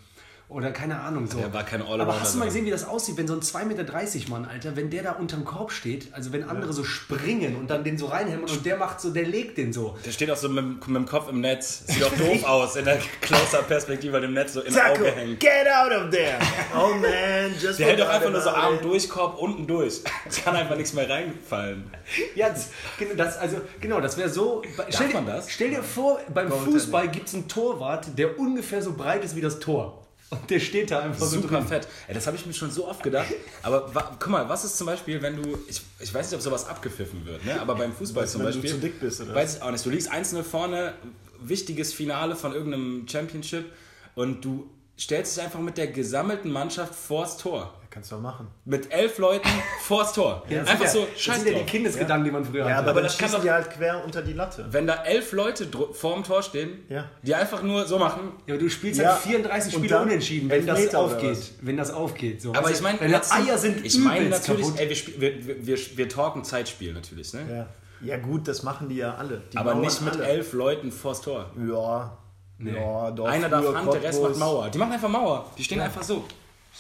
Oder 0.53 0.71
keine 0.71 1.01
Ahnung 1.01 1.27
so. 1.27 1.39
Der 1.39 1.53
war 1.53 1.65
kein 1.65 1.81
Allrounder, 1.81 2.05
Aber 2.05 2.21
hast 2.21 2.35
du 2.35 2.39
mal 2.39 2.45
gesehen, 2.45 2.67
wie 2.67 2.71
das 2.71 2.87
aussieht, 2.87 3.17
wenn 3.17 3.27
so 3.27 3.35
ein 3.35 3.41
2,30 3.41 3.65
Meter 3.65 4.31
Mann, 4.31 4.45
Alter, 4.45 4.77
wenn 4.77 4.91
der 4.91 5.03
da 5.03 5.13
unterm 5.13 5.45
Korb 5.45 5.73
steht, 5.73 6.09
also 6.13 6.33
wenn 6.33 6.49
andere 6.49 6.73
so 6.73 6.85
springen 6.85 7.57
und 7.57 7.71
dann 7.71 7.85
den 7.85 7.97
so 7.97 8.07
reinhämmern 8.07 8.51
und 8.51 8.67
der 8.67 8.77
macht 8.77 9.01
so, 9.01 9.11
der 9.11 9.25
legt 9.25 9.57
den 9.57 9.73
so. 9.73 9.97
Der 10.05 10.11
steht 10.11 10.31
auch 10.31 10.37
so 10.37 10.51
mit, 10.51 10.87
mit 10.87 10.97
dem 10.97 11.07
Kopf 11.07 11.31
im 11.31 11.41
Netz. 11.41 11.85
Sieht 11.87 12.05
auch 12.05 12.13
doof 12.13 12.45
aus 12.47 12.77
in 12.77 12.85
der 12.85 12.99
Close-Up-Perspektive 13.23 14.21
dem 14.21 14.35
Netz 14.35 14.53
so 14.53 14.61
im 14.61 14.75
Taco, 14.75 15.01
Auge 15.01 15.13
hängt. 15.13 15.41
get 15.41 15.67
out 15.67 15.91
of 15.91 16.11
there! 16.11 16.39
Oh 16.77 16.89
man, 16.95 17.53
just 17.59 17.79
Der 17.79 17.87
hält 17.87 18.01
doch 18.01 18.09
einfach 18.09 18.31
nur 18.31 18.41
so 18.43 18.51
Arm 18.51 18.79
durch, 18.83 19.09
Korb 19.09 19.39
unten 19.39 19.67
durch. 19.67 20.03
Es 20.29 20.43
kann 20.45 20.55
einfach 20.55 20.77
nichts 20.77 20.93
mehr 20.93 21.09
reinfallen. 21.09 21.91
Ja, 22.35 22.51
das, 22.51 22.69
genau, 22.99 23.15
das, 23.15 23.39
also, 23.39 23.57
genau, 23.81 24.01
das 24.01 24.19
wäre 24.19 24.29
so. 24.29 24.63
Stell 24.91 25.09
dir, 25.09 25.15
man 25.15 25.27
das? 25.27 25.51
stell 25.51 25.71
dir 25.71 25.83
vor, 25.83 26.21
beim 26.33 26.49
Goaltending. 26.49 26.75
Fußball 26.81 27.09
gibt 27.09 27.29
es 27.29 27.35
einen 27.35 27.49
Torwart, 27.49 28.19
der 28.19 28.39
ungefähr 28.39 28.83
so 28.83 28.93
breit 28.93 29.25
ist 29.25 29.35
wie 29.35 29.41
das 29.41 29.59
Tor. 29.59 30.02
Und 30.33 30.49
der 30.49 30.61
steht 30.61 30.91
da 30.91 31.01
einfach 31.01 31.27
so 31.27 31.41
Super 31.43 31.59
drin. 31.59 31.69
fett. 31.69 31.89
Ey, 32.09 32.15
das 32.15 32.27
habe 32.27 32.39
ich 32.39 32.47
mir 32.47 32.55
schon 32.55 32.71
so 32.71 32.89
oft 32.89 33.03
gedacht. 33.03 33.29
Aber 33.63 33.91
guck 34.19 34.29
mal, 34.31 34.49
was 34.49 34.65
ist 34.65 34.79
zum 34.79 34.87
Beispiel, 34.87 35.21
wenn 35.21 35.37
du. 35.37 35.59
Ich, 35.69 35.83
ich 36.01 36.13
weiß 36.13 36.31
nicht, 36.31 36.37
ob 36.37 36.41
sowas 36.43 36.67
abgepfiffen 36.67 37.27
wird, 37.27 37.45
ne? 37.45 37.61
aber 37.61 37.75
beim 37.75 37.93
Fußball 37.93 38.27
zum 38.27 38.41
wenn 38.41 38.47
du 38.49 38.53
Beispiel. 38.55 38.71
zu 38.71 38.79
dick 38.79 38.99
bist, 38.99 39.21
oder? 39.21 39.35
Weiß 39.35 39.57
ich 39.57 39.63
auch 39.63 39.71
nicht. 39.71 39.85
Du 39.85 39.91
liegst 39.91 40.11
1-0 40.11 40.43
vorne, 40.43 40.95
wichtiges 41.43 41.93
Finale 41.93 42.35
von 42.35 42.55
irgendeinem 42.55 43.07
Championship 43.07 43.67
und 44.15 44.43
du 44.43 44.71
stellst 44.99 45.37
dich 45.37 45.45
einfach 45.45 45.61
mit 45.61 45.77
der 45.77 45.89
gesammelten 45.89 46.51
Mannschaft 46.51 46.95
vors 46.95 47.37
Tor. 47.37 47.79
Kannst 47.93 48.11
du 48.11 48.17
auch 48.17 48.21
machen. 48.21 48.49
Mit 48.65 48.91
elf 48.91 49.19
Leuten 49.19 49.47
vors 49.83 50.15
Tor. 50.15 50.45
Ja, 50.49 50.61
das 50.61 50.71
einfach 50.71 50.87
sind 50.87 50.93
so, 50.95 50.99
ja, 51.01 51.07
Das 51.13 51.21
scheiß 51.21 51.43
sind 51.43 51.53
ja 51.53 51.59
die. 51.59 51.65
Kindesgedanken, 51.67 52.25
die 52.25 52.31
man 52.31 52.43
früher 52.43 52.61
Ja, 52.67 52.71
hatte. 52.71 52.79
aber, 52.79 52.91
Aber 52.93 53.03
das 53.03 53.19
kann 53.19 53.31
doch- 53.31 53.43
die 53.43 53.51
halt 53.51 53.71
quer 53.71 54.03
unter 54.03 54.23
die 54.23 54.33
Latte. 54.33 54.65
Wenn 54.71 54.87
da 54.87 55.05
elf 55.05 55.33
Leute 55.33 55.69
vorm 55.93 56.25
Tor 56.25 56.43
stehen, 56.43 56.85
Ja. 56.89 57.05
die 57.23 57.35
einfach 57.35 57.63
nur 57.63 57.85
so 57.87 57.99
machen. 57.99 58.33
Ja, 58.47 58.55
aber 58.55 58.63
du 58.63 58.71
spielst 58.71 58.99
Ja, 58.99 59.11
halt 59.13 59.19
34 59.21 59.77
und 59.77 59.85
Spiele 59.85 60.01
unentschieden, 60.01 60.49
wenn 60.49 60.67
das 60.67 60.95
aufgeht. 60.95 61.53
Wenn 61.61 61.77
das 61.77 61.91
aufgeht. 61.91 62.41
So. 62.41 62.55
Aber 62.55 62.71
ich 62.71 62.81
meine, 62.81 62.99
Eier 63.01 63.59
sind 63.59 63.85
ich 63.85 63.99
meine 63.99 64.31
natürlich, 64.31 64.63
kaputt. 64.69 64.81
ey, 64.81 64.89
wir, 65.19 65.47
wir, 65.47 65.67
wir, 65.67 65.79
wir, 65.99 66.09
talken 66.09 66.45
Zeitspiel 66.45 66.95
natürlich, 66.95 67.35
ne? 67.35 67.69
Ja. 68.03 68.15
ja 68.15 68.17
gut, 68.17 68.49
das 68.49 68.63
machen 68.63 68.89
die 68.89 68.97
ja 68.97 69.17
alle. 69.17 69.43
Die 69.53 69.59
Aber 69.59 69.75
nicht 69.75 70.01
mit 70.01 70.15
alle. 70.15 70.25
elf 70.29 70.55
Leuten 70.55 70.91
vors 70.91 71.21
Tor. 71.21 71.51
Ja. 71.59 72.17
Ja, 72.59 73.11
doch. 73.11 73.27
Einer 73.27 73.51
darf 73.51 73.75
Hand, 73.75 73.93
der 73.93 74.03
Rest 74.03 74.23
macht. 74.23 74.37
Mauer. 74.39 74.71
Die 74.71 74.79
machen 74.79 74.93
einfach 74.93 75.09
Mauer. 75.11 75.51
Die 75.59 75.65
stehen 75.65 75.81
einfach 75.81 76.03
so. 76.03 76.25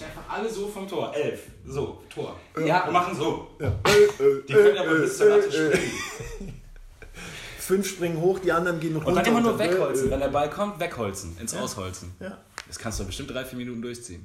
Einfach 0.00 0.22
alle 0.28 0.50
so 0.50 0.66
vom 0.68 0.88
Tor. 0.88 1.14
Elf. 1.14 1.42
So, 1.66 2.02
Tor. 2.12 2.37
Ja. 2.64 2.87
Und 2.87 2.92
machen 2.92 3.14
so. 3.16 3.48
Die 4.48 4.52
können 4.52 4.78
aber 4.78 4.94
bis 4.96 5.18
zur 5.18 5.28
Latte 5.28 5.50
springen. 5.52 6.61
Fünf 7.59 7.88
springen 7.88 8.20
hoch, 8.20 8.38
die 8.40 8.50
anderen 8.50 8.81
gehen 8.81 8.94
runter. 8.96 9.09
Und 9.09 9.14
dann 9.16 9.26
immer 9.26 9.40
nur 9.40 9.59
wegholzen. 9.59 10.11
Wenn 10.11 10.20
der 10.20 10.28
Ball 10.28 10.50
kommt, 10.50 10.81
wegholzen. 10.81 11.37
Ins 11.38 11.55
Ausholzen. 11.55 12.12
Ja. 12.20 12.38
Das 12.66 12.78
kannst 12.78 12.98
du 13.00 13.05
bestimmt 13.05 13.31
drei, 13.31 13.44
vier 13.44 13.59
Minuten 13.59 13.83
durchziehen. 13.83 14.24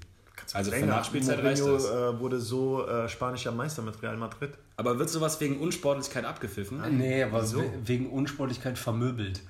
Also 0.53 0.71
für 0.71 0.77
Länger. 0.79 0.95
Nachspielzeit 0.95 1.43
reicht 1.43 1.61
Mourinho 1.61 1.77
das. 1.77 1.91
äh, 2.15 2.19
wurde 2.19 2.39
so 2.39 2.87
äh, 2.87 3.09
spanischer 3.09 3.51
Meister 3.51 3.81
mit 3.81 4.01
Real 4.01 4.15
Madrid. 4.17 4.51
Aber 4.77 4.97
wird 4.97 5.09
sowas 5.09 5.39
wegen 5.41 5.59
Unsportlichkeit 5.59 6.23
abgepfiffen? 6.25 6.81
Nee, 6.97 7.23
aber 7.23 7.43
we- 7.53 7.69
wegen 7.83 8.09
Unsportlichkeit 8.09 8.77
vermöbelt. 8.77 9.41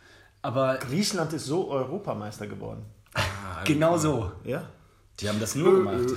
Aber 0.41 0.77
Griechenland 0.77 1.31
ist 1.33 1.45
so 1.45 1.69
Europameister 1.69 2.47
geworden. 2.47 2.83
genau 3.65 3.97
so. 3.97 4.31
Ja? 4.43 4.67
Die 5.19 5.27
haben 5.29 5.39
das 5.39 5.55
nur 5.55 5.73
gemacht. 5.83 6.13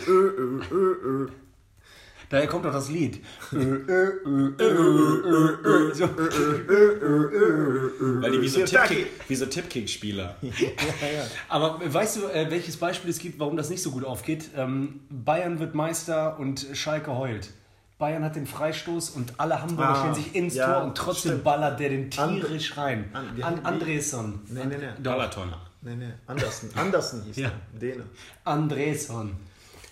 Daher 2.28 2.46
kommt 2.46 2.64
auch 2.66 2.72
das 2.72 2.88
Lied. 2.90 3.24
Weil 8.20 8.30
die 8.30 8.40
wie 8.42 8.48
so 8.48 8.58
Sirtaki. 8.66 8.94
Tipkick- 8.94 9.06
wie 9.28 9.34
so 9.34 9.46
Tippkick-Spieler. 9.46 10.36
Aber 11.48 11.80
weißt 11.84 12.16
du, 12.18 12.26
äh, 12.28 12.50
welches 12.50 12.76
Beispiel 12.76 13.10
es 13.10 13.18
gibt, 13.18 13.38
warum 13.40 13.56
das 13.56 13.70
nicht 13.70 13.82
so 13.82 13.90
gut 13.90 14.04
aufgeht? 14.04 14.50
Ähm, 14.56 15.00
Bayern 15.10 15.58
wird 15.58 15.74
Meister 15.74 16.38
und 16.38 16.66
Schalke 16.74 17.16
heult. 17.16 17.50
Bayern 17.98 18.24
hat 18.24 18.36
den 18.36 18.46
Freistoß 18.46 19.10
und 19.10 19.34
alle 19.38 19.60
Hamburger 19.60 19.90
Ah, 19.90 19.96
stellen 19.96 20.14
sich 20.14 20.34
ins 20.34 20.54
ja, 20.54 20.72
Tor 20.72 20.84
und 20.84 20.96
trotzdem 20.96 21.32
stimmt. 21.32 21.44
ballert 21.44 21.80
der 21.80 21.90
den 21.90 22.10
tierisch 22.10 22.76
rein. 22.76 23.10
An- 23.12 23.42
An 23.42 23.58
Andresson. 23.64 24.40
Nee, 24.48 24.64
nee, 24.66 24.76
nee. 24.78 24.86
Balaton. 25.02 25.52
Nee, 25.82 25.96
nee. 25.96 26.12
Andersen. 26.26 26.70
Andersen 26.76 27.22
hieß 27.24 27.36
Ja. 27.36 27.52
der. 27.80 27.92
Däne. 27.92 28.04
Andresson. 28.44 29.36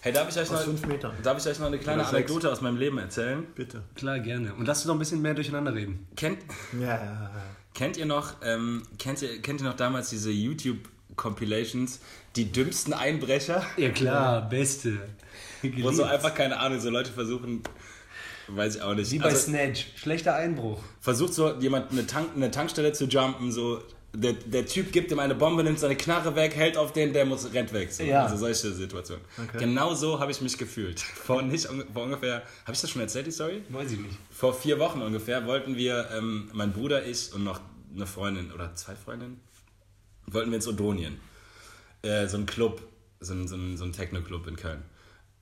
Hey, 0.01 0.13
darf 0.13 0.29
ich 0.29 0.37
euch 0.39 0.49
noch, 0.51 0.59
Aus 0.59 0.65
fünf 0.65 0.87
Metern. 0.87 1.13
darf 1.23 1.39
ich 1.39 1.47
euch 1.51 1.59
noch 1.59 1.67
eine 1.67 1.79
kleine 1.79 2.03
Oder 2.03 2.11
sechs. 2.11 2.17
Anekdote 2.31 2.53
aus 2.53 2.61
meinem 2.61 2.77
Leben 2.77 2.99
erzählen? 2.99 3.45
Bitte. 3.57 3.83
Klar, 3.97 4.21
gerne. 4.21 4.55
Und 4.55 4.67
lass 4.67 4.79
uns 4.79 4.87
noch 4.87 4.95
ein 4.95 4.99
bisschen 5.01 5.21
mehr 5.23 5.35
durcheinander 5.35 5.75
reden. 5.75 6.07
Kennt, 6.15 6.39
Ja, 6.79 6.87
ja, 6.87 6.97
ja. 7.05 7.31
kennt 7.75 7.97
ihr 7.97 8.07
noch, 8.07 8.35
ähm, 8.43 8.83
kennt 8.99 9.23
ihr, 9.23 9.43
kennt 9.43 9.61
ihr 9.61 9.67
noch 9.67 9.75
damals 9.77 10.09
diese 10.11 10.31
YouTube-Compilations, 10.31 12.01
die 12.37 12.53
dümmsten 12.53 12.93
Einbrecher? 12.93 13.65
Ja 13.77 13.91
klar, 13.91 14.49
beste. 14.49 14.99
Wo 15.63 15.91
so 15.91 16.05
einfach, 16.05 16.33
keine 16.35 16.61
Ahnung, 16.61 16.79
so 16.81 16.91
Leute 16.91 17.11
versuchen, 17.11 17.63
weiß 18.47 18.77
ich 18.77 18.83
auch 18.83 18.95
nicht. 18.95 19.11
Wie 19.11 19.19
bei 19.19 19.25
also, 19.27 19.39
Snatch. 19.51 19.87
Schlechter 19.97 20.35
Einbruch. 20.37 20.81
versucht 21.01 21.35
so 21.35 21.55
jemand 21.59 21.91
eine, 21.91 22.07
Tank, 22.07 22.29
eine 22.37 22.51
Tankstelle 22.53 22.93
zu 22.93 23.07
jumpen, 23.07 23.51
so 23.51 23.83
der, 24.15 24.33
der 24.33 24.67
Typ 24.67 24.91
gibt 24.91 25.13
ihm 25.13 25.19
eine 25.19 25.35
Bombe, 25.35 25.63
nimmt 25.63 25.79
seine 25.79 25.97
Knarre 25.97 26.35
weg, 26.35 26.57
hält 26.57 26.77
auf 26.77 26.93
den, 26.93 27.13
der 27.13 27.27
muss 27.27 27.53
rennt 27.53 27.73
weg. 27.73 27.93
So. 27.93 28.03
Ja. 28.03 28.25
Also 28.25 28.37
solche 28.37 28.73
Situationen. 28.73 29.23
Genau 29.59 29.95
so 29.95 30.19
habe 30.19 30.33
ich 30.33 30.41
mich 30.41 30.57
gefühlt. 30.57 31.01
Vor, 31.29 31.43
nicht, 31.43 31.69
vor 31.93 32.05
ungefähr, 32.05 32.43
habe 32.65 32.73
ich 32.73 32.81
das 32.81 32.91
schon 32.91 33.03
erzählt, 33.03 33.27
die 33.27 33.33
Story? 33.33 33.63
Weiß 33.69 33.93
ich 33.93 33.99
nicht. 33.99 34.17
Vor 34.31 34.55
vier 34.55 34.79
Wochen 34.79 35.03
ungefähr 35.03 35.47
wollten 35.47 35.77
wir, 35.77 36.09
ähm, 36.17 36.49
mein 36.53 36.73
Bruder, 36.73 37.05
ich 37.07 37.33
und 37.35 37.45
noch 37.45 37.61
eine 37.95 38.07
Freundin 38.07 38.51
oder 38.53 38.75
zwei 38.75 38.97
Freundinnen, 38.97 39.41
wollten 40.27 40.51
wir 40.51 40.57
ins 40.57 40.69
Odonien. 40.69 41.21
Äh, 42.03 42.29
so 42.29 42.39
ein 42.39 42.47
Club, 42.47 42.81
so 43.21 43.35
ein, 43.35 43.47
so 43.47 43.57
ein, 43.57 43.77
so 43.77 43.85
ein 43.85 43.93
Techno-Club 43.93 44.47
in 44.47 44.57
Köln. 44.57 44.83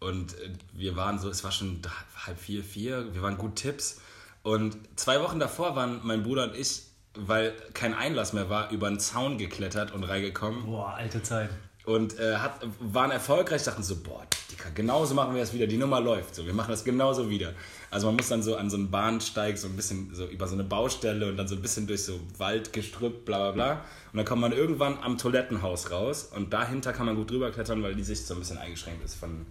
Und 0.01 0.39
äh, 0.41 0.51
wir 0.73 0.97
waren 0.97 1.19
so, 1.21 1.29
es 1.29 1.45
war 1.45 1.53
schon 1.53 1.81
halb 2.27 2.39
vier, 2.39 2.65
vier, 2.65 3.15
wir 3.15 3.23
waren 3.23 3.39
gut 3.39 3.57
Tipps. 3.57 4.01
Und 4.43 4.77
zwei 4.97 5.21
Wochen 5.21 5.39
davor 5.39 5.77
waren 5.77 6.01
mein 6.05 6.23
Bruder 6.23 6.45
und 6.45 6.57
ich, 6.57 6.83
weil 7.19 7.53
kein 7.75 7.95
Einlass 7.95 8.33
mehr 8.33 8.49
war, 8.51 8.71
über 8.71 8.87
einen 8.87 9.01
Zaun 9.01 9.39
geklettert 9.39 9.93
und 9.93 10.05
reingekommen 10.05 10.65
Boah, 10.67 10.95
alte 10.95 11.23
Zeit. 11.23 11.51
und 11.85 12.19
äh, 12.19 12.37
hat, 12.37 12.61
waren 12.81 13.11
erfolgreich, 13.11 13.63
dachten 13.65 13.83
so, 13.83 13.97
boah, 14.03 14.23
Dicker, 14.51 14.71
genauso 14.71 15.15
machen 15.15 15.35
wir 15.35 15.41
das 15.41 15.53
wieder, 15.53 15.67
die 15.67 15.77
Nummer 15.77 16.01
läuft, 16.01 16.35
so, 16.35 16.47
wir 16.47 16.55
machen 16.55 16.71
das 16.71 16.85
genauso 16.85 17.29
wieder. 17.31 17.53
Also 17.91 18.07
man 18.07 18.17
muss 18.17 18.29
dann 18.29 18.43
so 18.43 18.57
an 18.57 18.69
so 18.71 18.77
einen 18.77 18.91
Bahnsteig, 18.91 19.59
so 19.59 19.69
ein 19.69 19.77
bisschen 19.77 20.15
so 20.15 20.27
über 20.27 20.47
so 20.49 20.55
eine 20.55 20.65
Baustelle 20.65 21.29
und 21.29 21.37
dann 21.37 21.49
so 21.49 21.55
ein 21.55 21.63
bisschen 21.63 21.87
durch 21.87 22.03
so 22.05 22.21
Wald, 22.39 22.73
Gestrüpp, 22.73 23.25
bla 23.25 23.51
bla 23.51 23.53
bla. 23.53 23.73
Und 24.13 24.19
dann 24.19 24.27
kommt 24.27 24.41
man 24.41 24.53
irgendwann 24.53 24.99
am 25.03 25.19
Toilettenhaus 25.19 25.91
raus 25.91 26.31
und 26.35 26.53
dahinter 26.53 26.93
kann 26.93 27.07
man 27.07 27.17
gut 27.17 27.31
drüber 27.31 27.51
klettern, 27.51 27.83
weil 27.83 27.95
die 27.95 28.05
Sicht 28.05 28.27
so 28.27 28.35
ein 28.35 28.41
bisschen 28.41 28.59
eingeschränkt 28.59 29.05
ist 29.05 29.15
von, 29.15 29.47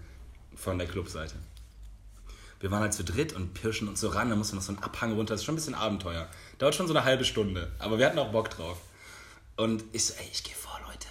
von 0.55 0.77
der 0.77 0.87
Clubseite. 0.87 1.35
Wir 2.59 2.71
waren 2.71 2.81
halt 2.81 2.93
zu 2.93 3.03
dritt 3.03 3.33
und 3.33 3.53
pirschen 3.53 3.87
uns 3.87 3.99
so 3.99 4.09
ran, 4.09 4.29
da 4.29 4.35
musste 4.35 4.55
noch 4.55 4.61
so 4.63 4.71
ein 4.71 4.79
Abhang 4.81 5.13
runter, 5.13 5.33
das 5.33 5.41
ist 5.41 5.45
schon 5.45 5.53
ein 5.53 5.57
bisschen 5.57 5.75
Abenteuer. 5.75 6.27
Dauert 6.57 6.75
schon 6.75 6.87
so 6.87 6.93
eine 6.93 7.03
halbe 7.03 7.25
Stunde, 7.25 7.71
aber 7.79 7.97
wir 7.99 8.05
hatten 8.05 8.17
auch 8.19 8.31
Bock 8.31 8.49
drauf. 8.49 8.77
Und 9.57 9.83
ich 9.91 10.05
so, 10.05 10.13
ey, 10.15 10.27
ich 10.31 10.43
gehe 10.43 10.55
vor, 10.55 10.79
Leute. 10.87 11.07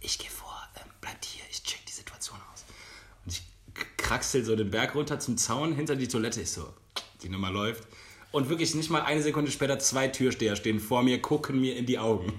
Ich 0.00 0.18
gehe 0.18 0.30
vor, 0.30 0.56
ähm, 0.76 0.90
bleibt 1.00 1.24
hier, 1.24 1.44
ich 1.50 1.62
check 1.62 1.84
die 1.86 1.92
Situation 1.92 2.38
aus. 2.52 2.64
Und 3.24 3.32
ich 3.32 3.42
kraxel 3.96 4.44
so 4.44 4.56
den 4.56 4.70
Berg 4.70 4.94
runter 4.94 5.18
zum 5.18 5.36
Zaun 5.36 5.74
hinter 5.74 5.96
die 5.96 6.08
Toilette. 6.08 6.40
Ich 6.40 6.50
so, 6.50 6.72
die 7.22 7.28
Nummer 7.28 7.50
läuft. 7.50 7.84
Und 8.32 8.48
wirklich 8.48 8.74
nicht 8.74 8.90
mal 8.90 9.02
eine 9.02 9.22
Sekunde 9.22 9.50
später 9.50 9.78
zwei 9.78 10.08
Türsteher 10.08 10.56
stehen 10.56 10.80
vor 10.80 11.02
mir, 11.02 11.20
gucken 11.22 11.60
mir 11.60 11.76
in 11.76 11.86
die 11.86 11.98
Augen. 11.98 12.38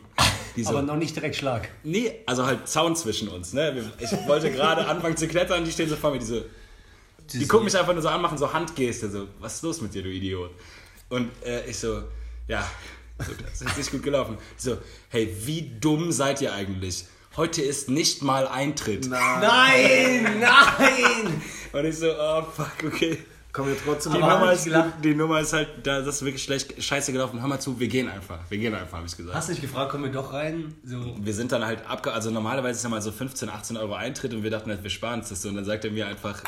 Die 0.55 0.63
so, 0.63 0.71
Aber 0.71 0.81
noch 0.81 0.95
nicht 0.95 1.15
direkt 1.15 1.35
Schlag. 1.35 1.69
nee, 1.83 2.11
also 2.25 2.45
halt 2.45 2.67
Zaun 2.67 2.95
zwischen 2.95 3.27
uns. 3.27 3.53
Ne? 3.53 3.91
Ich 3.99 4.11
wollte 4.27 4.51
gerade 4.51 4.87
anfangen 4.87 5.15
zu 5.15 5.27
klettern, 5.27 5.63
die 5.65 5.71
stehen 5.71 5.87
so 5.87 5.95
vor 5.95 6.11
mir, 6.11 6.19
diese 6.19 6.45
die 7.33 7.47
gucken 7.47 7.65
mich 7.65 7.77
einfach 7.77 7.93
nur 7.93 8.01
so 8.01 8.09
an, 8.09 8.21
machen 8.21 8.37
so 8.37 8.51
Handgeste, 8.51 9.09
so, 9.09 9.27
was 9.39 9.55
ist 9.55 9.63
los 9.63 9.81
mit 9.81 9.93
dir, 9.93 10.03
du 10.03 10.09
Idiot? 10.09 10.51
Und 11.09 11.31
äh, 11.43 11.69
ich 11.69 11.77
so, 11.77 12.03
ja, 12.47 12.69
so, 13.19 13.31
das 13.43 13.61
ist 13.61 13.77
nicht 13.77 13.91
gut 13.91 14.03
gelaufen. 14.03 14.37
Ich 14.57 14.63
so, 14.63 14.77
hey, 15.09 15.35
wie 15.43 15.71
dumm 15.79 16.11
seid 16.11 16.41
ihr 16.41 16.53
eigentlich? 16.53 17.05
Heute 17.35 17.61
ist 17.61 17.89
nicht 17.89 18.23
mal 18.23 18.47
Eintritt. 18.47 19.07
Nein, 19.07 20.39
nein! 20.39 21.41
Und 21.71 21.85
ich 21.85 21.97
so, 21.97 22.11
oh 22.17 22.41
fuck, 22.41 22.71
okay. 22.85 23.19
Kommen 23.53 23.69
wir 23.69 23.77
trotzdem 23.83 24.13
Die 24.13 24.19
Nummer, 24.19 24.53
ist, 24.53 24.69
die 25.03 25.15
Nummer 25.15 25.39
ist 25.39 25.53
halt, 25.53 25.67
da 25.83 26.01
das 26.01 26.17
ist 26.17 26.25
wirklich 26.25 26.43
schlecht, 26.43 26.81
scheiße 26.83 27.11
gelaufen. 27.11 27.41
Hör 27.41 27.47
mal 27.47 27.59
zu, 27.59 27.79
wir 27.79 27.87
gehen 27.87 28.07
einfach. 28.07 28.39
Wir 28.49 28.57
gehen 28.59 28.73
einfach, 28.75 28.97
habe 28.97 29.07
ich 29.07 29.17
gesagt. 29.17 29.35
Hast 29.35 29.47
du 29.47 29.53
nicht 29.53 29.61
gefragt, 29.61 29.91
kommen 29.91 30.03
wir 30.03 30.11
doch 30.11 30.31
rein? 30.31 30.75
So. 30.83 31.15
wir 31.19 31.33
sind 31.33 31.51
dann 31.51 31.65
halt 31.65 31.87
abge... 31.87 32.13
Also 32.13 32.29
normalerweise 32.29 32.77
ist 32.77 32.83
ja 32.83 32.89
mal 32.89 33.01
so 33.01 33.11
15, 33.11 33.49
18 33.49 33.77
Euro 33.77 33.95
Eintritt 33.95 34.33
und 34.33 34.43
wir 34.43 34.51
dachten, 34.51 34.69
halt, 34.69 34.83
wir 34.83 34.91
sparen 34.91 35.23
so. 35.23 35.49
Und 35.49 35.55
dann 35.55 35.65
sagt 35.65 35.85
er 35.85 35.91
mir 35.91 36.05
einfach, 36.05 36.43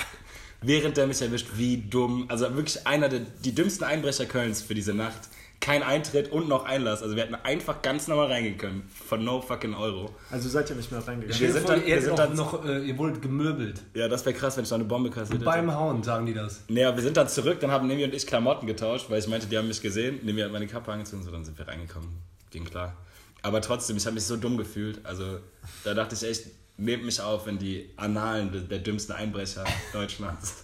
während 0.62 0.98
der 0.98 1.08
mich 1.08 1.22
erwischt, 1.22 1.48
wie 1.56 1.78
dumm... 1.78 2.26
Also 2.30 2.54
wirklich 2.56 2.86
einer 2.86 3.10
der 3.10 3.22
die 3.44 3.54
dümmsten 3.56 3.86
Einbrecher 3.86 4.26
Kölns 4.26 4.62
für 4.62 4.76
diese 4.76 4.94
Nacht. 4.94 5.30
Kein 5.62 5.84
Eintritt 5.84 6.32
und 6.32 6.48
noch 6.48 6.64
Einlass. 6.64 7.04
Also 7.04 7.18
wir 7.18 7.24
hätten 7.24 7.36
einfach 7.36 7.82
ganz 7.82 8.08
normal 8.08 8.28
reingehen 8.28 8.58
können. 8.58 8.90
Von 9.08 9.26
no 9.26 9.42
fucking 9.42 9.74
Euro. 9.74 10.10
Also 10.32 10.48
seid 10.48 10.70
ihr 10.70 10.78
nicht 10.78 10.90
mehr 10.90 11.06
reingegangen. 11.06 11.38
Wir 11.38 11.52
sind 11.52 11.68
dann- 11.68 11.82
wir 11.82 11.88
ihr, 11.88 12.02
sind 12.02 12.18
dann- 12.18 12.34
noch, 12.34 12.64
äh, 12.66 12.80
ihr 12.88 12.98
wurdet 12.98 13.22
gemöbelt. 13.22 13.82
Ja, 13.94 14.08
das 14.08 14.26
wäre 14.26 14.34
krass, 14.34 14.56
wenn 14.56 14.64
ich 14.64 14.70
da 14.70 14.76
eine 14.76 14.86
Bombe 14.86 15.10
kassiert 15.10 15.34
hätte. 15.34 15.44
Beim 15.44 15.74
Hauen 15.74 16.02
sagen 16.02 16.26
die 16.26 16.34
das. 16.34 16.62
Naja, 16.70 16.96
wir 16.96 17.04
sind 17.04 17.18
dann 17.18 17.28
zurück, 17.28 17.60
dann 17.60 17.72
haben 17.72 17.88
Nemi 17.88 18.06
und 18.06 18.14
ich 18.14 18.26
Klamotten 18.26 18.68
getauscht, 18.68 19.10
weil 19.10 19.20
ich 19.20 19.28
meinte, 19.28 19.48
die 19.48 19.58
haben 19.58 19.68
mich 19.68 19.82
gesehen. 19.82 20.20
Nemi 20.24 20.40
hat 20.42 20.52
meine 20.54 20.66
Kappe 20.68 20.94
angezogen, 20.94 21.24
so 21.24 21.30
dann 21.32 21.44
sind 21.44 21.58
wir 21.58 21.68
reingekommen. 21.68 22.10
Ging 22.52 22.64
klar. 22.64 22.96
Aber 23.42 23.60
trotzdem, 23.60 23.98
ich 23.98 24.06
habe 24.06 24.14
mich 24.16 24.24
so 24.24 24.38
dumm 24.38 24.58
gefühlt. 24.58 25.06
Also 25.06 25.40
da 25.84 25.94
dachte 25.94 26.16
ich 26.16 26.24
echt, 26.24 26.44
nehmt 26.80 27.04
mich 27.06 27.22
auf 27.22 27.48
in 27.48 27.60
die 27.60 27.90
Annalen 27.98 28.52
der, 28.52 28.80
dümmsten 28.80 29.16
Einbrecher 29.16 29.66
Deutschlands. 29.94 30.64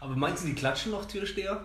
Aber 0.00 0.14
meinst 0.16 0.42
du, 0.42 0.48
die 0.48 0.54
klatschen 0.54 0.92
noch 0.92 1.06
Türsteher? 1.06 1.60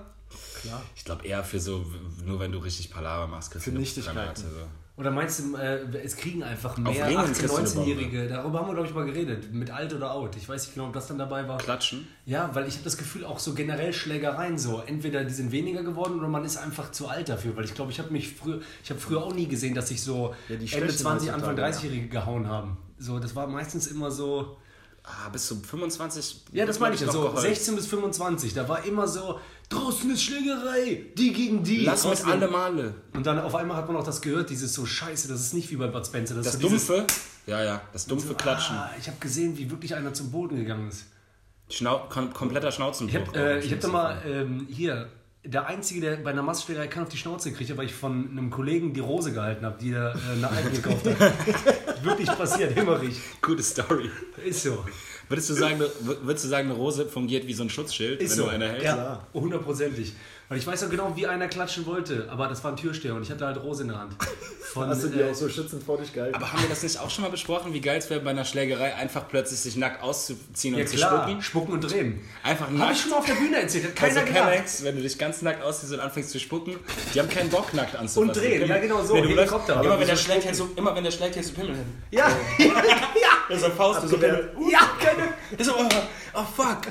Klar. 0.62 0.82
Ich 0.96 1.04
glaube 1.04 1.26
eher 1.26 1.44
für 1.44 1.60
so, 1.60 1.86
nur 2.24 2.40
wenn 2.40 2.52
du 2.52 2.60
richtig 2.60 2.92
Palaver 2.92 3.28
machst, 3.28 3.52
kriegst 3.52 3.66
Für 3.66 3.72
du 3.72 3.76
eine 3.76 3.82
Nichtigkeiten. 3.82 4.18
Granate, 4.18 4.42
So. 4.42 4.68
Oder 4.98 5.10
meinst 5.10 5.40
du, 5.40 5.56
äh, 5.56 5.80
es 6.04 6.16
kriegen 6.18 6.44
einfach 6.44 6.78
mehr 6.78 7.08
Ringen 7.08 7.20
18-, 7.20 7.34
kriegst 7.34 7.50
du 7.50 7.56
eine 7.56 7.68
19-Jährige? 7.68 8.28
Darüber 8.28 8.60
haben 8.60 8.68
wir, 8.68 8.74
glaube 8.74 8.88
ich, 8.90 8.94
mal 8.94 9.06
geredet. 9.06 9.52
Mit 9.54 9.72
alt 9.72 9.94
oder 9.94 10.12
out. 10.14 10.36
Ich 10.36 10.48
weiß 10.48 10.66
nicht 10.66 10.76
genau, 10.76 10.88
ob 10.88 10.94
das 10.94 11.08
dann 11.08 11.18
dabei 11.18 11.48
war. 11.48 11.58
Klatschen? 11.58 12.08
Ja, 12.26 12.50
weil 12.54 12.68
ich 12.68 12.74
habe 12.74 12.84
das 12.84 12.98
Gefühl, 12.98 13.26
auch 13.26 13.40
so 13.40 13.54
generell 13.54 13.94
Schlägereien 13.94 14.60
so. 14.60 14.84
Entweder 14.86 15.24
die 15.24 15.34
sind 15.34 15.52
weniger 15.52 15.82
geworden 15.84 16.20
oder 16.20 16.28
man 16.28 16.44
ist 16.44 16.58
einfach 16.58 16.92
zu 16.92 17.08
alt 17.08 17.30
dafür. 17.30 17.56
Weil 17.56 17.66
ich 17.66 17.74
glaube, 17.74 17.92
ich 17.92 18.00
habe 18.00 18.12
mich 18.12 18.36
früher, 18.36 18.60
ich 18.84 18.90
habe 18.90 19.00
früher 19.00 19.24
auch 19.24 19.34
nie 19.34 19.48
gesehen, 19.48 19.74
dass 19.74 19.88
sich 19.88 20.04
so 20.04 20.36
Ja, 20.50 20.58
die 20.58 20.66
Ende 20.66 20.68
stechen 20.68 20.98
20, 20.98 21.32
Anfang 21.32 21.50
heutzutage, 21.52 21.78
30-Jährige 21.78 22.08
gehauen 22.10 22.48
haben. 22.48 22.78
So, 23.00 23.18
das 23.18 23.36
war 23.36 23.48
meistens 23.48 23.88
immer 23.88 24.12
so. 24.12 24.58
Ah, 25.04 25.30
bis 25.30 25.48
zu 25.48 25.56
25? 25.56 26.44
Ja, 26.52 26.66
das 26.66 26.80
meine 26.80 26.94
ich 26.94 27.02
ja. 27.02 27.12
So 27.12 27.24
geheult. 27.24 27.40
16 27.40 27.76
bis 27.76 27.88
25. 27.88 28.54
Da 28.54 28.70
war 28.70 28.86
immer 28.86 29.08
so, 29.08 29.40
draußen 29.72 30.12
ist 30.12 30.24
Schlägerei, 30.24 31.06
die 31.18 31.34
gegen 31.34 31.64
die. 31.64 31.86
Lass 31.86 32.08
mit 32.08 32.26
alle 32.26 32.48
Male. 32.48 32.96
Und 33.14 33.26
dann 33.26 33.40
auf 33.40 33.56
einmal 33.56 33.78
hat 33.78 33.88
man 33.88 33.98
auch 33.98 34.04
das 34.04 34.22
gehört, 34.22 34.50
dieses 34.50 34.74
so 34.74 34.86
Scheiße, 34.86 35.28
das 35.28 35.42
ist 35.42 35.54
nicht 35.54 35.70
wie 35.72 35.76
bei 35.78 35.88
Bud 35.88 36.06
Spencer. 36.06 36.36
Das, 36.36 36.46
Das 36.46 36.54
so 36.54 36.68
dumpfe, 36.68 37.06
ja, 37.48 37.64
ja, 37.64 37.82
das 37.94 38.06
dumpfe 38.06 38.34
Klatschen. 38.36 38.76
Ah, 38.76 38.92
ich 39.00 39.08
habe 39.08 39.18
gesehen, 39.20 39.58
wie 39.58 39.70
wirklich 39.70 39.96
einer 39.96 40.14
zum 40.14 40.32
Boden 40.32 40.58
gegangen 40.58 40.88
ist. 40.90 41.06
Schnau 41.70 42.06
kom 42.10 42.34
kompletter 42.34 42.72
Schnauzenbruch. 42.72 43.22
Ich 43.22 43.28
habe 43.28 43.40
äh, 43.40 43.60
ich 43.60 43.72
hab 43.72 43.80
da 43.80 43.88
mal 43.88 44.22
ähm, 44.26 44.68
hier, 44.70 45.08
der 45.44 45.66
Einzige, 45.68 46.02
der 46.02 46.18
bei 46.18 46.32
einer 46.32 46.44
Massschlägerei 46.44 46.88
keinen 46.88 47.04
auf 47.04 47.10
die 47.10 47.18
Schnauze 47.18 47.50
gekriegt 47.52 47.72
hat, 47.72 47.78
weil 47.78 47.86
ich 47.86 47.94
von 47.94 48.30
einem 48.30 48.50
Kollegen 48.50 48.94
die 48.94 49.00
Rose 49.00 49.32
gehalten 49.32 49.66
habe, 49.66 49.78
die 49.80 49.92
er 49.92 50.14
äh, 50.14 50.46
eine 50.46 50.70
gekauft 50.70 51.06
hat. 51.08 51.34
wirklich 52.04 52.28
passiert, 52.28 52.74
Himmerich. 52.74 53.20
Gute 53.42 53.64
Story. 53.64 54.10
Ist 54.44 54.64
so. 54.64 54.84
Würdest 55.32 55.50
du 55.50 55.54
sagen, 55.54 55.80
würdest 56.24 56.46
du 56.46 56.50
sagen, 56.50 56.70
eine 56.70 56.78
Rose 56.78 57.06
fungiert 57.06 57.48
wie 57.48 57.54
so 57.54 57.64
ein 57.64 57.70
Schutzschild, 57.70 58.22
Ist 58.22 58.32
wenn 58.32 58.38
so. 58.38 58.44
du 58.44 58.50
eine 58.50 58.68
hältst? 58.70 58.86
Ja, 58.86 59.26
hundertprozentig. 59.34 60.14
Weil 60.50 60.58
ich 60.58 60.68
weiß 60.68 60.84
auch 60.84 60.90
genau, 60.90 61.14
wie 61.16 61.26
einer 61.28 61.48
klatschen 61.48 61.86
wollte, 61.86 62.28
aber 62.30 62.50
das 62.50 62.62
war 62.62 62.72
ein 62.72 62.76
Türsteher 62.78 63.16
und 63.16 63.22
ich 63.24 63.32
hatte 63.32 63.46
halt 63.46 63.64
Rose 63.64 63.84
in 63.84 63.88
der 63.88 64.00
Hand. 64.00 64.14
Von, 64.74 64.90
Hast 64.90 65.04
du 65.04 65.08
die 65.08 65.20
äh, 65.22 65.32
auch 65.32 65.34
so 65.34 65.48
schützend 65.48 65.82
vor 65.84 65.98
dich 65.98 66.12
gehalten? 66.12 66.36
Aber 66.36 66.52
haben 66.52 66.62
wir 66.62 66.68
das 66.68 66.84
nicht 66.84 67.00
auch 67.00 67.10
schon 67.10 67.24
mal 67.24 67.30
besprochen, 67.32 67.74
wie 67.74 67.80
geil 67.80 68.00
es 68.00 68.10
wäre, 68.10 68.20
bei 68.20 68.32
einer 68.32 68.44
Schlägerei 68.44 68.94
einfach 68.96 69.30
plötzlich 69.30 69.60
sich 69.62 69.78
nackt 69.78 70.04
auszuziehen 70.04 70.76
ja 70.76 70.82
und 70.82 70.90
zu 70.90 70.98
klar, 70.98 71.24
spucken? 71.24 71.42
spucken 71.42 71.74
und 71.76 71.82
drehen. 71.90 72.20
Einfach 72.44 72.66
Habe 72.68 72.78
nackt. 72.78 72.96
ich 72.96 73.02
schon 73.02 73.12
mal 73.12 73.18
auf 73.20 73.26
der 73.26 73.34
Bühne 73.36 73.62
erzählt, 73.62 73.86
hat 73.86 73.96
keiner 73.96 74.20
also 74.22 74.28
gedacht. 74.34 74.52
Kennex, 74.52 74.84
wenn 74.84 74.96
du 74.98 75.02
dich 75.02 75.18
ganz 75.18 75.42
nackt 75.42 75.64
ausziehst 75.64 75.94
und 75.94 76.00
anfängst 76.02 76.32
zu 76.32 76.40
spucken, 76.42 76.76
die 77.14 77.20
haben 77.22 77.30
keinen 77.30 77.50
Bock 77.50 77.74
nackt 77.74 77.96
anzufassen. 77.96 78.30
Und 78.30 78.36
drehen, 78.38 78.68
ja, 78.68 78.78
genau 78.80 79.02
so, 79.06 79.14
Nee, 79.16 79.28
Helikopter. 79.28 79.82
immer, 79.82 79.98
wenn 80.00 80.08
der 80.08 80.18
so 80.18 80.24
schlägt, 80.24 80.44
hältst 80.46 80.60
du, 80.60 80.70
immer 80.76 80.94
wenn 80.96 81.04
der 81.06 81.12
schlägt, 81.12 81.36
hältst 81.38 81.52
du 81.52 81.56
Pimmel 81.62 81.76
hin. 81.78 81.86
Ja, 82.12 82.28
ja, 82.58 82.68
So 83.58 83.70
Faust, 83.70 84.08
so. 84.08 84.18
Pimmel. 84.18 84.52
ja, 84.72 84.80
keine. 85.00 85.64
So, 85.64 85.74
oh, 85.78 85.90
oh 86.34 86.44
fuck. 86.56 86.88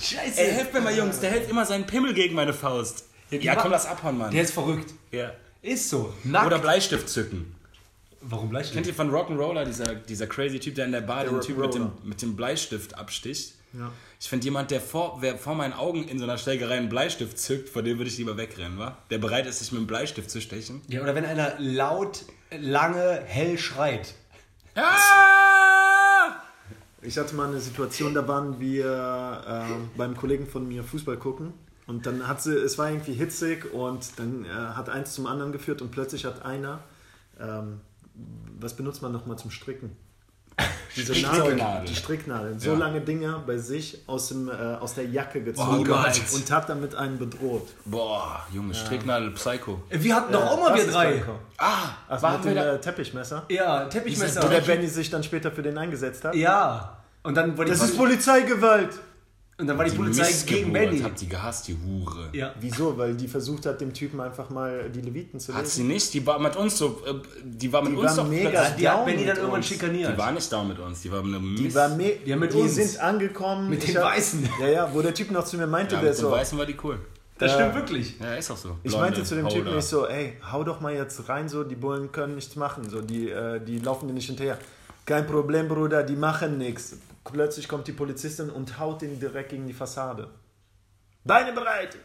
Scheiße. 0.00 0.40
Ey, 0.40 0.52
helft 0.52 0.74
mir 0.74 0.80
mal, 0.80 0.96
Jungs, 0.96 1.20
der 1.20 1.30
hält 1.30 1.48
immer 1.48 1.64
seinen 1.64 1.86
Pimmel 1.86 2.14
gegen 2.14 2.34
meine 2.34 2.52
Faust. 2.52 3.06
Ja, 3.30 3.56
komm, 3.56 3.72
lass 3.72 3.86
abhauen, 3.86 4.18
Mann. 4.18 4.30
Der 4.30 4.42
ist 4.42 4.54
verrückt. 4.54 4.92
Ja. 5.10 5.32
Ist 5.62 5.88
so. 5.88 6.12
Nackt. 6.24 6.46
Oder 6.46 6.58
Bleistift 6.58 7.08
zücken. 7.08 7.54
Warum 8.20 8.48
Bleistift? 8.48 8.74
Kennt 8.74 8.86
ihr 8.86 8.94
von 8.94 9.10
Rock'n'Roller, 9.10 9.64
dieser, 9.64 9.94
dieser 9.94 10.26
crazy 10.26 10.58
Typ, 10.58 10.74
der 10.74 10.86
in 10.86 10.92
der 10.92 11.00
Bar 11.00 11.24
den 11.24 11.40
Typ 11.40 11.58
mit 11.58 11.74
dem, 11.74 11.92
mit 12.02 12.22
dem 12.22 12.36
Bleistift 12.36 12.96
absticht? 12.96 13.54
Ja. 13.72 13.90
Ich 14.20 14.28
finde 14.28 14.44
jemand, 14.44 14.70
der 14.70 14.80
vor, 14.80 15.18
wer 15.20 15.36
vor 15.36 15.54
meinen 15.54 15.72
Augen 15.72 16.06
in 16.08 16.18
so 16.18 16.24
einer 16.24 16.38
Schlägerei 16.38 16.76
einen 16.76 16.88
Bleistift 16.88 17.38
zückt, 17.38 17.68
vor 17.68 17.82
dem 17.82 17.98
würde 17.98 18.08
ich 18.08 18.16
lieber 18.16 18.36
wegrennen, 18.36 18.78
wa? 18.78 18.96
Der 19.10 19.18
bereit 19.18 19.46
ist, 19.46 19.58
sich 19.58 19.72
mit 19.72 19.80
dem 19.80 19.86
Bleistift 19.86 20.30
zu 20.30 20.40
stechen. 20.40 20.80
Ja, 20.88 21.02
oder 21.02 21.14
wenn 21.14 21.24
einer 21.24 21.54
laut, 21.58 22.24
lange, 22.50 23.22
hell 23.26 23.58
schreit. 23.58 24.14
Ah! 24.74 25.33
Ich 27.06 27.18
hatte 27.18 27.34
mal 27.34 27.48
eine 27.48 27.60
Situation, 27.60 28.14
da 28.14 28.26
waren 28.26 28.60
wir 28.60 29.44
äh, 29.46 29.96
beim 29.96 30.16
Kollegen 30.16 30.46
von 30.46 30.66
mir 30.66 30.82
Fußball 30.82 31.18
gucken 31.18 31.52
und 31.86 32.06
dann 32.06 32.26
hat 32.26 32.42
sie, 32.42 32.56
es 32.56 32.78
war 32.78 32.88
irgendwie 32.88 33.12
hitzig 33.12 33.74
und 33.74 34.18
dann 34.18 34.46
äh, 34.46 34.48
hat 34.48 34.88
eins 34.88 35.12
zum 35.12 35.26
anderen 35.26 35.52
geführt 35.52 35.82
und 35.82 35.90
plötzlich 35.90 36.24
hat 36.24 36.42
einer, 36.46 36.80
ähm, 37.38 37.80
was 38.58 38.74
benutzt 38.74 39.02
man 39.02 39.12
nochmal 39.12 39.36
zum 39.36 39.50
Stricken? 39.50 39.94
Diese 40.96 41.12
Stricknadel. 41.14 41.56
Nadel, 41.56 41.88
die 41.88 41.94
Stricknadeln, 41.96 42.60
so 42.60 42.70
Ja. 42.72 42.78
lange 42.78 43.00
Dinger 43.00 43.42
bei 43.44 43.58
sich 43.58 43.98
aus, 44.06 44.28
dem, 44.28 44.48
äh, 44.48 44.52
aus 44.52 44.94
der 44.94 45.06
Jacke 45.06 45.42
gezogen 45.42 45.84
Gott. 45.84 46.20
und 46.32 46.50
hat 46.52 46.68
damit 46.68 46.94
einen 46.94 47.18
bedroht. 47.18 47.68
Boah, 47.84 48.46
Junge, 48.52 48.72
Stricknadel, 48.74 49.32
Psycho. 49.32 49.82
Wir 49.90 50.14
hatten 50.14 50.32
doch 50.32 50.44
auch 50.46 50.60
mal 50.60 50.74
wir 50.76 50.86
drei. 50.86 51.14
Psycho. 51.14 51.32
Ah, 51.58 51.72
Ach, 52.08 52.22
waren 52.22 52.36
mit 52.36 52.44
wir 52.44 52.54
dem 52.54 52.56
da? 52.64 52.74
äh, 52.74 52.80
Teppichmesser, 52.80 53.42
Ja, 53.48 53.84
Teppichmesser. 53.86 54.44
wo 54.44 54.48
der 54.48 54.60
Benny 54.60 54.86
sich 54.86 55.10
dann 55.10 55.24
später 55.24 55.50
für 55.50 55.62
den 55.62 55.76
eingesetzt 55.76 56.22
hat. 56.24 56.36
Ja. 56.36 56.98
Und 57.24 57.34
dann 57.36 57.58
war 57.58 57.64
die, 57.64 57.72
Das 57.72 57.82
ist 57.82 57.96
Polizeigewalt! 57.96 58.90
Und 59.58 59.66
dann 59.68 59.78
war 59.78 59.84
die, 59.84 59.90
Die 59.92 59.96
Polizei 59.96 60.32
gegen 60.46 60.72
Benny. 60.72 60.98
Habt 61.00 61.20
die 61.20 61.28
gehasst, 61.28 61.68
die 61.68 61.76
Hure. 61.76 62.28
Ja. 62.32 62.52
Wieso? 62.60 62.96
Weil 62.98 63.14
die 63.14 63.28
versucht 63.28 63.66
hat, 63.66 63.80
dem 63.80 63.92
Typen 63.92 64.20
einfach 64.20 64.50
mal 64.50 64.90
die 64.90 65.00
Leviten 65.00 65.38
zu 65.38 65.54
Hat 65.54 65.62
lesen. 65.62 65.70
sie 65.76 65.82
nicht, 65.84 66.12
die 66.14 66.26
war 66.26 66.38
mit 66.38 66.56
uns 66.56 66.76
so, 66.78 67.00
äh, 67.06 67.14
die 67.44 67.72
war 67.72 67.82
mit 67.82 67.92
Die 67.92 67.96
uns 67.96 68.16
war 68.16 68.24
doch 68.24 68.30
mega 68.30 68.50
plötzlich- 68.50 68.76
Die 68.76 68.88
hat 68.88 69.04
Benny 69.04 69.16
dann 69.18 69.26
mit 69.26 69.36
irgendwann 69.36 69.56
uns. 69.60 69.66
schikaniert. 69.66 70.12
Die 70.12 70.18
war 70.18 70.32
nicht 70.32 70.52
da 70.52 70.64
mit 70.64 70.78
uns, 70.78 71.02
die 71.02 71.12
war 71.12 71.22
mit 71.22 71.34
einem 71.36 71.56
Die, 71.56 71.62
Mist. 71.62 71.76
war 71.76 71.88
me 71.90 72.12
Ja, 72.24 72.36
mit 72.36 72.52
die 72.52 72.56
uns. 72.58 72.74
sind 72.74 72.98
angekommen. 73.00 73.70
Mit 73.70 73.84
Ich 73.84 73.92
den 73.92 74.02
hab- 74.02 74.12
Weißen. 74.16 74.48
Ja, 74.60 74.66
ja, 74.68 74.90
wo 74.92 75.00
der 75.02 75.14
Typ 75.14 75.30
noch 75.30 75.44
zu 75.44 75.56
mir 75.56 75.66
meinte, 75.66 75.94
ja, 75.94 76.00
der 76.00 76.10
mit 76.10 76.18
so. 76.18 76.30
Weißen 76.30 76.58
war 76.58 76.66
die 76.66 76.76
cool. 76.82 76.98
Das 77.38 77.50
Ja. 77.52 77.58
stimmt 77.58 77.74
wirklich. 77.74 78.18
Ja, 78.20 78.34
ist 78.34 78.50
auch 78.50 78.56
so. 78.56 78.76
Ich 78.82 78.90
Blonde, 78.92 78.98
meinte 79.10 79.24
zu 79.24 79.34
dem 79.34 79.48
Typen 79.48 79.74
nicht 79.74 79.84
so, 79.86 80.06
ey, 80.06 80.34
hau 80.52 80.62
doch 80.62 80.80
mal 80.80 80.94
jetzt 80.94 81.28
rein, 81.28 81.48
so, 81.48 81.64
die 81.64 81.74
Bullen 81.74 82.12
können 82.12 82.36
nichts 82.36 82.54
machen, 82.56 82.88
so, 82.88 83.00
die, 83.00 83.28
äh, 83.30 83.60
die 83.60 83.78
laufen 83.78 84.06
dir 84.06 84.14
nicht 84.14 84.26
hinterher. 84.26 84.56
Kein 85.04 85.26
Problem, 85.26 85.66
Bruder, 85.68 86.02
die 86.04 86.14
machen 86.16 86.58
nichts. 86.58 86.96
Plötzlich 87.24 87.68
kommt 87.68 87.86
die 87.88 87.92
Polizistin 87.92 88.50
und 88.50 88.78
haut 88.78 89.02
ihn 89.02 89.18
direkt 89.18 89.48
gegen 89.50 89.66
die 89.66 89.72
Fassade. 89.72 90.28
Beine 91.26 91.52
bereit! 91.54 91.96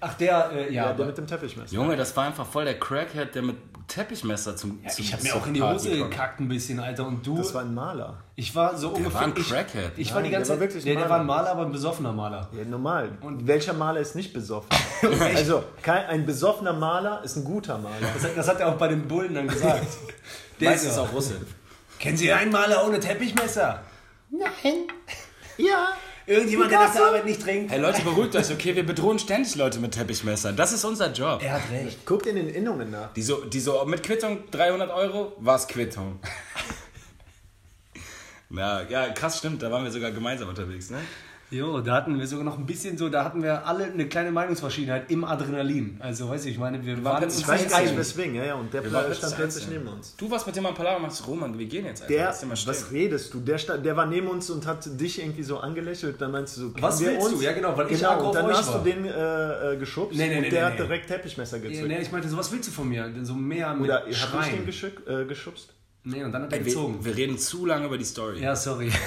Ach, 0.00 0.14
der, 0.14 0.52
äh, 0.52 0.72
ja. 0.72 0.86
Ja, 0.86 0.92
der 0.92 1.06
mit 1.06 1.18
dem 1.18 1.26
Teppichmesser. 1.26 1.74
Junge, 1.74 1.96
das 1.96 2.16
war 2.16 2.24
einfach 2.26 2.46
voll 2.46 2.64
der 2.64 2.78
Crackhead, 2.78 3.34
der 3.34 3.42
mit 3.42 3.56
Teppichmesser 3.88 4.54
zum. 4.54 4.78
ja, 4.84 4.88
zum 4.90 5.04
ich 5.04 5.12
habe 5.12 5.22
mir 5.24 5.34
auch 5.34 5.46
in 5.48 5.54
die 5.54 5.62
Hose 5.62 5.98
kommt. 5.98 6.10
gekackt 6.12 6.38
ein 6.40 6.46
bisschen, 6.48 6.78
Alter. 6.78 7.04
Und 7.08 7.26
du, 7.26 7.38
Das 7.38 7.52
war 7.54 7.62
ein 7.62 7.74
Maler. 7.74 8.22
ich 8.36 8.54
war 8.54 8.76
so 8.76 8.90
Der 8.90 8.98
ungefähr. 8.98 9.14
war 9.20 9.26
ein 9.26 9.34
ich, 9.36 9.48
Crackhead. 9.48 9.92
ich 9.96 10.14
war 10.14 10.22
die 10.22 10.28
Nein, 10.28 10.32
ganze 10.38 10.52
der 10.52 10.60
war 10.60 10.68
Zeit. 10.68 10.74
wirklich 10.76 10.84
Der, 10.96 11.10
war 11.10 11.18
ein 11.18 11.26
Maler. 11.26 11.42
Maler, 11.42 11.50
aber 11.50 11.66
ein 11.66 11.72
besoffener 11.72 12.12
Maler. 12.12 12.48
Ja, 12.56 12.64
normal. 12.64 13.10
Und 13.20 13.48
welcher 13.48 13.72
Maler 13.72 13.98
ist 13.98 14.14
nicht 14.14 14.32
besoffen? 14.32 14.68
also, 15.34 15.64
kein, 15.82 16.06
ein 16.06 16.24
besoffener 16.24 16.72
Maler 16.72 17.20
ist 17.24 17.34
ein 17.34 17.42
guter 17.42 17.78
Maler. 17.78 17.96
Das, 18.14 18.22
hat- 18.22 18.36
das 18.36 18.46
hat 18.48 18.60
er 18.60 18.68
auch 18.68 18.76
bei 18.78 18.86
den 18.86 19.08
Bullen 19.08 19.34
dann 19.34 19.48
gesagt. 19.48 19.88
Der 20.60 20.70
Meistens 20.70 20.92
ist 20.92 20.98
auch 20.98 21.12
Russe. 21.12 21.34
Kennen 21.98 22.16
Sie 22.16 22.32
einen 22.32 22.52
Maler 22.52 22.86
ohne 22.86 23.00
Teppichmesser? 23.00 23.82
Nein. 24.32 24.86
Ja. 25.58 25.92
Irgendjemand, 26.26 26.70
der 26.70 26.78
nach 26.78 26.92
der 26.92 27.04
Arbeit 27.04 27.26
nicht 27.26 27.42
trinkt? 27.42 27.70
Hey 27.70 27.78
Leute, 27.78 28.00
beruhigt 28.02 28.34
euch, 28.34 28.50
okay? 28.50 28.74
Wir 28.74 28.86
bedrohen 28.86 29.18
ständig 29.18 29.54
Leute 29.56 29.78
mit 29.78 29.92
Teppichmessern. 29.92 30.56
Das 30.56 30.72
ist 30.72 30.84
unser 30.84 31.12
Job. 31.12 31.42
Er 31.42 31.52
hat 31.54 31.70
recht. 31.70 32.06
Guckt 32.06 32.26
in 32.26 32.36
den 32.36 32.48
Innungen 32.48 32.90
nach. 32.90 33.12
Die 33.12 33.22
so, 33.22 33.44
die 33.44 33.60
so 33.60 33.84
mit 33.84 34.02
Quittung 34.02 34.50
300 34.50 34.90
Euro, 34.90 35.34
war's 35.38 35.68
Quittung. 35.68 36.18
Na, 38.48 38.88
ja, 38.88 39.10
krass, 39.10 39.38
stimmt. 39.38 39.62
Da 39.62 39.70
waren 39.70 39.84
wir 39.84 39.90
sogar 39.90 40.12
gemeinsam 40.12 40.48
unterwegs, 40.48 40.88
ne? 40.90 41.00
Jo, 41.52 41.80
da 41.80 41.94
hatten 41.96 42.18
wir 42.18 42.26
sogar 42.26 42.44
noch 42.46 42.56
ein 42.58 42.64
bisschen 42.64 42.96
so, 42.96 43.10
da 43.10 43.24
hatten 43.24 43.42
wir 43.42 43.66
alle 43.66 43.84
eine 43.84 44.08
kleine 44.08 44.32
Meinungsverschiedenheit 44.32 45.10
im 45.10 45.22
Adrenalin. 45.24 45.96
Also, 46.00 46.28
weiß 46.28 46.46
ich, 46.46 46.52
ich 46.52 46.58
meine, 46.58 46.82
wir 46.84 47.04
waren 47.04 47.18
plötzlich 47.18 47.42
Ich 47.42 47.46
uns 47.46 47.52
weiß 47.54 47.60
nicht 47.60 47.70
gar 47.70 47.80
nicht 47.80 47.88
einig. 47.90 48.00
weswegen, 48.00 48.34
ja, 48.36 48.44
ja. 48.46 48.54
Und 48.54 48.72
der 48.72 48.90
waren 48.90 49.14
stand 49.14 49.36
plötzlich 49.36 49.68
neben 49.68 49.86
uns. 49.86 50.16
Du 50.16 50.30
warst 50.30 50.46
mit 50.46 50.56
dem 50.56 50.64
am 50.64 50.74
Palaver 50.74 50.96
und 50.96 51.02
machst 51.02 51.26
Roman, 51.26 51.58
wir 51.58 51.66
gehen 51.66 51.84
jetzt 51.84 52.02
einfach. 52.02 52.14
Der, 52.14 52.24
Lass 52.24 52.40
den 52.40 52.48
mal 52.48 52.56
stehen. 52.56 52.70
was 52.70 52.90
redest 52.90 53.34
du? 53.34 53.40
Der, 53.40 53.58
stand, 53.58 53.84
der 53.84 53.94
war 53.96 54.06
neben 54.06 54.28
uns 54.28 54.48
und 54.48 54.66
hat 54.66 54.98
dich 54.98 55.20
irgendwie 55.20 55.42
so 55.42 55.58
angelächelt. 55.58 56.18
Dann 56.20 56.30
meinst 56.32 56.56
du 56.56 56.60
so, 56.62 56.74
Was 56.80 57.00
wir 57.00 57.08
willst 57.10 57.26
uns? 57.26 57.38
du? 57.38 57.44
Ja, 57.44 57.52
genau, 57.52 57.76
weil 57.76 57.90
ich 57.92 57.98
genau, 57.98 58.10
aggro 58.12 58.28
und 58.28 58.34
dann 58.34 58.44
auf 58.46 58.50
euch 58.50 58.56
hast 58.56 58.72
war. 58.72 58.78
du 58.82 58.90
den 58.90 59.04
äh, 59.04 59.72
äh, 59.74 59.76
geschubst 59.76 60.16
Nee, 60.18 60.28
nee, 60.28 60.36
und 60.36 60.40
nee, 60.42 60.48
der 60.50 60.60
nee, 60.60 60.66
hat 60.66 60.72
nee. 60.80 60.86
direkt 60.86 61.06
Teppichmesser 61.08 61.58
Ja, 61.58 61.62
gezückt. 61.68 61.88
nee, 61.88 61.98
ich 62.00 62.10
meinte, 62.10 62.28
so 62.30 62.36
was 62.38 62.50
willst 62.50 62.68
du 62.68 62.72
von 62.72 62.88
mir? 62.88 63.12
So 63.24 63.34
mehr 63.34 63.74
mit 63.74 63.84
Oder 63.84 63.96
hat 63.96 64.06
dich 64.08 64.18
den 64.18 64.26
Schreien. 64.28 64.64
geschück, 64.64 65.02
äh, 65.06 65.26
geschubst? 65.26 65.74
Nee, 66.04 66.24
und 66.24 66.32
dann 66.32 66.44
hat 66.44 66.52
er 66.54 66.58
wir, 66.60 66.64
gezogen. 66.64 67.04
wir 67.04 67.14
reden 67.14 67.36
zu 67.36 67.66
lange 67.66 67.86
über 67.86 67.98
die 67.98 68.04
Story. 68.04 68.40
Ja, 68.40 68.56
sorry. 68.56 68.90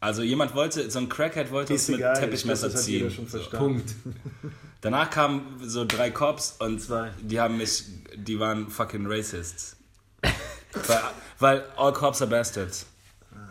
Also 0.00 0.22
jemand 0.22 0.54
wollte, 0.54 0.90
so 0.90 0.98
ein 0.98 1.10
Crackhead 1.10 1.50
wollte 1.50 1.74
uns 1.74 1.88
mit 1.88 2.00
Teppichmesser 2.00 2.70
glaub, 2.70 2.82
ziehen. 2.82 3.28
So. 3.28 3.38
Punkt. 3.50 3.94
Danach 4.80 5.10
kamen 5.10 5.60
so 5.62 5.84
drei 5.84 6.10
Cops 6.10 6.56
und 6.58 6.80
Zwei. 6.80 7.12
die 7.20 7.38
haben 7.38 7.58
mich, 7.58 7.84
die 8.14 8.40
waren 8.40 8.70
fucking 8.70 9.04
racists. 9.06 9.76
weil, 10.86 11.02
weil 11.38 11.64
all 11.76 11.92
cops 11.92 12.22
are 12.22 12.30
bastards. 12.30 12.86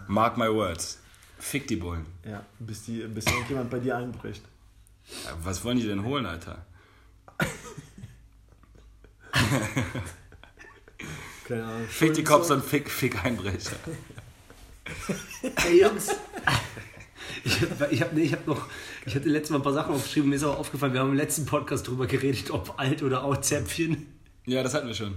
Mark 0.08 0.38
my 0.38 0.52
words. 0.52 0.98
Fick 1.38 1.68
die 1.68 1.76
Bullen. 1.76 2.08
Ja, 2.26 2.44
bis, 2.58 2.84
die, 2.84 3.02
bis 3.04 3.28
irgendjemand 3.28 3.70
bei 3.70 3.78
dir 3.80 3.96
einbricht. 3.98 4.42
Ja, 5.26 5.38
Was 5.44 5.64
wollen 5.64 5.78
die 5.78 5.86
denn 5.88 6.04
holen, 6.04 6.26
Alter? 6.26 6.66
Keine 11.48 11.64
Ahnung. 11.64 11.88
Fick 11.88 12.16
die 12.16 12.24
Cops 12.24 12.50
und 12.52 12.64
fick, 12.66 12.90
fick 12.90 13.24
Einbrecher. 13.24 13.76
Hey 15.58 15.82
Jungs. 15.82 16.10
Ich, 17.44 17.62
ich, 17.92 18.02
hab, 18.02 18.14
nee, 18.14 18.24
ich, 18.24 18.34
hab 18.34 18.46
noch, 18.48 18.68
ich 19.06 19.16
hatte 19.16 19.30
letztes 19.30 19.52
Mal 19.52 19.58
ein 19.58 19.64
paar 19.64 19.74
Sachen 19.74 19.94
aufgeschrieben, 19.94 20.30
mir 20.30 20.36
ist 20.36 20.44
auch 20.44 20.58
aufgefallen, 20.58 20.94
wir 20.94 21.00
haben 21.00 21.12
im 21.12 21.16
letzten 21.16 21.46
Podcast 21.46 21.88
drüber 21.88 22.06
geredet, 22.06 22.52
ob 22.52 22.78
alt 22.78 23.02
oder 23.02 23.24
Out-Zäpfchen. 23.24 24.08
Ja, 24.46 24.64
das 24.64 24.74
hatten 24.74 24.88
wir 24.88 24.96
schon. 24.96 25.16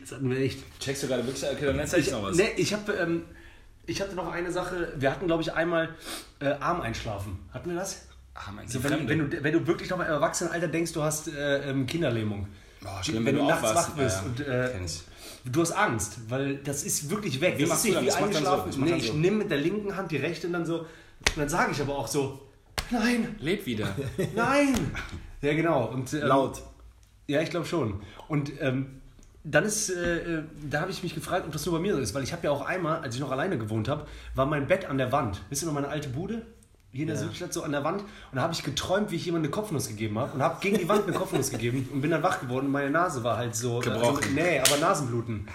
Das 0.00 0.12
hatten 0.12 0.30
wir 0.30 0.38
echt. 0.38 0.60
Checkst 0.80 1.02
du 1.02 1.08
gerade 1.08 1.26
wirklich? 1.26 1.44
Okay, 1.44 1.66
dann 1.66 1.78
erzähl 1.78 2.00
ich 2.00 2.10
noch 2.10 2.22
was. 2.22 2.36
Nee, 2.36 2.50
ich, 2.56 2.72
hab, 2.72 2.88
ähm, 2.88 3.24
ich 3.86 4.00
hatte 4.00 4.14
noch 4.14 4.30
eine 4.32 4.52
Sache, 4.52 4.92
wir 4.96 5.10
hatten 5.10 5.26
glaube 5.26 5.42
ich 5.42 5.52
einmal 5.52 5.94
äh, 6.40 6.50
Arm 6.60 6.80
einschlafen. 6.80 7.38
Hatten 7.52 7.70
wir 7.70 7.76
das? 7.76 8.06
Ah, 8.34 8.52
mein 8.52 8.66
Also 8.66 8.84
wenn, 8.84 9.08
wenn, 9.08 9.30
du, 9.30 9.42
wenn 9.42 9.52
du 9.52 9.66
wirklich 9.66 9.90
noch 9.90 9.98
mal 9.98 10.04
im 10.04 10.12
Erwachsenenalter 10.12 10.68
denkst, 10.68 10.92
du 10.92 11.02
hast 11.02 11.28
äh, 11.28 11.70
ähm, 11.70 11.86
Kinderlähmung. 11.86 12.46
Boah, 12.80 13.02
schlimm, 13.02 13.24
wenn, 13.24 13.36
du 13.36 13.44
nachts 13.44 13.74
wach 13.74 13.90
bist 13.90 14.16
Ja, 14.16 14.22
und 14.22 14.40
äh, 14.40 14.70
kenn 14.72 14.84
ich. 14.84 15.02
du 15.44 15.60
hast 15.60 15.72
Angst, 15.72 16.18
weil 16.28 16.56
das 16.58 16.84
ist 16.84 17.10
wirklich 17.10 17.40
weg. 17.40 17.54
Wie 17.56 17.62
das 17.62 17.70
machst 17.70 17.84
ist 17.84 17.94
du 17.94 18.00
nicht 18.00 18.12
dann? 18.14 18.28
wie 18.28 18.32
so. 18.32 18.38
eingeschlafen. 18.38 18.66
Das 18.66 18.76
macht 18.76 18.90
nee, 18.90 18.96
ich 18.96 19.06
so. 19.08 19.14
nehme 19.14 19.36
mit 19.38 19.50
der 19.50 19.58
linken 19.58 19.96
Hand 19.96 20.10
die 20.10 20.16
rechte 20.16 20.46
und 20.46 20.52
dann 20.52 20.66
so. 20.66 20.80
Und 20.80 20.86
dann 21.36 21.48
sage 21.48 21.72
ich 21.72 21.80
aber 21.80 21.96
auch 21.96 22.06
so, 22.06 22.40
nein, 22.90 23.36
Leb 23.40 23.66
wieder. 23.66 23.94
nein. 24.36 24.74
ja, 25.42 25.54
genau. 25.54 25.86
Und, 25.86 26.12
ähm, 26.14 26.22
Laut. 26.22 26.62
Ja, 27.26 27.42
ich 27.42 27.50
glaube 27.50 27.66
schon. 27.66 28.00
Und 28.28 28.52
ähm, 28.60 29.00
dann 29.44 29.64
ist, 29.64 29.90
äh, 29.90 30.38
äh, 30.38 30.42
da 30.68 30.80
habe 30.80 30.90
ich 30.90 31.02
mich 31.02 31.14
gefragt, 31.14 31.46
ob 31.46 31.52
das 31.52 31.64
nur 31.64 31.74
bei 31.74 31.80
mir 31.80 31.94
so 31.94 32.00
ist, 32.00 32.14
weil 32.14 32.22
ich 32.22 32.32
habe 32.32 32.44
ja 32.44 32.50
auch 32.50 32.62
einmal, 32.62 33.00
als 33.00 33.14
ich 33.14 33.20
noch 33.20 33.30
alleine 33.30 33.58
gewohnt 33.58 33.88
habe, 33.88 34.06
war 34.34 34.46
mein 34.46 34.66
Bett 34.66 34.86
an 34.86 34.98
der 34.98 35.12
Wand. 35.12 35.42
Wisst 35.48 35.62
ihr 35.62 35.66
noch 35.66 35.74
meine 35.74 35.88
alte 35.88 36.08
Bude? 36.08 36.46
Hier 36.92 37.02
in 37.02 37.08
der 37.08 37.16
Ja. 37.16 37.22
Südstadt 37.22 37.52
so 37.52 37.62
an 37.62 37.72
der 37.72 37.84
Wand. 37.84 38.00
Und 38.00 38.08
da 38.36 38.42
habe 38.42 38.52
ich 38.54 38.62
geträumt, 38.62 39.10
wie 39.10 39.16
ich 39.16 39.24
jemand 39.26 39.44
eine 39.44 39.50
Kopfnuss 39.50 39.88
gegeben 39.88 40.18
habe 40.18 40.32
und 40.32 40.42
habe 40.42 40.56
gegen 40.60 40.78
die 40.78 40.88
Wand 40.88 41.06
eine 41.06 41.16
Kopfnuss 41.16 41.50
gegeben 41.50 41.88
und 41.92 42.00
bin 42.00 42.10
dann 42.10 42.22
wach 42.22 42.40
geworden 42.40 42.66
und 42.66 42.72
meine 42.72 42.90
Nase 42.90 43.22
war 43.22 43.36
halt 43.36 43.54
so. 43.54 43.80
Gebrochen. 43.80 44.16
Also, 44.16 44.30
nee, 44.34 44.58
aber 44.58 44.76
Nasenbluten. 44.78 45.46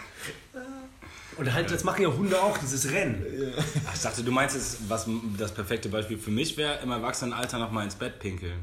Und 1.35 1.51
halt, 1.51 1.71
das 1.71 1.83
machen 1.83 2.03
ja 2.03 2.09
Hunde 2.09 2.39
auch, 2.39 2.55
dieses 2.59 2.91
Rennen. 2.91 3.25
Ach, 3.87 3.95
Ich 3.95 4.01
dachte, 4.01 4.21
du 4.23 4.31
meinst 4.31 4.55
jetzt, 4.55 4.77
was 4.87 5.07
das 5.37 5.51
perfekte 5.51 5.89
Beispiel 5.89 6.19
für 6.19 6.29
mich 6.29 6.55
wäre, 6.57 6.79
im 6.83 6.91
Erwachsenenalter 6.91 7.57
nochmal 7.57 7.85
ins 7.85 7.95
Bett 7.95 8.19
pinkeln. 8.19 8.59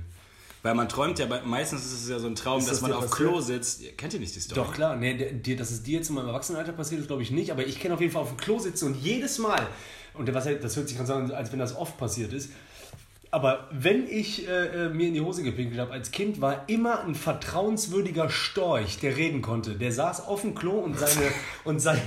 Weil 0.63 0.75
man 0.75 0.89
träumt 0.89 1.19
ja, 1.19 1.27
meistens 1.45 1.85
ist 1.87 2.03
es 2.05 2.09
ja 2.11 2.19
so 2.21 2.29
ein 2.29 2.37
Traum, 2.37 2.61
Ist 2.61 2.67
dass 2.69 2.75
das 2.81 2.83
man 2.83 2.93
auf 2.93 3.11
passiert? 3.11 3.29
Klo 3.31 3.41
sitzt. 3.41 3.99
Kennt 3.99 4.15
ihr 4.15 4.21
nicht 4.21 4.37
die 4.37 4.41
Story? 4.41 4.61
Doch, 4.61 4.73
klar. 4.73 4.95
Nee, 4.95 5.33
dir, 5.33 5.57
dass 5.57 5.71
es 5.73 5.83
dir 5.83 5.99
jetzt 5.99 6.11
in 6.11 6.15
meinem 6.15 6.29
Erwachsenenalter 6.29 6.73
passiert 6.73 7.01
ist, 7.01 7.07
glaube 7.09 7.23
ich 7.23 7.31
nicht. 7.33 7.51
Aber 7.51 7.67
ich 7.67 7.81
kenne 7.81 7.95
auf 7.95 8.01
jeden 8.01 8.13
Fall 8.13 8.23
auf 8.23 8.29
dem 8.29 8.37
Klo 8.37 8.59
sitzen 8.61 8.87
und 8.89 8.95
jedes 8.97 9.39
Mal, 9.39 9.67
und 10.21 10.35
was, 10.35 10.45
das 10.45 10.77
hört 10.77 10.89
sich 10.89 10.97
ganz 10.97 11.11
an, 11.11 11.31
als 11.33 11.51
wenn 11.53 11.59
das 11.59 11.75
oft 11.77 11.97
passiert 11.99 12.33
ist, 12.33 12.51
aber 13.33 13.69
wenn 13.71 14.09
ich 14.09 14.49
äh, 14.49 14.87
äh, 14.87 14.89
mir 14.89 15.07
in 15.09 15.15
die 15.15 15.21
Hose 15.21 15.43
gepinkelt 15.45 15.81
habe 15.81 15.93
als 15.93 16.11
Kind, 16.11 16.41
war 16.41 16.65
immer 16.69 17.05
ein 17.05 17.15
vertrauenswürdiger 17.15 18.29
Storch, 18.29 18.99
der 18.99 19.17
reden 19.17 19.41
konnte. 19.41 19.77
Der 19.77 19.93
saß 19.93 20.27
auf 20.27 20.41
dem 20.43 20.55
Klo 20.55 20.73
und 20.81 20.99
seine... 20.99 21.27
Und 21.65 21.79
sein, 21.79 22.01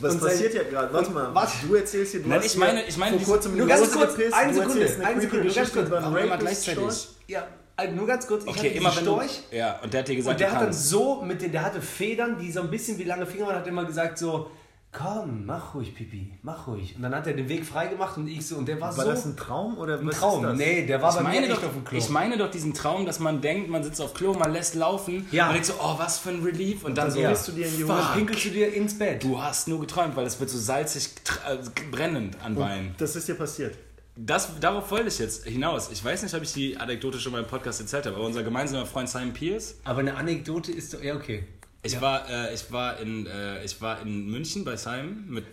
Was 0.00 0.14
und 0.14 0.20
sein- 0.22 0.30
passiert 0.30 0.52
hier 0.52 0.64
gerade? 0.64 0.92
Warte 0.92 1.10
mal, 1.12 1.32
Was? 1.34 1.52
du 1.62 1.74
erzählst 1.76 2.12
hier, 2.12 2.22
du 2.22 2.28
Nein, 2.28 2.38
hast 2.40 2.46
ich 2.46 2.56
meine- 2.56 2.82
ich 2.88 2.96
meine, 2.96 3.18
vor 3.20 3.34
kurzem 3.34 3.52
in 3.52 3.58
Nur 3.58 3.66
die 3.66 3.72
ganz 3.72 3.86
Hose 3.86 3.98
kurz, 3.98 4.16
gepisst, 4.16 4.34
eine 4.34 4.52
Sekunde, 4.54 4.80
eine 5.04 5.20
Sekunde, 5.20 5.44
nur 5.44 5.54
ganz 5.54 5.72
kurz. 5.72 5.92
Aber 5.92 6.20
immer 6.20 6.38
gleichzeitig. 6.38 6.82
Storch. 6.82 7.08
Ja, 7.28 7.46
also 7.76 7.94
nur 7.94 8.06
ganz 8.08 8.26
kurz. 8.26 8.42
Ich 8.42 8.48
Okay, 8.50 8.58
hatte 8.58 8.68
immer 8.78 8.96
wenn 8.96 9.04
du... 9.04 9.10
Storch. 9.12 9.40
Ja, 9.52 9.78
und 9.82 9.92
der 9.92 10.00
hat 10.00 10.08
dir 10.08 10.16
gesagt, 10.16 10.34
Und 10.34 10.40
der 10.40 10.48
du 10.48 10.54
hat 10.56 10.62
dann 10.62 10.72
so, 10.72 11.22
mit 11.22 11.40
den, 11.42 11.52
der 11.52 11.62
hatte 11.62 11.80
Federn, 11.80 12.36
die 12.38 12.50
so 12.50 12.62
ein 12.62 12.70
bisschen 12.70 12.98
wie 12.98 13.04
lange 13.04 13.26
Finger 13.26 13.46
waren, 13.46 13.56
hat 13.56 13.66
immer 13.68 13.84
gesagt 13.84 14.18
so, 14.18 14.50
komm, 14.96 15.44
mach 15.44 15.74
ruhig, 15.74 15.94
Pipi, 15.94 16.30
mach 16.42 16.66
ruhig. 16.68 16.94
Und 16.96 17.02
dann 17.02 17.14
hat 17.14 17.26
er 17.26 17.34
den 17.34 17.48
Weg 17.48 17.66
frei 17.66 17.88
gemacht 17.88 18.16
und 18.16 18.28
ich 18.28 18.46
so, 18.46 18.56
und 18.56 18.66
der 18.68 18.80
war, 18.80 18.96
War 18.96 19.04
so 19.04 19.10
das 19.10 19.24
ein 19.26 19.36
Traum 19.36 19.76
oder 19.76 19.98
ein 19.98 20.06
was 20.06 20.18
Traum. 20.18 20.44
Ist 20.44 20.50
das? 20.52 20.58
Nee, 20.58 20.86
der 20.86 21.02
war 21.02 21.10
Ich 21.10 21.16
bei 21.22 21.40
mir 21.40 21.48
doch, 21.48 21.62
auf 21.64 21.72
dem 21.72 21.84
Klo. 21.84 21.98
ich 21.98 22.08
meine 22.08 22.38
doch 22.38 22.50
diesen 22.50 22.72
Traum, 22.72 23.04
dass 23.04 23.18
man 23.18 23.40
denkt, 23.40 23.68
man 23.68 23.82
sitzt 23.82 24.00
auf 24.00 24.14
Klo, 24.14 24.32
man 24.34 24.52
lässt 24.52 24.74
laufen 24.76 25.26
Ja. 25.32 25.48
und 25.48 25.54
denkt 25.54 25.66
so, 25.66 25.74
oh, 25.80 25.94
was 25.98 26.18
für 26.18 26.30
ein 26.30 26.42
Relief. 26.42 26.84
Und 26.84 26.96
dann 26.96 27.10
so, 27.10 27.20
dann 27.20 27.32
gehst 27.32 27.48
du 27.48 27.52
dir 27.52 27.66
in 27.66 27.76
die 27.76 27.82
Hose. 27.84 27.92
dann 27.92 28.02
fuck, 28.04 28.14
pinkelst 28.14 28.44
du 28.46 28.50
dir 28.50 28.72
ins 28.72 28.96
Bett. 28.98 29.22
du 29.24 29.42
hast 29.42 29.68
nur 29.68 29.80
geträumt, 29.80 30.14
weil 30.16 30.26
es 30.26 30.38
wird 30.38 30.48
so 30.48 30.58
salzig, 30.58 31.10
äh, 31.48 31.56
brennend 31.90 32.36
an 32.44 32.54
Beinen. 32.54 32.94
Das 32.98 33.16
ist 33.16 33.26
dir 33.28 33.34
passiert. 33.34 33.76
Das, 34.16 34.60
darauf 34.60 34.88
wollte 34.92 35.08
ich 35.08 35.18
jetzt 35.18 35.44
hinaus. 35.44 35.90
Ich 35.90 36.04
weiß 36.04 36.22
nicht, 36.22 36.32
ob 36.36 36.42
ich 36.44 36.52
die 36.52 36.76
Anekdote 36.76 37.18
schon 37.18 37.32
mal 37.32 37.40
im 37.40 37.48
Podcast 37.48 37.80
erzählt 37.80 38.06
habe, 38.06 38.14
aber 38.14 38.24
unser 38.24 38.44
gemeinsamer 38.44 38.86
Freund 38.86 39.08
Simon 39.08 39.32
Pierce, 39.32 39.74
Aber 39.82 39.98
eine 40.00 40.14
Anekdote 40.16 40.70
ist 40.70 40.94
doch, 40.94 41.02
ja 41.02 41.16
okay. 41.16 41.42
Ich, 41.84 42.00
war, 42.00 42.28
äh, 42.28 42.54
ich, 42.54 42.70
war 42.72 42.98
in, 42.98 43.26
äh, 43.26 43.64
ich 43.64 43.80
war 43.80 44.00
in 44.00 44.30
München 44.30 44.64
bei 44.64 44.76
Simon 44.76 45.24
mit 45.28 45.44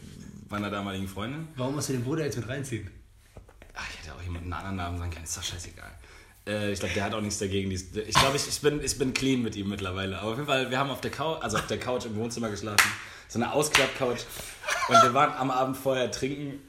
meiner 0.50 0.70
damaligen 0.70 1.08
Freundin. 1.08 1.48
Warum 1.56 1.76
musst 1.76 1.89
du 1.89 1.94
den 1.94 2.04
Bruder 2.04 2.26
jetzt 2.26 2.38
mit 2.38 2.48
reinziehen? 2.48 2.89
Ach, 3.74 3.88
ich 3.89 4.00
hätte 4.02 4.15
auch 4.15 4.22
jemanden 4.22 4.52
einen 4.52 4.65
anderen 4.65 4.76
Namen 4.76 4.98
sagen 4.98 5.12
können, 5.12 5.24
ist 5.26 5.38
doch 5.38 5.44
scheißegal. 5.44 5.91
Äh, 6.48 6.72
ich 6.72 6.80
glaube, 6.80 6.94
der 6.96 7.04
hat 7.04 7.13
auch 7.13 7.22
nichts 7.22 7.39
dagegen. 7.39 7.72
Ich 7.72 7.91
glaube, 7.91 8.36
ich, 8.36 8.48
ich, 8.48 8.62
bin, 8.62 8.84
ich 8.84 8.98
bin 8.98 9.13
clean 9.13 9.41
mit 9.41 9.56
ihm 9.56 9.70
mittlerweile. 9.70 10.20
Aber 10.20 10.32
auf 10.32 10.36
jeden 10.38 10.48
Fall, 10.48 10.70
wir 10.70 10.80
haben 10.80 10.89
auf 10.89 11.02
der 11.02 11.12
Couch, 11.12 11.41
also 11.41 11.58
auf 11.58 11.67
der 11.67 11.80
Couch 11.80 12.06
im 12.06 12.15
Wohnzimmer 12.15 12.50
geschlafen. 12.50 12.91
So 13.28 13.39
eine 13.39 13.54
Ausklapp-Couch. 13.54 14.22
Und 14.89 15.04
wir 15.04 15.13
waren 15.13 15.34
am 15.34 15.52
Abend 15.52 15.78
vorher 15.78 16.12
trinken 16.12 16.60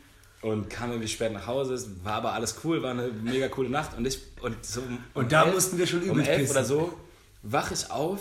und 0.43 0.69
kamen 0.69 0.93
irgendwie 0.93 1.09
spät 1.09 1.33
nach 1.33 1.47
Hause. 1.47 1.75
Es 1.75 2.05
war 2.05 2.15
aber 2.15 2.33
alles 2.35 2.57
cool, 2.65 2.83
war 2.83 2.91
eine 2.91 3.09
mega 3.09 3.49
coole 3.49 3.71
Nacht. 3.71 3.97
Und 3.97 4.07
ich 4.07 4.21
und 4.41 4.65
so 4.65 4.81
um, 4.81 4.99
Und 5.15 5.25
um 5.25 5.29
da 5.29 5.47
mussten 5.47 5.79
wir 5.79 5.87
schon 5.87 6.03
um 6.03 6.11
übel 6.11 6.27
elf 6.27 6.41
pissen. 6.41 6.57
oder 6.57 6.65
so 6.65 6.99
wache 7.43 7.75
ich 7.75 7.91
auf 7.91 8.21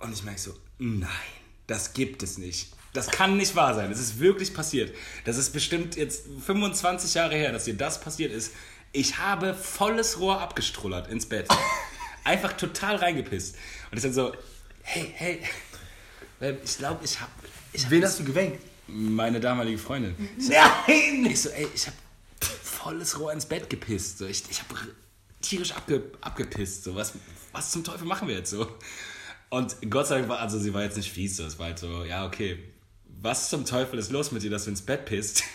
und 0.00 0.12
ich 0.12 0.22
merke 0.22 0.40
so, 0.40 0.54
nein, 0.78 1.08
das 1.66 1.92
gibt 1.92 2.22
es 2.22 2.38
nicht. 2.38 2.68
Das 2.92 3.08
kann 3.10 3.36
nicht 3.36 3.54
wahr 3.54 3.74
sein. 3.74 3.90
Es 3.92 4.00
ist 4.00 4.18
wirklich 4.18 4.54
passiert. 4.54 4.94
Das 5.24 5.36
ist 5.36 5.52
bestimmt 5.52 5.96
jetzt 5.96 6.26
25 6.46 7.14
Jahre 7.14 7.34
her, 7.34 7.52
dass 7.52 7.64
dir 7.64 7.74
das 7.74 8.00
passiert 8.00 8.32
ist. 8.32 8.52
Ich 8.92 9.18
habe 9.18 9.54
volles 9.54 10.18
Rohr 10.18 10.40
abgestrullert 10.40 11.08
ins 11.08 11.26
Bett. 11.26 11.48
Einfach 12.24 12.54
total 12.54 12.96
reingepisst. 12.96 13.56
Und 13.90 13.98
ich 13.98 14.02
dann 14.02 14.14
so, 14.14 14.32
hey, 14.82 15.12
hey, 15.14 15.42
ich 16.64 16.78
glaube, 16.78 17.04
ich 17.04 17.20
habe 17.20 17.30
ich 17.72 17.84
hab 17.84 17.90
Wen 17.90 18.04
hast 18.04 18.18
du 18.18 18.24
gewängt? 18.24 18.58
meine 18.88 19.38
damalige 19.38 19.78
Freundin. 19.78 20.14
Nein! 20.38 21.26
Ich 21.26 21.42
so, 21.42 21.50
ey, 21.50 21.68
ich 21.74 21.86
habe 21.86 21.96
volles 22.62 23.18
Rohr 23.20 23.32
ins 23.32 23.46
Bett 23.46 23.68
gepisst. 23.68 24.18
So, 24.18 24.26
ich 24.26 24.42
ich 24.50 24.60
habe 24.60 24.74
tierisch 25.42 25.72
abge, 25.72 26.02
abgepisst. 26.20 26.84
So, 26.84 26.94
was, 26.94 27.12
was 27.52 27.70
zum 27.70 27.84
Teufel 27.84 28.06
machen 28.06 28.28
wir 28.28 28.36
jetzt 28.36 28.50
so? 28.50 28.66
Und 29.50 29.76
Gott 29.90 30.06
sei 30.06 30.16
Dank 30.18 30.28
war, 30.28 30.38
also 30.40 30.58
sie 30.58 30.74
war 30.74 30.82
jetzt 30.82 30.96
nicht 30.96 31.10
fies, 31.10 31.38
es 31.38 31.58
war 31.58 31.66
halt 31.66 31.78
so, 31.78 32.04
ja, 32.04 32.26
okay, 32.26 32.58
was 33.20 33.48
zum 33.48 33.64
Teufel 33.64 33.98
ist 33.98 34.12
los 34.12 34.30
mit 34.32 34.42
dir, 34.42 34.50
dass 34.50 34.64
du 34.64 34.70
ins 34.70 34.82
Bett 34.82 35.04
pisst? 35.06 35.42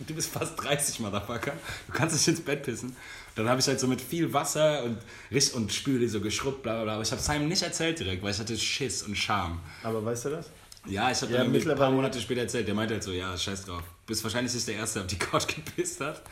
Du 0.00 0.12
bist 0.12 0.28
fast 0.28 0.60
30, 0.60 0.98
Motherfucker. 0.98 1.52
Du 1.86 1.92
kannst 1.92 2.16
nicht 2.16 2.26
ins 2.26 2.40
Bett 2.40 2.64
pissen. 2.64 2.96
Dann 3.36 3.48
habe 3.48 3.60
ich 3.60 3.66
halt 3.68 3.78
so 3.78 3.86
mit 3.86 4.00
viel 4.00 4.32
Wasser 4.32 4.82
und, 4.82 4.98
richt- 5.30 5.54
und 5.54 5.72
Spüle 5.72 6.08
so 6.08 6.20
geschrubbt, 6.20 6.64
bla 6.64 6.74
bla 6.74 6.82
bla. 6.82 6.92
Aber 6.94 7.02
ich 7.04 7.12
habe 7.12 7.22
Simon 7.22 7.46
nicht 7.46 7.62
erzählt 7.62 8.00
direkt, 8.00 8.20
weil 8.20 8.32
ich 8.32 8.38
hatte 8.40 8.58
Schiss 8.58 9.04
und 9.04 9.16
Scham. 9.16 9.60
Aber 9.84 10.04
weißt 10.04 10.24
du 10.24 10.30
das? 10.30 10.50
Ja, 10.86 11.12
ich 11.12 11.22
habe 11.22 11.30
Ja, 11.30 11.38
dann 11.38 11.46
irgendwie 11.46 11.60
ein 11.60 11.64
paar 11.66 11.74
mittlerweile- 11.74 11.94
Monate 11.94 12.20
später 12.20 12.40
erzählt. 12.40 12.66
Der 12.66 12.74
meinte 12.74 12.94
halt 12.94 13.04
so, 13.04 13.12
ja, 13.12 13.38
scheiß 13.38 13.66
drauf. 13.66 13.84
Bist 14.04 14.24
wahrscheinlich 14.24 14.52
nicht 14.52 14.66
der 14.66 14.74
Erste, 14.74 14.94
der 14.98 15.02
auf 15.04 15.06
die 15.06 15.16
Couch 15.18 15.46
gepisst 15.54 16.00
hat. 16.00 16.22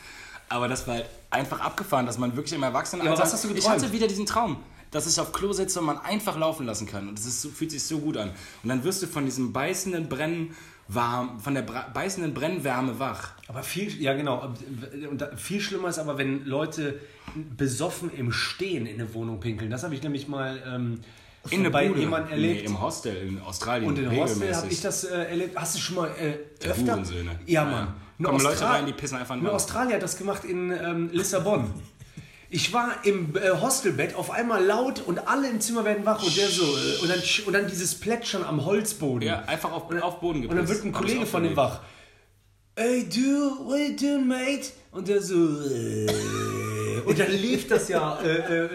Aber 0.49 0.67
das 0.67 0.85
war 0.85 0.95
halt 0.95 1.05
einfach 1.29 1.61
abgefahren, 1.61 2.05
dass 2.05 2.17
man 2.17 2.35
wirklich 2.35 2.53
im 2.55 2.63
Erwachsenenalter... 2.63 3.17
Ja, 3.17 3.25
was 3.25 3.31
hast 3.31 3.45
du 3.45 3.47
Ich 3.47 3.55
geträumt? 3.55 3.81
hatte 3.81 3.93
wieder 3.93 4.07
diesen 4.07 4.25
Traum, 4.25 4.61
dass 4.93 5.05
ich 5.07 5.19
auf 5.19 5.33
Klo 5.33 5.51
sitze 5.51 5.79
und 5.81 5.85
man 5.87 5.97
einfach 5.97 6.37
laufen 6.37 6.65
lassen 6.65 6.87
kann. 6.87 7.09
Und 7.09 7.19
so, 7.19 7.49
fühlt 7.49 7.71
sich 7.71 7.83
so 7.83 7.99
gut 7.99 8.15
an. 8.15 8.29
Und 8.63 8.69
dann 8.69 8.83
wirst 8.85 9.03
du 9.03 9.07
von 9.07 9.25
diesem 9.25 9.51
beißenden 9.51 10.07
Brennen 10.07 10.55
warm, 10.87 11.39
von 11.39 11.53
der 11.55 11.61
beißenden 11.63 12.33
Brennwärme 12.33 12.99
wach. 12.99 13.31
Aber 13.47 13.63
viel, 13.63 14.01
ja 14.01 14.13
genau, 14.13 14.53
und 15.09 15.27
viel 15.37 15.59
schlimmer 15.61 15.89
ist 15.89 15.97
aber, 15.99 16.17
wenn 16.17 16.45
Leute 16.45 16.99
besoffen 17.57 18.11
im 18.15 18.31
Stehen 18.31 18.85
in 18.85 18.99
eine 19.01 19.13
Wohnung 19.13 19.39
pinkeln. 19.39 19.69
Das 19.71 19.83
habe 19.83 19.95
ich 19.95 20.03
nämlich 20.03 20.27
mal 20.27 20.61
ähm, 20.67 20.99
In 21.49 21.61
eine 21.61 21.71
bei 21.71 21.87
Bude. 21.87 22.01
jemandem 22.01 22.31
erlebt. 22.33 22.61
Nee, 22.61 22.67
im 22.67 22.81
Hostel 22.81 23.15
in 23.15 23.41
Australien. 23.41 23.87
Und 23.89 23.97
in 23.97 24.11
Hostel 24.15 24.53
habe 24.55 24.67
ich 24.67 24.81
das 24.81 25.05
äh, 25.05 25.15
erlebt. 25.23 25.55
Hast 25.57 25.75
du 25.75 25.79
schon 25.79 25.95
mal 25.95 26.09
äh, 26.19 26.67
öfter? 26.67 27.01
Ja, 27.45 27.63
Ja. 27.63 27.65
Mann. 27.65 27.87
Nur 28.19 28.29
Kommen 28.29 28.43
Leute 28.43 28.55
Austral- 28.57 28.71
rein, 28.75 28.85
die 28.85 28.93
pissen 28.93 29.17
einfach 29.17 29.35
Nur. 29.35 29.51
Australier 29.53 29.95
hat 29.95 30.03
das 30.03 30.15
gemacht 30.17 30.43
in 30.45 30.69
ähm, 30.71 31.09
Lissabon. 31.11 31.71
Ich 32.53 32.71
war 32.71 33.03
im 33.03 33.35
äh, 33.35 33.49
Hostelbett, 33.49 34.13
auf 34.13 34.29
einmal 34.29 34.63
laut 34.63 35.01
und 35.01 35.27
alle 35.27 35.49
im 35.49 35.59
Zimmer 35.59 35.85
werden 35.85 36.05
wach 36.05 36.21
und 36.21 36.37
der 36.37 36.47
so 36.49 36.61
äh, 36.63 37.01
und 37.01 37.09
dann, 37.09 37.19
und 37.47 37.53
dann 37.53 37.67
dieses 37.67 37.95
Plätschern 37.95 38.43
am 38.43 38.63
Holzboden. 38.63 39.27
Ja, 39.27 39.39
einfach 39.47 39.71
auf, 39.71 39.91
auf 39.91 40.19
Boden 40.19 40.43
gepisst. 40.43 40.51
Und 40.51 40.57
dann 40.57 40.67
wird 40.69 40.85
ein 40.85 40.91
Kollege 40.91 41.25
von 41.25 41.41
dem 41.41 41.55
wach. 41.55 41.79
Ey, 42.75 43.09
du, 43.09 43.65
what 43.65 43.79
you 43.79 43.95
doing, 43.95 44.27
mate? 44.27 44.67
Und 44.91 45.07
der 45.07 45.23
so. 45.23 45.33
Äh, 45.33 47.01
und 47.03 47.17
dann 47.17 47.31
lief 47.31 47.67
das 47.67 47.89
ja. 47.89 48.19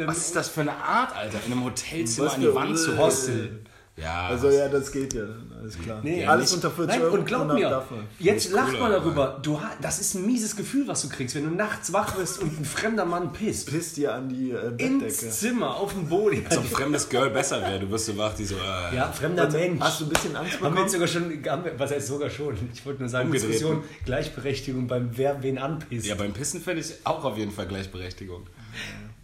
Was 0.07 0.19
ist 0.19 0.35
das 0.35 0.49
für 0.49 0.63
eine 0.63 0.75
Art, 0.75 1.15
Alter? 1.15 1.39
In 1.47 1.53
einem 1.53 1.65
Hotelzimmer 1.65 2.33
an 2.33 2.41
die 2.41 2.53
Wand 2.53 2.77
zu 2.77 2.99
hosteln. 2.99 3.65
Ja, 4.01 4.27
Also 4.29 4.49
ja, 4.51 4.69
das 4.69 4.93
geht 4.93 5.13
ja, 5.15 5.25
alles 5.61 5.77
klar. 5.79 6.01
Nee, 6.05 6.25
alles 6.25 6.53
nicht- 6.53 6.55
unter 6.65 6.71
40 6.71 6.95
Nein, 6.97 7.03
Euro. 7.03 7.15
und 7.17 7.27
glaub 7.27 7.53
mir, 7.53 7.69
man. 7.69 7.83
jetzt 8.21 8.53
lacht 8.53 8.75
cool, 8.75 8.81
man 8.81 8.93
darüber. 8.93 9.39
Du, 9.43 9.61
das 9.83 9.99
ist 9.99 10.15
ein 10.15 10.25
mieses 10.25 10.55
Gefühl, 10.55 10.87
was 10.87 11.03
du 11.03 11.09
kriegst, 11.09 11.35
wenn 11.35 11.45
du 11.45 11.51
nachts 11.51 11.93
wach 11.93 12.17
wirst 12.17 12.41
und 12.41 12.61
ein 12.61 12.65
fremder 12.65 13.05
Mann 13.05 13.33
pisst. 13.33 13.69
Pisst 13.71 13.97
dir 13.97 14.15
an 14.15 14.29
die 14.29 14.53
äh, 14.53 14.55
Bettdecke. 14.71 14.87
Ins 15.07 15.41
Zimmer, 15.41 15.75
auf 15.77 15.93
dem 15.95 16.07
Boden. 16.09 16.45
Als 16.49 16.59
ob 16.59 16.65
ein 16.65 16.71
fremdes 16.71 17.09
Girl 17.09 17.31
besser 17.31 17.61
wäre. 17.61 17.81
Du 17.81 17.91
wirst 17.91 18.07
so 18.07 18.17
wach, 18.17 18.35
die 18.35 18.45
so. 18.45 18.55
Äh, 18.55 18.95
Ja, 18.97 19.11
fremder 19.11 19.51
Mensch. 19.51 19.81
Hast 19.81 20.01
du 20.01 20.05
ein 20.05 20.11
bisschen 20.11 20.37
Angst 20.37 20.53
Haben 20.55 20.61
wir 20.63 20.69
bekommen? 20.71 20.83
jetzt 20.85 20.93
sogar 20.93 21.09
schon, 21.09 21.45
haben 21.49 21.65
wir, 21.65 21.79
was 21.79 21.91
heißt 21.91 22.07
sogar 22.07 22.31
schon? 22.31 22.57
Ich 22.73 22.87
wollte 22.87 23.01
nur 23.01 23.09
sagen, 23.09 23.27
Umgedreht. 23.27 23.51
Diskussion, 23.55 23.83
Gleichberechtigung 24.05 24.87
beim 24.87 25.11
Wer 25.17 25.43
wen 25.43 25.59
anpisst. 25.59 26.07
Ja, 26.07 26.15
beim 26.15 26.33
Pissen 26.33 26.61
finde 26.61 26.83
ich 26.83 26.95
auch 27.05 27.25
auf 27.25 27.37
jeden 27.37 27.51
Fall 27.51 27.67
Gleichberechtigung. 27.67 28.47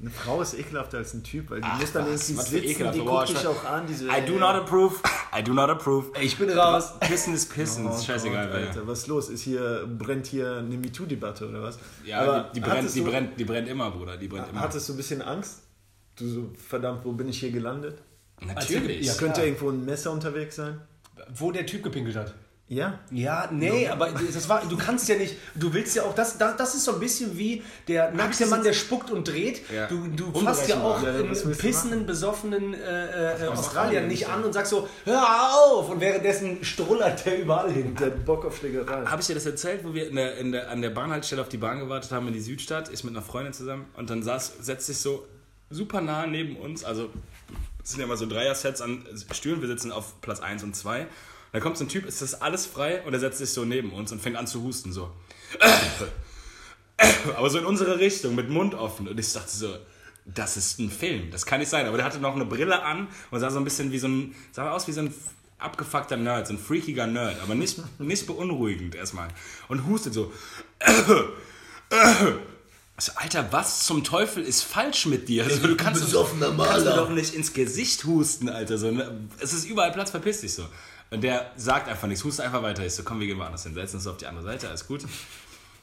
Eine 0.05 0.12
Frau 0.12 0.43
ist 0.43 0.53
ekelhafter 0.53 0.99
als 0.99 1.14
ein 1.14 1.23
Typ, 1.23 1.51
weil 1.51 1.61
die 1.62 1.67
Ach, 1.67 1.81
muss 1.81 1.93
dann 1.93 2.05
was, 2.12 2.29
irgendwie 2.29 2.37
was 2.38 2.51
sitzen, 2.51 2.69
ekelhaft. 2.69 2.95
die 2.97 3.01
guckt 3.01 3.29
dich 3.31 3.37
ich- 3.40 3.47
auch 3.47 3.64
an, 3.64 3.87
diese... 3.87 4.05
I 4.07 4.21
do 4.27 4.35
not 4.35 4.55
approve. 4.55 4.97
I 5.35 5.43
do 5.43 5.55
not 5.55 5.71
approve. 5.71 6.12
ich 6.21 6.37
bin 6.37 6.51
raus. 6.51 6.93
Pissen 7.01 7.33
ist 7.35 7.51
Pissen. 7.55 7.87
Oh 7.87 7.95
ist 7.95 8.05
scheißegal, 8.05 8.49
Gott. 8.49 8.57
Alter, 8.57 8.87
was 8.87 8.99
ist 9.01 9.07
los? 9.07 9.31
Ist 9.31 9.40
hier, 9.43 9.88
brennt 9.99 10.27
hier 10.27 10.57
eine 10.59 10.77
MeToo-Debatte 10.77 11.49
oder 11.49 11.62
was? 11.62 11.79
Ja, 12.05 12.21
Aber 12.21 12.51
die, 12.55 12.61
die, 12.61 12.67
brennt, 12.67 12.95
die, 12.95 13.01
du, 13.01 13.07
brennt, 13.11 13.40
die 13.40 13.45
brennt 13.45 13.67
immer, 13.69 13.90
Bruder. 13.90 14.19
Die 14.19 14.29
brennt 14.29 14.51
immer. 14.51 14.61
Hattest 14.61 14.88
du 14.90 14.93
ein 14.93 14.97
bisschen 14.99 15.23
Angst? 15.23 15.62
Du 16.17 16.29
so, 16.29 16.51
verdammt, 16.69 17.03
wo 17.07 17.12
bin 17.12 17.31
ich 17.31 17.40
hier 17.40 17.51
gelandet? 17.51 18.03
Natürlich. 18.40 19.07
Ja, 19.07 19.14
Könnte 19.14 19.43
irgendwo 19.43 19.71
ein 19.71 19.85
Messer 19.87 20.11
unterwegs 20.12 20.57
sein? 20.57 20.81
Wo 21.35 21.51
der 21.51 21.64
Typ 21.64 21.83
gepinkelt 21.83 22.17
hat. 22.17 22.35
Ja? 22.66 22.98
Ja, 23.11 23.50
nee, 23.53 23.88
aber 23.88 24.09
das 24.09 24.48
war, 24.48 24.64
du 24.66 24.79
kannst 24.79 25.07
ja 25.09 25.16
nicht, 25.16 25.37
du 25.55 25.74
willst 25.74 25.94
ja 25.96 26.05
auch, 26.05 26.14
das, 26.14 26.38
das, 26.38 26.57
das 26.57 26.74
ist 26.74 26.85
so 26.85 26.94
ein 26.94 27.00
bisschen 27.00 27.37
wie 27.37 27.62
der 27.88 28.11
nackte 28.12 28.46
Mann, 28.46 28.62
der 28.62 28.72
spuckt 28.72 29.11
und 29.11 29.29
dreht. 29.29 29.70
Ja. 29.70 29.87
Du, 29.87 30.07
du 30.09 30.33
fasst 30.40 30.68
ja 30.68 30.83
auch 30.83 31.03
einen 31.03 31.29
pissenden, 31.59 32.07
besoffenen 32.07 32.72
äh, 32.72 33.44
äh, 33.44 33.48
Australier 33.48 34.00
nicht 34.00 34.29
an 34.29 34.44
und 34.44 34.55
sagst 34.55 34.70
so, 34.70 34.88
hör 35.05 35.22
auf! 35.53 35.90
Und 35.90 36.00
währenddessen 36.00 36.64
strullert 36.64 37.27
der 37.27 37.42
überall 37.42 37.70
hin. 37.70 37.94
Der 37.96 38.07
Bock 38.07 38.46
auf 38.46 38.57
Schlägerei. 38.57 39.05
Habe 39.05 39.20
ich 39.20 39.27
dir 39.27 39.35
das 39.35 39.44
erzählt, 39.44 39.85
wo 39.85 39.92
wir 39.92 40.09
in 40.09 40.16
der, 40.16 40.38
in 40.38 40.53
der, 40.53 40.70
an 40.70 40.81
der 40.81 40.90
Bahnhaltestelle 40.90 41.42
auf 41.42 41.50
die 41.50 41.59
Bahn 41.59 41.81
gewartet 41.81 42.12
haben 42.12 42.27
in 42.29 42.33
die 42.33 42.40
Südstadt? 42.40 42.90
Ich 42.90 43.05
mit 43.05 43.14
einer 43.14 43.24
Freundin 43.24 43.53
zusammen 43.53 43.85
und 43.94 44.09
dann 44.09 44.22
saß, 44.22 44.55
setzt 44.61 44.87
sich 44.87 44.96
so 44.96 45.27
super 45.68 46.00
nah 46.00 46.27
neben 46.27 46.57
uns, 46.57 46.83
also 46.83 47.11
es 47.83 47.90
sind 47.90 48.00
ja 48.00 48.07
mal 48.07 48.16
so 48.16 48.27
Dreier-Sets 48.27 48.81
an 48.81 49.05
Stühlen, 49.33 49.61
wir 49.61 49.68
sitzen 49.68 49.92
auf 49.92 50.20
Platz 50.22 50.40
1 50.40 50.62
und 50.62 50.74
2. 50.74 51.07
Da 51.55 51.61
kommt 51.61 51.79
so 51.79 51.85
ein 51.85 51.88
Typ, 51.88 52.05
ist 52.05 52.21
das 52.21 52.43
alles 52.43 52.67
frei 52.67 53.01
und 53.03 53.12
er 53.12 53.21
setzt 53.21 53.38
sich 53.38 53.51
so 53.51 53.64
neben 53.64 53.93
uns 53.93 54.11
und 54.11 54.21
fängt 54.21 54.35
an 54.35 54.49
zu 54.49 54.64
husten, 54.64 54.93
so. 54.93 55.12
Aber 57.37 57.49
so 57.49 57.59
in 57.59 57.64
unsere 57.64 58.01
Richtung, 58.01 58.35
mit 58.35 58.51
Mund 58.51 58.75
offen. 58.75 59.07
Und 59.07 59.21
ich 59.21 59.33
dachte 59.33 59.57
so, 59.57 59.77
das 60.25 60.57
ist 60.57 60.81
ein 60.81 60.90
Film, 60.90 61.31
das 61.31 61.47
kann 61.47 61.61
nicht 61.61 61.69
sein. 61.69 61.87
Aber 61.87 61.97
der 61.97 62.05
hatte 62.07 62.19
noch 62.19 62.35
eine 62.35 62.45
Brille 62.45 62.83
an 62.83 63.07
und 63.31 63.38
sah 63.38 63.51
so 63.51 63.59
ein 63.59 63.64
bisschen 63.64 63.93
wie 63.93 64.01
so 64.01 64.09
ein, 64.09 64.35
sah 64.51 64.73
aus 64.73 64.88
wie 64.88 64.93
so 64.93 65.03
ein 65.03 65.14
abgefuckter 65.59 66.17
Nerd, 66.17 66.49
so 66.49 66.55
ein 66.55 66.59
freakiger 66.59 67.07
Nerd, 67.07 67.40
aber 67.40 67.55
nicht, 67.55 67.81
nicht 68.01 68.27
beunruhigend 68.27 68.97
erstmal. 68.97 69.29
Und 69.69 69.87
hustet 69.87 70.12
so. 70.12 70.33
Ich 72.97 73.05
so, 73.05 73.12
Alter, 73.14 73.53
was 73.53 73.85
zum 73.85 74.03
Teufel 74.03 74.43
ist 74.43 74.62
falsch 74.62 75.07
mit 75.07 75.29
dir? 75.29 75.45
Also, 75.45 75.69
du 75.69 75.77
kannst, 75.77 76.01
kannst 76.01 76.40
mir 76.40 76.97
doch 76.97 77.11
nicht 77.11 77.33
ins 77.33 77.53
Gesicht 77.53 78.07
husten, 78.07 78.49
Alter. 78.49 78.77
So, 78.77 78.90
ne? 78.90 79.29
Es 79.38 79.53
ist 79.53 79.67
überall 79.67 79.93
Platz, 79.93 80.11
verpiss 80.11 80.40
dich 80.40 80.55
so. 80.55 80.64
Und 81.11 81.23
der 81.23 81.53
sagt 81.57 81.88
einfach 81.88 82.09
nichts, 82.09 82.25
hustet 82.25 82.47
einfach 82.47 82.62
weiter. 82.62 82.85
Ich 82.85 82.95
so, 82.95 83.03
komm, 83.05 83.21
wir 83.21 83.27
gehen 83.27 83.38
woanders 83.38 83.62
hin, 83.62 83.75
setzen 83.75 83.97
uns 83.97 84.07
auf 84.07 84.17
die 84.17 84.27
andere 84.27 84.45
Seite, 84.45 84.69
alles 84.69 84.87
gut. 84.87 85.03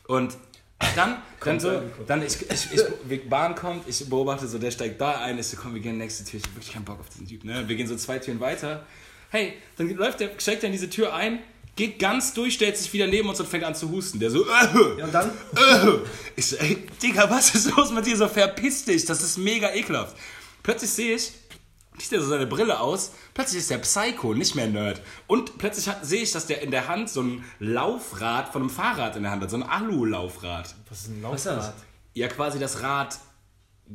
Und 0.08 0.36
dann, 0.96 1.18
dann 1.44 1.60
so, 1.60 1.82
dann 2.08 2.26
ich, 2.26 2.42
ich, 2.50 2.68
ich, 3.10 3.30
Bahn 3.30 3.56
kommt, 3.56 3.88
ich 3.88 4.10
beobachte 4.10 4.48
so, 4.48 4.58
der 4.58 4.72
steigt 4.72 5.00
da 5.00 5.22
ein, 5.22 5.38
ich 5.38 5.48
so, 5.48 5.58
komm, 5.58 5.74
wir 5.74 5.82
gehen 5.82 5.92
in 5.94 6.00
die 6.00 6.04
nächste 6.06 6.26
Tür, 6.26 6.40
ich 6.40 6.46
hab 6.46 6.56
wirklich 6.56 6.74
keinen 6.74 6.86
Bock 6.86 7.00
auf 7.00 7.08
diesen 7.10 7.28
Typ, 7.28 7.44
ne? 7.46 7.68
Wir 7.68 7.76
gehen 7.76 7.88
so 7.88 7.96
zwei 7.96 8.20
Türen 8.20 8.40
weiter. 8.40 8.86
Hey, 9.30 9.54
dann 9.78 9.90
läuft 9.92 10.20
der, 10.20 10.32
steigt 10.40 10.64
er 10.64 10.68
in 10.68 10.74
diese 10.74 10.90
Tür 10.90 11.14
ein, 11.14 11.40
geht 11.76 12.00
ganz 12.00 12.34
durch, 12.34 12.56
stellt 12.56 12.78
sich 12.78 12.92
wieder 12.92 13.08
neben 13.08 13.30
uns 13.30 13.40
und 13.40 13.48
fängt 13.48 13.64
an 13.64 13.76
zu 13.76 13.90
husten. 13.90 14.20
Der 14.20 14.32
so, 14.32 14.44
äh, 14.44 14.98
Ja, 14.98 15.06
und 15.06 15.14
dann? 15.14 15.30
äh. 15.56 15.88
Ich 16.36 16.48
so, 16.48 16.58
ey, 16.58 16.86
Digga, 17.02 17.30
was 17.30 17.56
ist 17.56 17.76
los 17.76 17.92
mit 17.92 18.06
dir? 18.06 18.18
So 18.18 18.28
verpiss 18.28 18.84
dich, 18.84 19.06
das 19.06 19.22
ist 19.22 19.38
mega 19.38 19.74
ekelhaft. 19.74 20.18
Plötzlich 20.64 20.90
sehe 20.90 21.16
ich, 21.16 21.32
zieht 22.04 22.14
er 22.18 22.22
so 22.24 22.30
seine 22.30 22.48
Brille 22.48 22.80
aus, 22.80 23.12
plötzlich 23.34 23.60
ist 23.60 23.70
der 23.70 23.78
Psycho, 23.80 24.34
nicht 24.34 24.56
mehr 24.56 24.68
Nerd. 24.68 25.02
Und 25.28 25.58
plötzlich 25.58 25.88
hat, 25.88 26.06
sehe 26.06 26.22
ich, 26.24 26.32
dass 26.32 26.48
der 26.48 26.62
in 26.62 26.72
der 26.72 26.88
Hand 26.88 27.10
so 27.10 27.22
ein 27.22 27.44
Laufrad 27.60 28.50
von 28.50 28.62
einem 28.64 28.70
Fahrrad 28.70 29.16
in 29.16 29.24
der 29.24 29.32
Hand 29.32 29.44
hat, 29.44 29.50
so 29.50 29.58
ein 29.58 29.64
Alu-Laufrad. 29.64 30.76
Was 30.90 31.02
ist 31.02 31.10
ein? 31.10 31.22
Laufrad? 31.22 31.74
Ja, 32.14 32.28
quasi 32.28 32.60
das 32.60 32.82
Rad, 32.82 33.18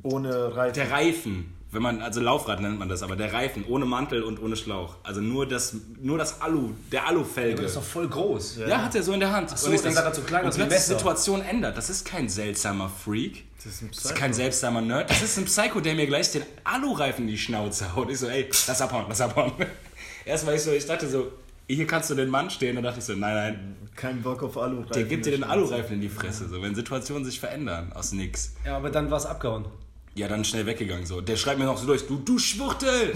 Ohne 0.03 0.55
Reifen. 0.57 0.75
der 0.75 0.90
Reifen. 0.90 1.56
Wenn 1.77 1.83
man, 1.83 2.01
also 2.01 2.23
Laufrad 2.23 2.62
nennt 2.62 2.79
man 2.79 2.89
das, 2.89 3.03
aber 3.03 3.17
der 3.17 3.35
Reifen, 3.35 3.62
ohne 3.69 3.85
Mantel 3.85 4.23
und 4.23 4.43
ohne 4.43 4.57
Schlauch. 4.57 4.95
Also 5.03 5.21
nur 5.21 5.47
das, 5.47 5.77
nur 6.01 6.17
das 6.17 6.41
Alu, 6.41 6.71
der 6.91 7.07
Alufelge. 7.07 7.57
Das 7.61 7.73
ist 7.73 7.77
doch 7.77 7.83
voll 7.83 8.09
groß. 8.09 8.61
Ja, 8.67 8.81
hat 8.83 8.95
er 8.95 9.03
so 9.03 9.12
in 9.12 9.21
der 9.21 9.31
Hand. 9.31 9.51
so, 9.51 9.67
und 9.67 9.75
ich 9.75 9.83
dann 9.83 9.93
denk, 9.93 10.03
sah 10.03 10.09
er 10.09 10.15
so 10.15 10.23
klein 10.23 10.47
und 10.47 10.55
plötzlich 10.55 10.81
die. 10.81 10.87
Situation 10.87 11.43
ändert. 11.43 11.77
Das 11.77 11.91
ist 11.91 12.07
kein 12.07 12.31
seltsamer 12.31 12.89
Freak. 12.89 13.45
Das 13.59 13.67
ist 13.67 13.83
ein 13.83 13.89
Das 13.89 13.99
Psycho. 13.99 14.15
ist 14.15 14.19
kein 14.19 14.33
seltsamer 14.33 14.81
Nerd. 14.81 15.11
Das 15.11 15.21
ist 15.21 15.37
ein 15.37 15.45
Psycho, 15.45 15.81
der 15.81 15.95
mir 15.97 16.07
gleich 16.07 16.33
den 16.33 16.45
Alureifen 16.65 17.25
in 17.27 17.33
die 17.33 17.37
Schnauze 17.37 17.95
haut. 17.95 18.09
Ich 18.11 18.21
so, 18.21 18.27
ey, 18.29 18.49
lass 18.67 18.81
abhauen, 18.81 19.05
lass 19.11 19.21
abhauen. 19.21 19.53
Erst 20.25 20.47
war 20.47 20.55
ich 20.55 20.62
so, 20.62 20.73
ich 20.73 20.87
dachte 20.87 21.07
so, 21.07 21.31
hier 21.67 21.87
kannst 21.87 22.09
du 22.09 22.15
den 22.15 22.31
Mann 22.31 22.49
stehen. 22.49 22.77
Dann 22.77 22.85
dachte 22.85 23.01
ich 23.01 23.05
so, 23.05 23.12
nein, 23.12 23.35
nein, 23.35 23.77
Kein 23.95 24.23
Bock 24.23 24.43
auf 24.43 24.57
Alureifen. 24.57 24.95
der 24.95 25.05
gibt 25.05 25.27
dir 25.27 25.33
den 25.33 25.45
Alureifen 25.45 25.97
in 25.97 26.01
die 26.01 26.09
Fresse. 26.09 26.49
So, 26.49 26.62
wenn 26.62 26.75
Situationen 26.75 27.27
sich 27.27 27.39
verändern 27.39 27.93
aus 27.93 28.12
nix. 28.12 28.55
Ja, 28.65 28.79
aber 28.79 28.89
dann 28.89 29.11
war 29.11 29.19
es 29.19 29.27
abgehauen. 29.27 29.67
Ja, 30.16 30.29
dann 30.29 30.44
schnell 30.44 30.64
weggegangen 30.66 31.05
so. 31.05 31.20
Der 31.20 31.37
schreit 31.37 31.59
mir 31.59 31.64
noch 31.66 31.76
so 31.79 31.87
durch, 31.87 32.07
du, 32.07 32.16
du 32.16 32.38
Schwuchtel! 32.38 33.12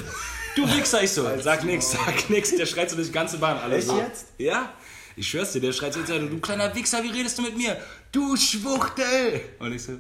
Du 0.55 0.67
Wichser, 0.69 1.03
ich 1.03 1.13
so, 1.13 1.27
sag 1.41 1.65
nix, 1.65 1.93
sag 1.93 2.29
nix. 2.29 2.55
Der 2.57 2.67
schreit 2.67 2.91
so 2.91 2.97
durch 2.97 3.09
die 3.09 3.15
ganze 3.15 3.39
Bahn. 3.39 3.57
Alle 3.57 3.77
Echt 3.77 3.87
so. 3.87 3.99
jetzt? 3.99 4.27
Ja. 4.37 4.73
Ich 5.17 5.29
schwör's 5.29 5.53
dir, 5.53 5.61
der 5.61 5.73
schreit 5.73 5.95
so, 5.95 6.01
du 6.03 6.39
kleiner 6.41 6.75
Wichser, 6.75 7.03
wie 7.03 7.09
redest 7.11 7.39
du 7.39 7.43
mit 7.43 7.57
mir? 7.57 7.77
Du 8.13 8.37
Schwuchtel! 8.37 9.41
Und 9.59 9.73
ich 9.73 9.83
so, 9.83 9.93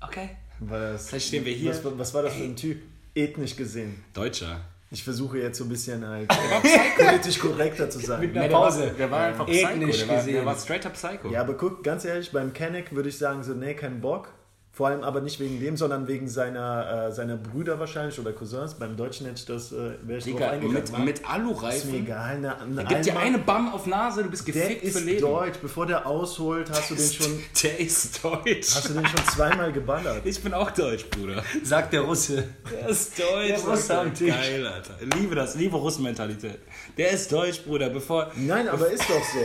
okay. 0.00 0.36
Was, 0.60 1.08
Vielleicht 1.08 1.28
stehen 1.28 1.44
wir 1.44 1.52
hier. 1.54 1.70
Was, 1.70 1.80
was 1.98 2.14
war 2.14 2.22
das 2.22 2.34
für 2.34 2.42
ein 2.44 2.54
Typ? 2.56 2.82
Ethnisch 3.14 3.56
gesehen. 3.56 4.04
Deutscher. 4.14 4.60
Ich 4.90 5.02
versuche 5.04 5.38
jetzt 5.38 5.58
so 5.58 5.64
ein 5.64 5.68
bisschen 5.70 6.06
halt 6.06 6.30
äh, 6.32 7.04
politisch 7.04 7.38
korrekter 7.38 7.90
zu 7.90 7.98
sein. 7.98 8.20
Mit 8.20 8.30
einer 8.30 8.42
Nee, 8.42 8.48
der 8.48 8.56
war- 8.56 8.64
Pause. 8.68 8.94
Der 8.98 9.10
war 9.10 9.20
einfach 9.26 9.48
Ethnisch 9.48 9.96
Psycho. 9.96 10.06
Der 10.08 10.16
war, 10.16 10.24
der 10.24 10.46
war 10.46 10.58
straight 10.58 10.86
up 10.86 10.94
Psycho. 10.94 11.30
Ja, 11.30 11.40
aber 11.42 11.54
guck, 11.54 11.82
ganz 11.84 12.04
ehrlich, 12.04 12.30
beim 12.32 12.52
Kenneck 12.52 12.92
würde 12.94 13.08
ich 13.08 13.18
sagen, 13.18 13.42
so, 13.42 13.52
nee, 13.54 13.74
kein 13.74 14.00
Bock. 14.00 14.32
Vor 14.78 14.86
allem 14.86 15.02
aber 15.02 15.20
nicht 15.20 15.40
wegen 15.40 15.58
dem, 15.58 15.76
sondern 15.76 16.06
wegen 16.06 16.28
seiner, 16.28 17.08
äh, 17.08 17.12
seiner 17.12 17.36
Brüder 17.36 17.80
wahrscheinlich 17.80 18.16
oder 18.20 18.30
Cousins. 18.30 18.74
Beim 18.74 18.96
Deutschen 18.96 19.26
hätte 19.26 19.40
ich 19.40 19.44
das, 19.44 19.72
äh, 19.72 19.94
wäre 20.02 20.18
ich 20.18 20.24
Digga, 20.24 20.52
mit, 20.52 20.70
mit 20.70 20.84
ist 21.18 21.22
mir 21.24 21.28
Alureifen. 21.28 21.94
egal. 21.96 22.36
Eine, 22.36 22.60
eine 22.60 22.84
Gib 22.84 23.02
dir 23.02 23.10
Alma- 23.14 23.26
eine 23.26 23.38
Bam 23.38 23.72
auf 23.74 23.86
Nase, 23.88 24.22
du 24.22 24.30
bist 24.30 24.46
der 24.46 24.54
gefickt 24.54 24.84
ist 24.84 24.96
für 25.00 25.04
Leben. 25.04 25.20
deutsch. 25.22 25.58
Bevor 25.60 25.84
der 25.84 26.06
ausholt, 26.06 26.70
hast 26.70 26.90
du 26.90 26.94
den 26.94 27.10
schon, 27.12 27.42
Der 27.60 27.80
ist 27.80 28.22
deutsch. 28.24 28.72
hast 28.76 28.88
du 28.90 28.92
den 28.94 29.04
schon 29.06 29.24
zweimal 29.34 29.72
geballert. 29.72 30.20
Ich 30.24 30.40
bin 30.40 30.54
auch 30.54 30.70
deutsch, 30.70 31.06
Bruder. 31.10 31.42
Sagt 31.64 31.92
der 31.92 32.02
Russe. 32.02 32.44
Der 32.70 32.88
ist 32.88 33.18
deutsch. 33.18 33.48
Der 33.48 33.58
Russe 33.58 33.98
am 33.98 34.14
Tisch. 34.14 34.32
Geil, 34.32 34.64
Alter. 34.64 34.94
Liebe 35.18 35.34
das, 35.34 35.56
liebe 35.56 35.76
Russenmentalität. 35.76 36.60
Der 36.96 37.10
ist 37.10 37.32
deutsch, 37.32 37.64
Bruder. 37.64 37.88
Bevor. 37.90 38.30
Nein, 38.36 38.68
aber 38.68 38.88
ist 38.92 39.02
doch 39.10 39.24
so. 39.24 39.40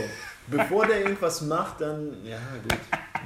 Bevor 0.46 0.86
der 0.86 1.00
irgendwas 1.00 1.40
macht, 1.40 1.80
dann, 1.80 2.12
ja 2.24 2.38
gut. 2.62 2.78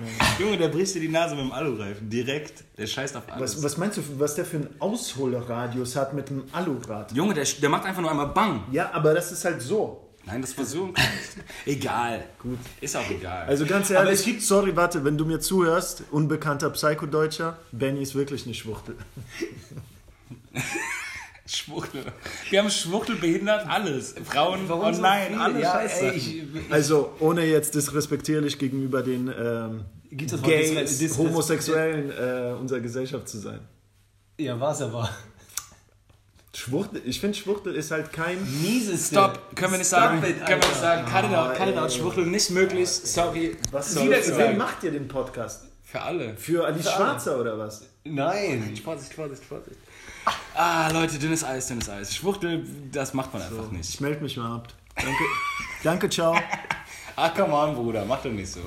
Junge, 0.38 0.56
der 0.56 0.68
bricht 0.68 0.94
dir 0.94 1.00
die 1.00 1.08
Nase 1.08 1.34
mit 1.34 1.44
dem 1.44 1.52
Alureifen. 1.52 2.08
Direkt. 2.10 2.64
Der 2.76 2.86
scheißt 2.86 3.16
auf 3.16 3.24
alles. 3.30 3.56
Was, 3.56 3.62
was 3.62 3.76
meinst 3.76 3.98
du, 3.98 4.02
was 4.18 4.34
der 4.34 4.44
für 4.44 4.56
einen 4.58 4.68
Ausholradius 4.80 5.96
hat 5.96 6.14
mit 6.14 6.28
einem 6.30 6.44
Alurad? 6.52 7.12
Junge, 7.12 7.34
der, 7.34 7.44
der 7.44 7.68
macht 7.68 7.84
einfach 7.84 8.02
nur 8.02 8.10
einmal 8.10 8.28
Bang. 8.28 8.64
Ja, 8.72 8.90
aber 8.92 9.14
das 9.14 9.32
ist 9.32 9.44
halt 9.44 9.60
so. 9.62 10.04
Nein, 10.26 10.42
das 10.42 10.56
war 10.58 10.64
so. 10.66 10.92
egal. 11.66 12.24
Gut. 12.42 12.58
Ist 12.80 12.96
auch 12.96 13.08
egal. 13.10 13.46
Also 13.46 13.64
ganz 13.64 13.90
Aber 13.90 14.00
ehrlich, 14.00 14.18
es 14.20 14.24
gibt- 14.26 14.42
sorry, 14.42 14.76
warte, 14.76 15.02
wenn 15.04 15.16
du 15.16 15.24
mir 15.24 15.40
zuhörst, 15.40 16.02
unbekannter 16.10 16.68
Psychodeutscher, 16.70 17.56
Benny 17.72 18.02
ist 18.02 18.14
wirklich 18.14 18.44
eine 18.44 18.54
Schwuchtel. 18.54 18.96
Schwuchtel. 21.48 22.04
Wir 22.50 22.60
haben 22.60 22.70
Schwuchtel 22.70 23.16
behindert, 23.16 23.66
alles. 23.68 24.14
Frauen, 24.24 24.70
oh 24.70 24.92
so 24.92 25.00
nein, 25.00 25.28
viele? 25.28 25.40
alle 25.40 25.60
ja, 25.60 25.72
Scheiße. 25.72 26.04
ey, 26.12 26.16
ich, 26.16 26.44
Also 26.70 27.14
ohne 27.20 27.44
jetzt 27.44 27.74
disrespektierlich 27.74 28.58
gegenüber 28.58 29.02
den 29.02 29.28
ähm, 29.28 29.84
Gays, 30.10 30.98
Dis- 30.98 31.16
Homosexuellen 31.16 32.10
äh, 32.10 32.52
unserer 32.58 32.80
Gesellschaft 32.80 33.28
zu 33.28 33.38
sein. 33.38 33.60
ja, 34.38 34.58
war's 34.60 34.82
aber. 34.82 35.08
Schwuchtel, 36.54 37.02
ich 37.04 37.20
finde 37.20 37.38
Schwuchtel 37.38 37.74
ist 37.76 37.90
halt 37.92 38.12
kein. 38.12 38.36
Mieses. 38.62 39.08
Stopp, 39.08 39.54
können 39.54 39.72
wir 39.72 39.78
nicht 39.78 39.86
Stop 39.86 40.00
sagen. 40.00 40.18
it, 40.24 40.44
können 40.44 40.60
wir 40.60 40.68
nicht 40.68 40.80
sagen. 40.80 41.06
Cut 41.06 41.24
it 41.24 41.34
out, 41.36 41.54
cut 41.54 41.68
it 41.68 41.76
out. 41.78 41.92
Schwuchtel 41.92 42.26
nicht 42.26 42.50
möglich. 42.50 42.88
Sorry. 42.88 43.56
Was 43.70 43.92
soll 43.94 44.12
ich 44.12 44.24
sagen? 44.24 44.38
wen 44.38 44.58
macht 44.58 44.82
ihr 44.82 44.90
den 44.90 45.06
Podcast? 45.06 45.66
Für 45.84 46.02
alle. 46.02 46.36
Für 46.36 46.66
Alice 46.66 46.90
Schwarzer 46.90 47.40
oder 47.40 47.58
was? 47.58 47.82
Nein. 48.04 48.76
Vorsicht, 48.82 49.14
Vorsicht, 49.14 49.44
Vorsicht. 49.44 49.76
Ah, 50.54 50.90
Leute, 50.92 51.18
dünnes 51.18 51.44
Eis, 51.44 51.66
dünnes 51.68 51.88
Eis. 51.88 52.14
Schwuchtel, 52.14 52.64
das 52.92 53.14
macht 53.14 53.32
man 53.32 53.42
einfach 53.42 53.64
Ich 53.66 53.72
nicht. 53.72 54.00
melde 54.00 54.20
mich 54.22 54.36
mal 54.36 54.56
ab. 54.56 54.68
Danke, 54.96 55.24
Danke 55.84 56.08
ciao. 56.10 56.36
Ah, 57.20 57.30
come 57.30 57.52
on, 57.52 57.74
Bruder, 57.74 58.04
mach 58.04 58.22
doch 58.22 58.30
nicht 58.30 58.48
so. 58.48 58.60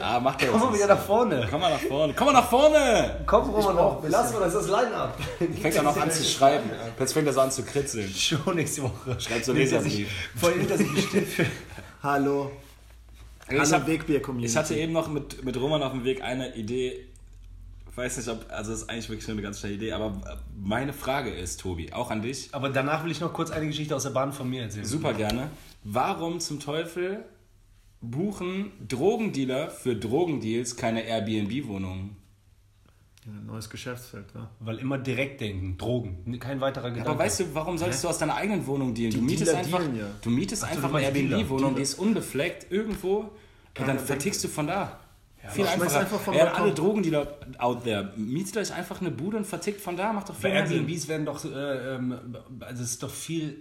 Ah, 0.00 0.20
mach 0.20 0.36
doch 0.36 0.46
Komm 0.48 0.60
mal 0.60 0.74
wieder 0.74 0.86
so. 0.86 0.94
nach 0.94 1.00
vorne. 1.04 1.48
Komm 1.50 1.60
mal 1.60 1.70
nach 1.72 1.80
vorne. 1.80 2.14
Komm 2.14 2.26
mal 2.26 2.32
nach 2.32 2.48
vorne! 2.48 3.24
Komm, 3.26 3.50
Roman, 3.50 3.74
noch. 3.74 4.04
Lass 4.06 4.32
mal 4.32 4.38
das, 4.38 4.52
das 4.52 4.68
Line-Up. 4.68 5.18
Fängt 5.60 5.74
er 5.74 5.82
noch 5.82 5.96
an 5.96 6.08
zu 6.08 6.22
schreiben. 6.32 6.70
Jetzt 7.00 7.12
fängt 7.12 7.26
er 7.26 7.32
so 7.32 7.40
an 7.40 7.50
zu 7.50 7.64
kritzeln. 7.64 8.08
Schon 8.14 8.54
nächste 8.54 8.84
Woche. 8.84 9.20
Schreibt 9.20 9.44
so 9.44 9.50
er 9.50 9.58
Leserbrief. 9.58 9.92
sich- 9.92 10.06
Vor 10.36 10.50
allem 10.50 10.58
nimmt 10.58 10.70
er 10.70 10.78
sich 10.78 10.94
bestimmt 10.94 11.26
für... 11.28 11.46
Hallo. 12.00 12.52
Ich, 13.50 13.58
Hallo 13.58 13.72
hab, 13.72 13.86
Wegbier-Community. 13.88 14.52
ich 14.52 14.56
hatte 14.56 14.74
eben 14.76 14.92
noch 14.92 15.08
mit, 15.08 15.44
mit 15.44 15.56
Roman 15.56 15.82
auf 15.82 15.90
dem 15.90 16.04
Weg 16.04 16.22
eine 16.22 16.54
Idee. 16.54 17.08
Ich 17.94 17.98
weiß 17.98 18.16
nicht, 18.16 18.28
ob. 18.28 18.44
Also, 18.50 18.72
das 18.72 18.82
ist 18.82 18.90
eigentlich 18.90 19.08
wirklich 19.08 19.28
nur 19.28 19.36
eine 19.36 19.42
ganz 19.42 19.60
schnelle 19.60 19.76
Idee. 19.76 19.92
Aber 19.92 20.20
meine 20.60 20.92
Frage 20.92 21.30
ist, 21.30 21.60
Tobi, 21.60 21.92
auch 21.92 22.10
an 22.10 22.22
dich. 22.22 22.48
Aber 22.50 22.68
danach 22.68 23.04
will 23.04 23.12
ich 23.12 23.20
noch 23.20 23.32
kurz 23.32 23.52
eine 23.52 23.68
Geschichte 23.68 23.94
aus 23.94 24.02
der 24.02 24.10
Bahn 24.10 24.32
von 24.32 24.50
mir 24.50 24.62
erzählen. 24.62 24.84
Super 24.84 25.14
gerne. 25.14 25.48
Warum 25.84 26.40
zum 26.40 26.58
Teufel 26.58 27.24
buchen 28.00 28.72
Drogendealer 28.88 29.70
für 29.70 29.94
Drogendeals 29.94 30.74
keine 30.74 31.02
Airbnb-Wohnungen? 31.02 32.16
Ja, 33.26 33.32
neues 33.46 33.70
Geschäftsfeld, 33.70 34.26
ja. 34.34 34.50
Weil 34.58 34.78
immer 34.78 34.98
direkt 34.98 35.40
denken. 35.40 35.78
Drogen. 35.78 36.36
Kein 36.40 36.60
weiterer 36.60 36.90
Gedanke. 36.90 37.10
Aber 37.10 37.20
weißt 37.20 37.40
du, 37.40 37.54
warum 37.54 37.78
solltest 37.78 38.02
du 38.02 38.08
aus 38.08 38.18
deiner 38.18 38.34
eigenen 38.34 38.66
Wohnung 38.66 38.92
dealen? 38.92 39.12
Du 39.12 39.18
Die 39.18 39.24
mietest 39.24 39.52
Dealer 39.52 39.58
einfach, 39.58 39.78
dealen 39.78 39.96
ja. 39.96 40.06
du 40.20 40.30
mietest 40.30 40.62
du 40.62 40.66
einfach 40.66 40.82
eine 40.84 40.92
meinst 40.94 41.14
Dealer, 41.14 41.36
Airbnb-Wohnung, 41.38 41.76
die 41.76 41.82
ist 41.82 41.94
unbefleckt 41.94 42.72
irgendwo 42.72 43.30
und 43.78 43.86
dann 43.86 44.00
vertickst 44.00 44.42
du 44.42 44.48
von 44.48 44.66
da. 44.66 44.98
Viel 45.50 45.64
schmeiß 45.66 45.74
einfacher. 45.82 46.00
einfach 46.00 46.20
vom 46.20 46.34
ja, 46.34 46.52
alle 46.52 46.72
Drogendealer 46.72 47.26
out 47.58 47.84
there. 47.84 48.12
Mietet 48.16 48.56
euch 48.56 48.72
einfach 48.72 49.00
eine 49.00 49.10
Bude 49.10 49.36
und 49.36 49.46
vertickt 49.46 49.80
von 49.80 49.96
da, 49.96 50.12
macht 50.12 50.28
doch 50.28 50.34
viel 50.34 50.50
Bei. 50.50 50.56
Airbnbs 50.56 51.08
werden 51.08 51.26
doch, 51.26 51.44
äh, 51.44 51.48
ähm, 51.96 52.18
also 52.60 52.82
es 52.82 52.90
ist 52.92 53.02
doch 53.02 53.10
viel 53.10 53.56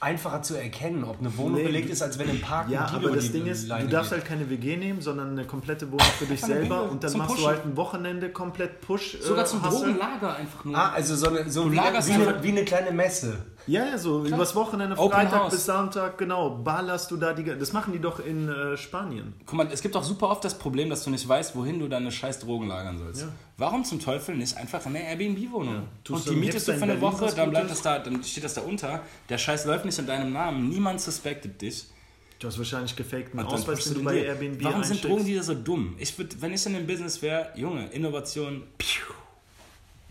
einfacher 0.00 0.42
zu 0.42 0.56
erkennen, 0.56 1.04
ob 1.04 1.20
eine 1.20 1.36
Wohnung 1.36 1.58
Nee, 1.60 1.64
belegt 1.64 1.88
ist, 1.90 2.02
als 2.02 2.18
wenn 2.18 2.28
im 2.28 2.40
Park 2.40 2.68
Ja, 2.70 2.86
aber 2.86 3.10
das 3.10 3.26
die 3.26 3.32
Ding 3.34 3.46
ist, 3.46 3.68
Leine 3.68 3.84
du 3.84 3.90
darfst 3.92 4.10
geht. 4.10 4.18
halt 4.20 4.28
keine 4.28 4.50
WG 4.50 4.76
nehmen, 4.76 5.00
sondern 5.00 5.30
eine 5.30 5.44
komplette 5.46 5.86
Wohnung 5.92 6.06
für 6.18 6.26
dich 6.26 6.40
selber 6.40 6.90
und 6.90 7.04
dann 7.04 7.16
machst 7.16 7.30
du 7.30 7.34
Pushen. 7.36 7.48
halt 7.48 7.64
ein 7.66 7.76
Wochenende 7.76 8.30
komplett 8.30 8.80
Push. 8.80 9.18
Sogar 9.20 9.44
äh, 9.44 9.46
zum. 9.46 9.62
Drogenlager 9.62 10.34
einfach 10.34 10.64
nur. 10.64 10.76
Ah, 10.76 10.90
also 10.92 11.14
so 11.14 11.28
eine, 11.28 11.48
so 11.48 11.64
Du 11.64 11.72
wie, 11.72 11.76
wie, 11.76 12.42
wie 12.42 12.48
eine 12.48 12.64
kleine 12.64 12.90
Messe. 12.90 13.38
Ja, 13.66 13.86
ja, 13.86 13.98
so 13.98 14.24
übers 14.24 14.54
Wochenende, 14.54 14.98
Open 14.98 15.12
Freitag 15.12 15.44
House. 15.44 15.52
bis 15.52 15.66
Sonntag, 15.66 16.18
genau, 16.18 16.50
ballerst 16.50 17.10
du 17.10 17.16
da 17.16 17.32
die. 17.32 17.44
Das 17.44 17.72
machen 17.72 17.92
die 17.92 18.00
doch 18.00 18.24
in 18.24 18.48
äh, 18.48 18.76
Spanien. 18.76 19.34
Guck 19.46 19.56
mal, 19.56 19.68
es 19.70 19.82
gibt 19.82 19.96
auch 19.96 20.04
super 20.04 20.30
oft 20.30 20.44
das 20.44 20.58
Problem, 20.58 20.90
dass 20.90 21.04
du 21.04 21.10
nicht 21.10 21.26
weißt, 21.28 21.54
wohin 21.54 21.78
du 21.78 21.88
deine 21.88 22.10
scheiß 22.10 22.40
Drogen 22.40 22.68
lagern 22.68 22.98
sollst. 22.98 23.22
Ja. 23.22 23.28
Warum 23.56 23.84
zum 23.84 24.00
Teufel 24.00 24.36
nicht 24.36 24.56
einfach 24.56 24.84
eine 24.86 25.02
Airbnb-Wohnung? 25.02 25.88
Tust 26.04 26.28
Und 26.28 26.34
die 26.34 26.40
mietest 26.40 26.68
du 26.68 26.72
für 26.72 26.78
in 26.78 26.82
eine 26.82 26.94
Berlin 26.94 27.20
Woche, 27.20 27.34
dann 27.34 27.50
bleibt 27.50 27.70
das 27.70 27.82
da, 27.82 27.98
dann 27.98 28.22
steht 28.24 28.44
das 28.44 28.54
da 28.54 28.62
unter. 28.62 29.00
Der 29.28 29.38
Scheiß 29.38 29.64
läuft 29.66 29.84
nicht 29.84 29.98
in 29.98 30.06
deinem 30.06 30.32
Namen, 30.32 30.68
niemand 30.68 31.00
suspectet 31.00 31.60
dich. 31.62 31.86
Du 32.38 32.48
hast 32.48 32.58
wahrscheinlich 32.58 32.96
gefakten 32.96 33.38
Und 33.38 33.46
Ausweis, 33.46 33.84
den 33.84 33.94
du 33.94 34.02
bei. 34.02 34.24
Airbnb 34.24 34.64
Warum 34.64 34.82
sind 34.82 34.94
einschickst. 34.94 35.04
Drogendealer 35.04 35.42
so 35.44 35.54
dumm? 35.54 35.94
Ich 35.98 36.18
würd, 36.18 36.42
wenn 36.42 36.52
ich 36.52 36.66
in 36.66 36.72
dem 36.74 36.88
Business 36.88 37.22
wäre, 37.22 37.50
Junge, 37.54 37.86
Innovation, 37.92 38.64
piu. 38.78 39.04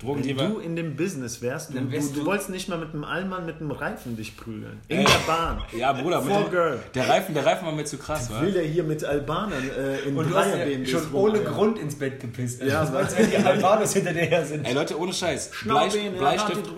Wenn 0.02 0.08
Drogendealer. 0.08 0.50
du 0.50 0.60
in 0.60 0.76
dem 0.76 0.96
Business 0.96 1.42
wärst, 1.42 1.70
du, 1.70 1.74
Dann 1.76 1.92
wärst 1.92 2.10
du, 2.12 2.14
du 2.16 2.20
du- 2.22 2.26
wolltest 2.26 2.50
nicht 2.50 2.68
mal 2.70 2.78
mit 2.78 2.94
einem 2.94 3.04
Allmann 3.04 3.46
mit 3.46 3.58
einem 3.62 3.72
Reifen 3.72 4.16
dich 4.18 4.36
prügeln. 4.36 4.80
In 4.88 5.00
Ey. 5.00 5.06
der 5.06 5.12
Bahn. 5.28 5.62
Ja, 5.78 5.94
Bruder, 5.94 6.22
mit 6.22 6.34
For 6.34 6.44
dem, 6.44 6.52
girl. 6.52 6.80
der 6.96 7.08
Reifen, 7.10 7.34
der 7.36 7.46
Reifen 7.46 7.66
war 7.66 7.74
mir 7.74 7.86
zu 7.86 7.98
krass, 7.98 8.30
wa? 8.32 8.42
Will 8.42 8.52
der 8.52 8.64
hier 8.64 8.84
mit 8.84 9.04
Albanern 9.04 9.64
äh, 9.78 10.00
in 10.00 10.18
Und 10.18 10.30
du 10.30 10.36
hast 10.36 10.48
ja 10.56 10.86
schon 10.86 11.14
ohne 11.14 11.38
rumeiern. 11.38 11.54
Grund 11.54 11.80
ins 11.80 11.96
Bett 11.96 12.20
gepisst. 12.20 12.62
Ja, 12.62 12.82
das 12.82 12.92
meinst 12.92 13.14
du, 13.18 13.22
wenn 13.24 13.30
die 13.30 13.38
Albanos 13.46 13.94
hinter 13.94 14.14
dir 14.14 14.22
her 14.22 14.46
sind. 14.46 14.66
Ey 14.66 14.74
Leute, 14.74 15.00
ohne 15.00 15.14
Scheiß. 15.14 15.52
Bleist- 15.66 15.98
Bleistift. 16.18 16.76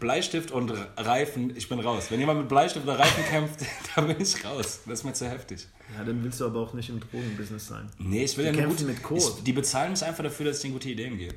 Bleistift 0.00 0.50
und 0.52 0.72
Reifen, 0.96 1.52
ich 1.56 1.68
bin 1.68 1.80
raus. 1.80 2.06
Wenn 2.10 2.20
jemand 2.20 2.40
mit 2.40 2.48
Bleistift 2.48 2.84
oder 2.86 2.98
Reifen 2.98 3.24
kämpft, 3.24 3.60
da 3.96 4.02
bin 4.02 4.16
ich 4.20 4.44
raus. 4.44 4.80
Das 4.86 5.00
ist 5.00 5.04
mir 5.04 5.12
zu 5.12 5.28
heftig. 5.28 5.66
Ja, 5.98 6.04
dann 6.04 6.22
willst 6.22 6.40
du 6.40 6.46
aber 6.46 6.60
auch 6.60 6.72
nicht 6.74 6.88
im 6.88 7.00
Drogenbusiness 7.00 7.66
sein. 7.66 7.88
Nee, 7.98 8.24
ich 8.24 8.36
will 8.38 8.50
Die 8.52 8.58
ja 8.58 8.66
nur 8.66 8.76
gut. 8.76 8.86
mit 8.86 9.02
Code. 9.02 9.20
Ich, 9.20 9.42
die 9.44 9.52
bezahlen 9.52 9.90
mich 9.90 10.04
einfach 10.04 10.22
dafür, 10.22 10.46
dass 10.46 10.56
ich 10.56 10.62
denen 10.62 10.74
gute 10.74 10.88
Ideen 10.88 11.18
gebe. 11.18 11.34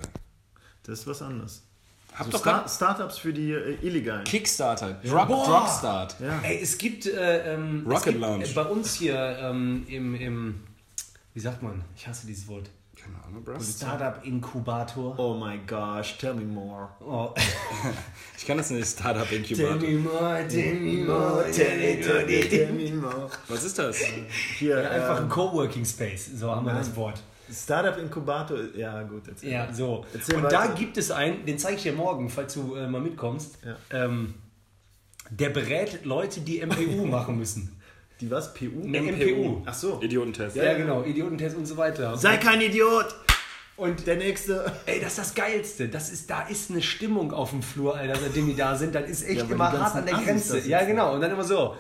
Das 0.84 1.00
ist 1.00 1.08
was 1.08 1.22
anderes. 1.22 1.64
Hab 2.14 2.26
So 2.28 2.32
doch 2.34 2.40
Star 2.42 2.68
Startups 2.70 3.18
für 3.18 3.34
die 3.34 3.52
äh, 3.52 3.78
Illegalen. 3.82 4.24
Kickstarter, 4.26 4.94
Drug, 5.04 5.28
Boah. 5.28 5.46
Drugstart. 5.66 6.16
Ja. 6.20 6.40
Ey, 6.44 6.60
es 6.62 6.78
gibt, 6.78 7.06
äh, 7.08 7.54
ähm, 7.56 7.84
Rocket 7.88 7.98
es 7.98 8.04
gibt 8.06 8.20
Lounge. 8.20 8.46
äh, 8.46 8.54
bei 8.54 8.64
uns 8.66 8.94
hier 8.94 9.38
ähm, 9.42 9.86
im, 9.90 10.14
im, 10.16 10.64
wie 11.34 11.40
sagt 11.40 11.64
man, 11.64 11.84
ich 11.96 12.08
hasse 12.08 12.28
dieses 12.28 12.48
Wort, 12.48 12.70
Keine 12.96 13.16
Ahnung, 13.26 13.44
Bro. 13.44 13.56
Startup-Inkubator. 13.60 15.18
Oh 15.18 15.34
my 15.34 15.60
gosh, 15.66 16.18
tell 16.20 16.36
me 16.36 16.44
more. 16.46 16.90
Oh. 17.00 17.34
Ich 18.38 18.46
kann 18.48 18.58
das 18.58 18.70
nicht, 18.72 18.86
Startup 18.86 19.28
Tell 19.28 19.38
Incubator. 19.38 19.76
me 19.78 19.98
more, 19.98 20.46
tell 20.50 20.74
me 20.76 21.04
more, 21.06 21.46
tell 21.52 21.80
it 21.82 22.06
to 22.06 22.26
me. 22.28 22.42
Tell 22.50 22.74
me 22.74 22.92
more. 22.92 23.30
Was 23.48 23.64
ist 23.64 23.80
das? 23.80 23.98
Hier, 24.60 24.82
Ja, 24.82 24.90
einfach 24.90 25.18
ähm, 25.20 25.24
ein 25.24 25.30
Coworking 25.30 25.86
Space, 25.86 26.30
so 26.36 26.54
haben 26.54 26.66
wir 26.66 26.74
das 26.74 26.94
Wort. 26.96 27.22
Startup 27.52 27.98
Inkubator, 27.98 28.58
ja 28.76 29.04
gut, 29.04 29.28
erzähl. 29.28 29.52
Ja, 29.52 29.72
so. 29.74 30.06
Erzähl 30.14 30.36
Und 30.38 30.44
weiter. 30.44 30.68
da 30.68 30.74
gibt 30.74 30.98
es 30.98 31.12
einen, 31.12 31.46
den 31.46 31.58
zeige 31.60 31.78
ich 31.78 31.84
dir 31.84 31.94
morgen, 31.94 32.30
falls 32.30 32.54
du 32.54 32.76
äh, 32.76 32.88
mal 32.88 33.02
mitkommst. 33.02 33.58
Ja. 33.66 34.06
Ähm, 34.06 34.34
der 35.30 35.50
berät 35.50 36.06
Leute, 36.06 36.42
die 36.42 36.66
MPU 36.66 37.06
machen 37.08 37.38
müssen. 37.38 37.80
Die 38.22 38.30
was? 38.32 38.54
PU? 38.54 38.66
Ne, 38.84 39.02
MPU. 39.02 39.62
Ach 39.66 39.74
so. 39.74 40.00
Idiotentest. 40.02 40.56
Ja, 40.56 40.74
genau, 40.76 41.04
Idiotentest 41.04 41.58
und 41.58 41.66
so 41.66 41.76
weiter. 41.78 42.16
Sei 42.18 42.38
kein 42.38 42.62
Idiot! 42.62 43.16
Und 43.76 44.06
Der 44.06 44.18
nächste. 44.18 44.72
Ey, 44.86 45.00
das 45.02 45.10
ist 45.14 45.18
das 45.18 45.34
Geilste. 45.36 45.90
Das 45.90 46.12
ist, 46.12 46.30
da 46.30 46.44
ist 46.44 46.70
eine 46.70 46.82
Stimmung 46.84 47.34
auf 47.34 47.50
dem 47.50 47.64
Flur, 47.64 47.98
Alter, 47.98 48.20
seitdem 48.22 48.46
die 48.46 48.56
da 48.56 48.76
sind. 48.76 48.94
Das 48.94 49.10
ist 49.10 49.24
echt 49.28 49.42
Ja, 49.42 49.48
immer 49.50 49.72
hart 49.72 49.96
an 49.96 50.06
der 50.06 50.16
Grenze. 50.16 50.60
Ja, 50.60 50.84
genau. 50.86 51.16
Und 51.16 51.22
dann 51.22 51.32
immer 51.32 51.44
so. 51.44 51.76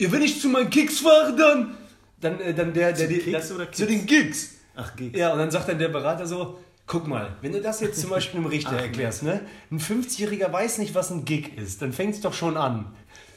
Ja, 0.00 0.12
wenn 0.12 0.22
ich 0.22 0.40
zu 0.40 0.48
meinen 0.48 0.70
Kicks 0.70 1.00
fahre, 1.00 1.34
dann. 1.36 1.76
Dann, 2.20 2.40
äh, 2.40 2.54
dann 2.54 2.72
der, 2.72 2.92
der, 2.92 3.06
die, 3.06 3.32
das, 3.32 3.48
Zu 3.48 3.86
den 3.86 4.06
Gigs. 4.06 4.54
Ach, 4.76 4.94
Gigs. 4.96 5.18
Ja, 5.18 5.32
und 5.32 5.38
dann 5.38 5.50
sagt 5.50 5.68
dann 5.68 5.78
der 5.78 5.88
Berater 5.88 6.26
so: 6.26 6.58
Guck 6.86 7.06
mal, 7.06 7.36
wenn 7.40 7.52
du 7.52 7.60
das 7.60 7.80
jetzt 7.80 8.00
zum 8.00 8.10
Beispiel 8.10 8.40
einem 8.40 8.48
Richter 8.48 8.76
erklärst, 8.76 9.22
ne? 9.22 9.40
Ein 9.70 9.80
50-Jähriger 9.80 10.52
weiß 10.52 10.78
nicht, 10.78 10.94
was 10.94 11.10
ein 11.10 11.24
Gig 11.24 11.56
ist, 11.56 11.82
dann 11.82 11.92
fängt 11.92 12.14
es 12.14 12.20
doch 12.20 12.34
schon 12.34 12.56
an. 12.56 12.94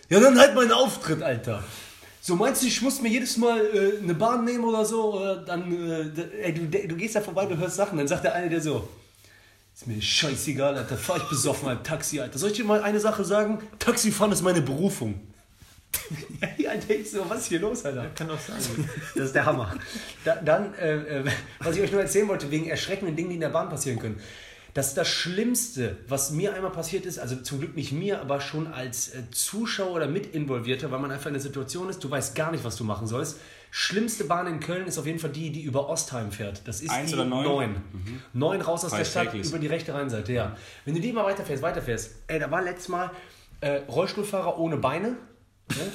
Ja, 0.09 0.19
dann 0.19 0.38
halt 0.39 0.55
meinen 0.55 0.71
Auftritt, 0.71 1.23
Alter. 1.23 1.63
So 2.21 2.36
meinst 2.36 2.61
du, 2.61 2.67
ich 2.67 2.81
muss 2.81 3.01
mir 3.01 3.09
jedes 3.09 3.38
Mal 3.38 3.59
äh, 3.59 4.01
eine 4.01 4.13
Bahn 4.13 4.45
nehmen 4.45 4.63
oder 4.63 4.86
so? 4.86 5.15
Oder 5.15 5.38
dann, 5.38 5.71
äh, 5.71 6.43
ey, 6.43 6.53
du, 6.53 6.88
du 6.88 6.95
gehst 6.95 7.15
da 7.15 7.21
vorbei, 7.21 7.45
du 7.45 7.57
hörst 7.57 7.75
Sachen. 7.75 7.97
Dann 7.97 8.07
sagt 8.07 8.23
der 8.23 8.34
eine, 8.34 8.49
der 8.49 8.61
so: 8.61 8.88
Ist 9.75 9.88
mir 9.88 10.01
scheißegal, 10.01 10.77
Alter, 10.77 10.97
fahr 10.97 11.17
ich 11.17 11.29
besoffen 11.29 11.69
ein 11.69 11.84
Taxi, 11.84 12.19
Alter. 12.19 12.39
Soll 12.39 12.51
ich 12.51 12.57
dir 12.57 12.65
mal 12.65 12.81
eine 12.81 12.99
Sache 12.99 13.25
sagen? 13.25 13.59
Taxifahren 13.79 14.31
ist 14.31 14.41
meine 14.41 14.61
Berufung. 14.61 15.19
ja, 16.58 16.72
ich 16.88 17.10
so, 17.10 17.30
was 17.30 17.39
ist 17.39 17.48
hier 17.48 17.60
los, 17.60 17.86
Alter? 17.86 18.08
Kann 18.16 18.28
doch 18.28 18.39
sein. 18.39 18.58
Das 19.16 19.26
ist 19.26 19.36
der 19.36 19.46
Hammer. 19.46 19.76
Da, 20.24 20.36
dann, 20.38 20.74
äh, 20.76 21.20
äh, 21.20 21.26
was 21.60 21.76
ich 21.76 21.84
euch 21.84 21.91
nur 21.91 22.02
erzählen 22.02 22.28
wollte, 22.28 22.50
wegen 22.52 22.68
erschreckenden 22.68 23.16
Dingen, 23.16 23.30
die 23.30 23.36
in 23.36 23.41
der 23.41 23.50
Bahn 23.50 23.70
passieren 23.70 24.00
können. 24.00 24.20
Das 24.74 24.88
ist 24.88 24.98
das 24.98 25.08
Schlimmste, 25.08 25.98
was 26.08 26.32
mir 26.32 26.56
einmal 26.56 26.72
passiert 26.72 27.06
ist, 27.06 27.20
also 27.20 27.36
zum 27.36 27.60
Glück 27.60 27.76
nicht 27.76 27.91
mir, 27.91 28.22
aber 28.22 28.41
schon 28.41 28.66
als 28.66 29.14
äh, 29.14 29.30
Zuschauer 29.30 29.91
oder 29.91 30.08
Mitinvolvierter, 30.08 30.91
weil 30.91 31.00
man 31.00 31.12
einfach 31.12 31.28
in 31.28 31.34
der 31.34 31.41
Situation 31.44 31.89
ist, 31.89 32.04
du 32.04 32.10
weißt 32.10 32.36
gar 32.36 32.52
nicht, 32.52 32.64
was 32.64 32.76
du 32.76 32.84
machen 32.84 33.06
sollst. 33.06 33.39
Schlimmste 33.70 34.24
Bahn 34.26 34.48
in 34.48 34.60
Köln 34.60 34.88
ist 34.88 34.98
auf 34.98 35.06
jeden 35.06 35.20
Fall 35.20 35.30
die, 35.30 35.52
die 35.52 35.62
über 35.62 35.89
Ostheim 35.89 36.32
fährt. 36.32 36.68
Das 36.68 36.82
ist 36.82 36.89
Eins 36.89 37.10
die 37.10 37.16
oder 37.16 37.26
neun? 37.26 37.44
neun. 37.44 37.76
Neun 38.34 38.62
raus 38.62 38.84
aus 38.84 38.91
Fahr 38.91 39.00
der 39.00 39.06
Stadt 39.06 39.32
täglich. 39.32 39.48
über 39.48 39.60
die 39.60 39.68
rechte 39.68 39.94
Rheinseite, 39.94 40.34
ja. 40.34 40.56
Wenn 40.86 40.96
du 40.96 41.02
die 41.02 41.12
mal 41.12 41.26
weiterfährst, 41.26 41.62
weiterfährst. 41.62 42.12
Ey, 42.28 42.39
da 42.39 42.50
war 42.50 42.62
letztes 42.62 42.89
Mal 42.89 43.12
äh, 43.62 43.82
Rollstuhlfahrer 43.89 44.60
ohne 44.60 44.78
Beine. 44.78 45.18
Ne? 45.76 45.91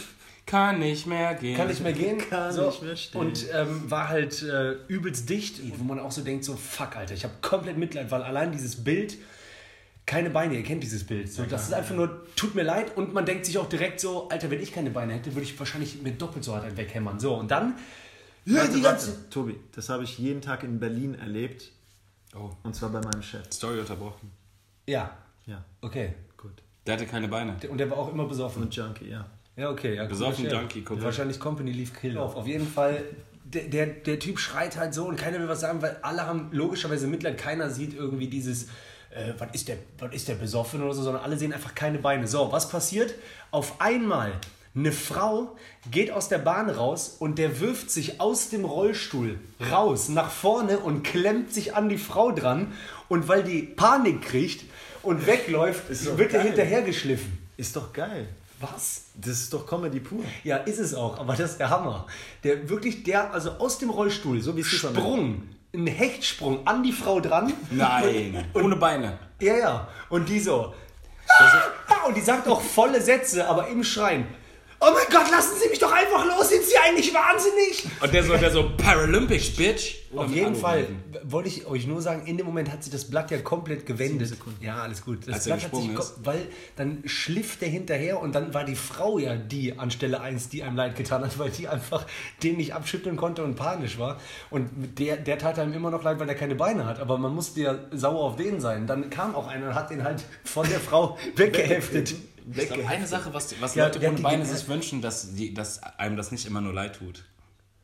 Kann 0.46 0.78
nicht 0.78 1.06
mehr 1.06 1.34
gehen. 1.34 1.56
kann 1.56 1.68
nicht 1.68 1.82
mehr 1.82 1.92
gehen. 1.92 2.18
Kann 2.30 2.52
so. 2.52 2.66
nicht 2.66 2.82
mehr 2.82 2.96
stehen. 2.96 3.20
Und 3.20 3.46
ähm, 3.52 3.90
war 3.90 4.08
halt 4.08 4.42
äh, 4.42 4.72
übelst 4.88 5.28
dicht, 5.28 5.60
wo 5.78 5.84
man 5.84 5.98
auch 5.98 6.10
so 6.10 6.22
denkt, 6.22 6.44
so 6.44 6.56
fuck, 6.56 6.96
Alter, 6.96 7.12
ich 7.12 7.24
habe 7.24 7.34
komplett 7.42 7.76
Mitleid, 7.76 8.10
weil 8.10 8.22
allein 8.22 8.50
dieses 8.50 8.82
Bild, 8.82 9.18
keine 10.06 10.30
Beine, 10.30 10.56
ihr 10.56 10.62
kennt 10.62 10.82
dieses 10.82 11.04
Bild. 11.04 11.30
So, 11.30 11.44
das 11.44 11.64
ist 11.68 11.74
einfach 11.74 11.94
nur, 11.94 12.26
tut 12.34 12.54
mir 12.54 12.62
leid 12.62 12.96
und 12.96 13.12
man 13.12 13.26
denkt 13.26 13.44
sich 13.44 13.58
auch 13.58 13.68
direkt 13.68 14.00
so, 14.00 14.30
Alter, 14.30 14.50
wenn 14.50 14.62
ich 14.62 14.72
keine 14.72 14.88
Beine 14.88 15.12
hätte, 15.12 15.34
würde 15.34 15.42
ich 15.42 15.58
wahrscheinlich 15.58 16.00
mit 16.00 16.20
doppelt 16.22 16.44
so 16.44 16.54
hart 16.54 16.74
weghämmern. 16.78 17.20
So, 17.20 17.34
und 17.34 17.50
dann, 17.50 17.74
ja, 18.46 18.54
Warte, 18.60 18.68
die 18.72 18.82
warte. 18.82 19.06
ganze... 19.06 19.28
Tobi, 19.28 19.56
das 19.72 19.90
habe 19.90 20.04
ich 20.04 20.16
jeden 20.16 20.40
Tag 20.40 20.62
in 20.62 20.80
Berlin 20.80 21.14
erlebt. 21.14 21.70
Oh, 22.34 22.50
Und 22.62 22.74
zwar 22.74 22.88
bei 22.88 23.00
meinem 23.02 23.22
Chef. 23.22 23.52
Story 23.52 23.80
unterbrochen. 23.80 24.30
Ja, 24.86 25.14
Ja, 25.44 25.62
okay. 25.82 26.14
gut. 26.38 26.62
Der 26.86 26.94
hatte 26.94 27.06
keine 27.06 27.28
Beine. 27.28 27.54
Und 27.68 27.76
der 27.76 27.90
war 27.90 27.98
auch 27.98 28.10
immer 28.10 28.24
besoffen. 28.24 28.62
Und 28.62 28.74
Junkie, 28.74 29.10
ja. 29.10 29.26
Ja, 29.58 29.70
okay. 29.70 29.96
Ja, 29.96 30.04
Besoffen 30.04 30.46
cooler 30.46 30.60
Junkie, 30.60 30.78
Chef. 30.80 30.88
guck. 30.88 31.02
Wahrscheinlich 31.02 31.40
Company 31.40 31.72
lief 31.72 31.92
Kill 31.92 32.16
auf. 32.16 32.36
Auf 32.36 32.46
jeden 32.46 32.66
Fall, 32.66 33.02
der, 33.44 33.64
der, 33.64 33.86
der 33.86 34.18
Typ 34.20 34.38
schreit 34.38 34.76
halt 34.76 34.94
so 34.94 35.06
und 35.06 35.16
keiner 35.16 35.40
will 35.40 35.48
was 35.48 35.60
sagen, 35.60 35.82
weil 35.82 35.96
alle 36.02 36.26
haben 36.26 36.48
logischerweise 36.52 37.08
Mitleid. 37.08 37.36
Keiner 37.36 37.68
sieht 37.68 37.92
irgendwie 37.92 38.28
dieses 38.28 38.68
äh, 39.10 39.32
was, 39.36 39.48
ist 39.52 39.68
der, 39.68 39.78
was 39.98 40.14
ist 40.14 40.28
der 40.28 40.34
besoffen 40.34 40.80
oder 40.82 40.94
so, 40.94 41.02
sondern 41.02 41.24
alle 41.24 41.36
sehen 41.36 41.52
einfach 41.52 41.74
keine 41.74 41.98
Beine. 41.98 42.28
So, 42.28 42.52
was 42.52 42.68
passiert? 42.68 43.14
Auf 43.50 43.80
einmal 43.80 44.32
eine 44.76 44.92
Frau 44.92 45.56
geht 45.90 46.12
aus 46.12 46.28
der 46.28 46.38
Bahn 46.38 46.70
raus 46.70 47.16
und 47.18 47.38
der 47.38 47.58
wirft 47.58 47.90
sich 47.90 48.20
aus 48.20 48.50
dem 48.50 48.64
Rollstuhl 48.64 49.40
raus 49.72 50.08
nach 50.08 50.30
vorne 50.30 50.78
und 50.78 51.02
klemmt 51.02 51.52
sich 51.52 51.74
an 51.74 51.88
die 51.88 51.98
Frau 51.98 52.30
dran. 52.30 52.72
Und 53.08 53.26
weil 53.26 53.42
die 53.42 53.62
Panik 53.62 54.22
kriegt 54.22 54.64
und 55.02 55.26
wegläuft, 55.26 55.84
wird 56.16 56.32
er 56.32 56.42
hinterhergeschliffen. 56.42 57.38
Ist 57.56 57.74
doch 57.74 57.92
geil. 57.92 58.28
Was? 58.60 59.04
Das 59.14 59.38
ist 59.38 59.52
doch 59.52 59.66
Comedy 59.66 60.00
pur. 60.00 60.24
Ja, 60.42 60.56
ist 60.58 60.78
es 60.78 60.94
auch, 60.94 61.18
aber 61.18 61.36
das 61.36 61.52
ist 61.52 61.60
der 61.60 61.70
Hammer. 61.70 62.06
Der 62.42 62.68
wirklich, 62.68 63.04
der, 63.04 63.32
also 63.32 63.52
aus 63.52 63.78
dem 63.78 63.90
Rollstuhl, 63.90 64.40
so 64.40 64.56
wie 64.56 64.62
Superman. 64.62 65.02
Sprung, 65.02 65.48
ein 65.74 65.86
Hechtsprung 65.86 66.66
an 66.66 66.82
die 66.82 66.92
Frau 66.92 67.20
dran. 67.20 67.52
Nein, 67.70 68.44
ohne 68.54 68.76
Beine. 68.76 69.18
Ja, 69.40 69.56
ja. 69.56 69.88
Und 70.08 70.28
die 70.28 70.40
so. 70.40 70.74
Ah, 71.28 72.06
und 72.06 72.16
die 72.16 72.20
sagt 72.20 72.48
auch 72.48 72.60
volle 72.60 73.00
Sätze, 73.00 73.46
aber 73.46 73.68
im 73.68 73.84
Schreien. 73.84 74.26
Oh 74.80 74.90
mein 74.94 75.06
Gott, 75.10 75.28
lassen 75.32 75.54
Sie 75.60 75.68
mich 75.68 75.80
doch 75.80 75.90
einfach 75.90 76.24
los, 76.24 76.50
sind 76.50 76.62
Sie 76.62 76.76
eigentlich 76.78 77.12
wahnsinnig? 77.12 77.84
Und 78.00 78.14
der 78.14 78.22
so, 78.22 78.36
der 78.36 78.50
so 78.52 78.70
Paralympics, 78.76 79.50
Bitch. 79.56 79.96
Oder 80.12 80.22
Auf 80.24 80.30
jeden 80.32 80.54
Fall 80.54 80.86
wollte 81.24 81.48
ich 81.48 81.66
euch 81.66 81.86
nur 81.86 82.00
sagen, 82.00 82.26
in 82.26 82.36
dem 82.38 82.46
Moment 82.46 82.70
hat 82.70 82.82
sich 82.84 82.92
das 82.92 83.10
Blatt 83.10 83.30
ja 83.30 83.38
komplett 83.38 83.84
gewendet. 83.86 84.32
Ja, 84.60 84.76
alles 84.82 85.04
gut. 85.04 85.26
Das 85.26 85.34
Als 85.34 85.44
Blatt 85.46 85.64
hat 85.64 85.74
sich, 85.74 85.92
ist. 85.92 86.14
weil 86.24 86.46
dann 86.76 87.02
schliff 87.06 87.58
der 87.58 87.68
hinterher 87.68 88.20
und 88.20 88.34
dann 88.34 88.54
war 88.54 88.64
die 88.64 88.76
Frau 88.76 89.18
ja 89.18 89.34
die 89.34 89.76
an 89.78 89.90
Stelle 89.90 90.20
1, 90.20 90.48
die 90.48 90.62
einem 90.62 90.76
leid 90.76 90.96
getan 90.96 91.24
hat, 91.24 91.38
weil 91.38 91.50
die 91.50 91.66
einfach 91.68 92.06
den 92.42 92.56
nicht 92.56 92.72
abschütteln 92.72 93.16
konnte 93.16 93.42
und 93.42 93.56
panisch 93.56 93.98
war. 93.98 94.18
Und 94.48 94.70
der, 94.98 95.16
der 95.16 95.38
tat 95.38 95.58
einem 95.58 95.74
immer 95.74 95.90
noch 95.90 96.04
leid, 96.04 96.20
weil 96.20 96.28
er 96.28 96.36
keine 96.36 96.54
Beine 96.54 96.86
hat. 96.86 97.00
Aber 97.00 97.18
man 97.18 97.34
musste 97.34 97.60
ja 97.60 97.78
sauer 97.90 98.22
auf 98.24 98.36
den 98.36 98.60
sein. 98.60 98.86
Dann 98.86 99.10
kam 99.10 99.34
auch 99.34 99.48
einer 99.48 99.68
und 99.68 99.74
hat 99.74 99.90
den 99.90 100.04
halt 100.04 100.24
von 100.44 100.66
der 100.68 100.80
Frau 100.80 101.18
weggeheftet. 101.34 102.14
Ich 102.54 102.66
glaube, 102.66 102.86
eine 102.88 103.06
Sache, 103.06 103.32
was, 103.34 103.60
was 103.60 103.74
Ja, 103.74 103.86
Leute 103.86 104.06
ohne 104.08 104.20
Beine 104.20 104.44
sich 104.46 104.66
wünschen, 104.68 105.02
dass, 105.02 105.34
die, 105.34 105.54
dass 105.54 105.82
einem 105.82 106.16
das 106.16 106.30
nicht 106.32 106.46
immer 106.46 106.60
nur 106.60 106.72
leid 106.72 106.96
tut. 106.96 107.24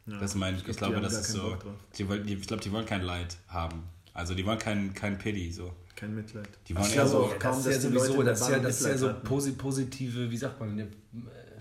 das 0.06 0.34
meine 0.34 0.56
ich. 0.56 0.68
Ich 0.68 0.76
glaube, 0.76 1.00
das 1.00 1.12
ist 1.14 1.32
so. 1.32 1.56
Die, 1.98 2.08
wollen- 2.08 2.26
die, 2.26 2.34
ich 2.34 2.46
glaube, 2.46 2.62
die 2.62 2.72
wollen 2.72 2.86
kein 2.86 3.02
Leid 3.02 3.36
haben. 3.48 3.84
Also 4.12 4.34
die 4.34 4.44
wollen 4.46 4.58
kein, 4.58 4.94
kein 4.94 5.18
Pity. 5.18 5.50
So. 5.52 5.72
Kein 5.96 6.14
Mitleid. 6.14 6.48
Die 6.68 6.74
wollen 6.74 6.86
Ich 6.86 6.96
eher 6.96 7.06
so 7.06 7.32
kaum, 7.38 7.52
das 7.52 7.58
ist 7.58 7.64
ja 7.66 7.72
dass 7.72 7.82
die 7.82 7.98
sowieso, 7.98 8.22
das 8.22 8.40
ist 8.40 8.48
ja, 8.48 8.58
das 8.58 8.80
ist 8.80 8.86
ja 8.86 8.98
so 8.98 9.14
positive, 9.56 10.30
wie 10.30 10.36
sagt 10.36 10.60
man, 10.60 10.70
eine, 10.72 10.88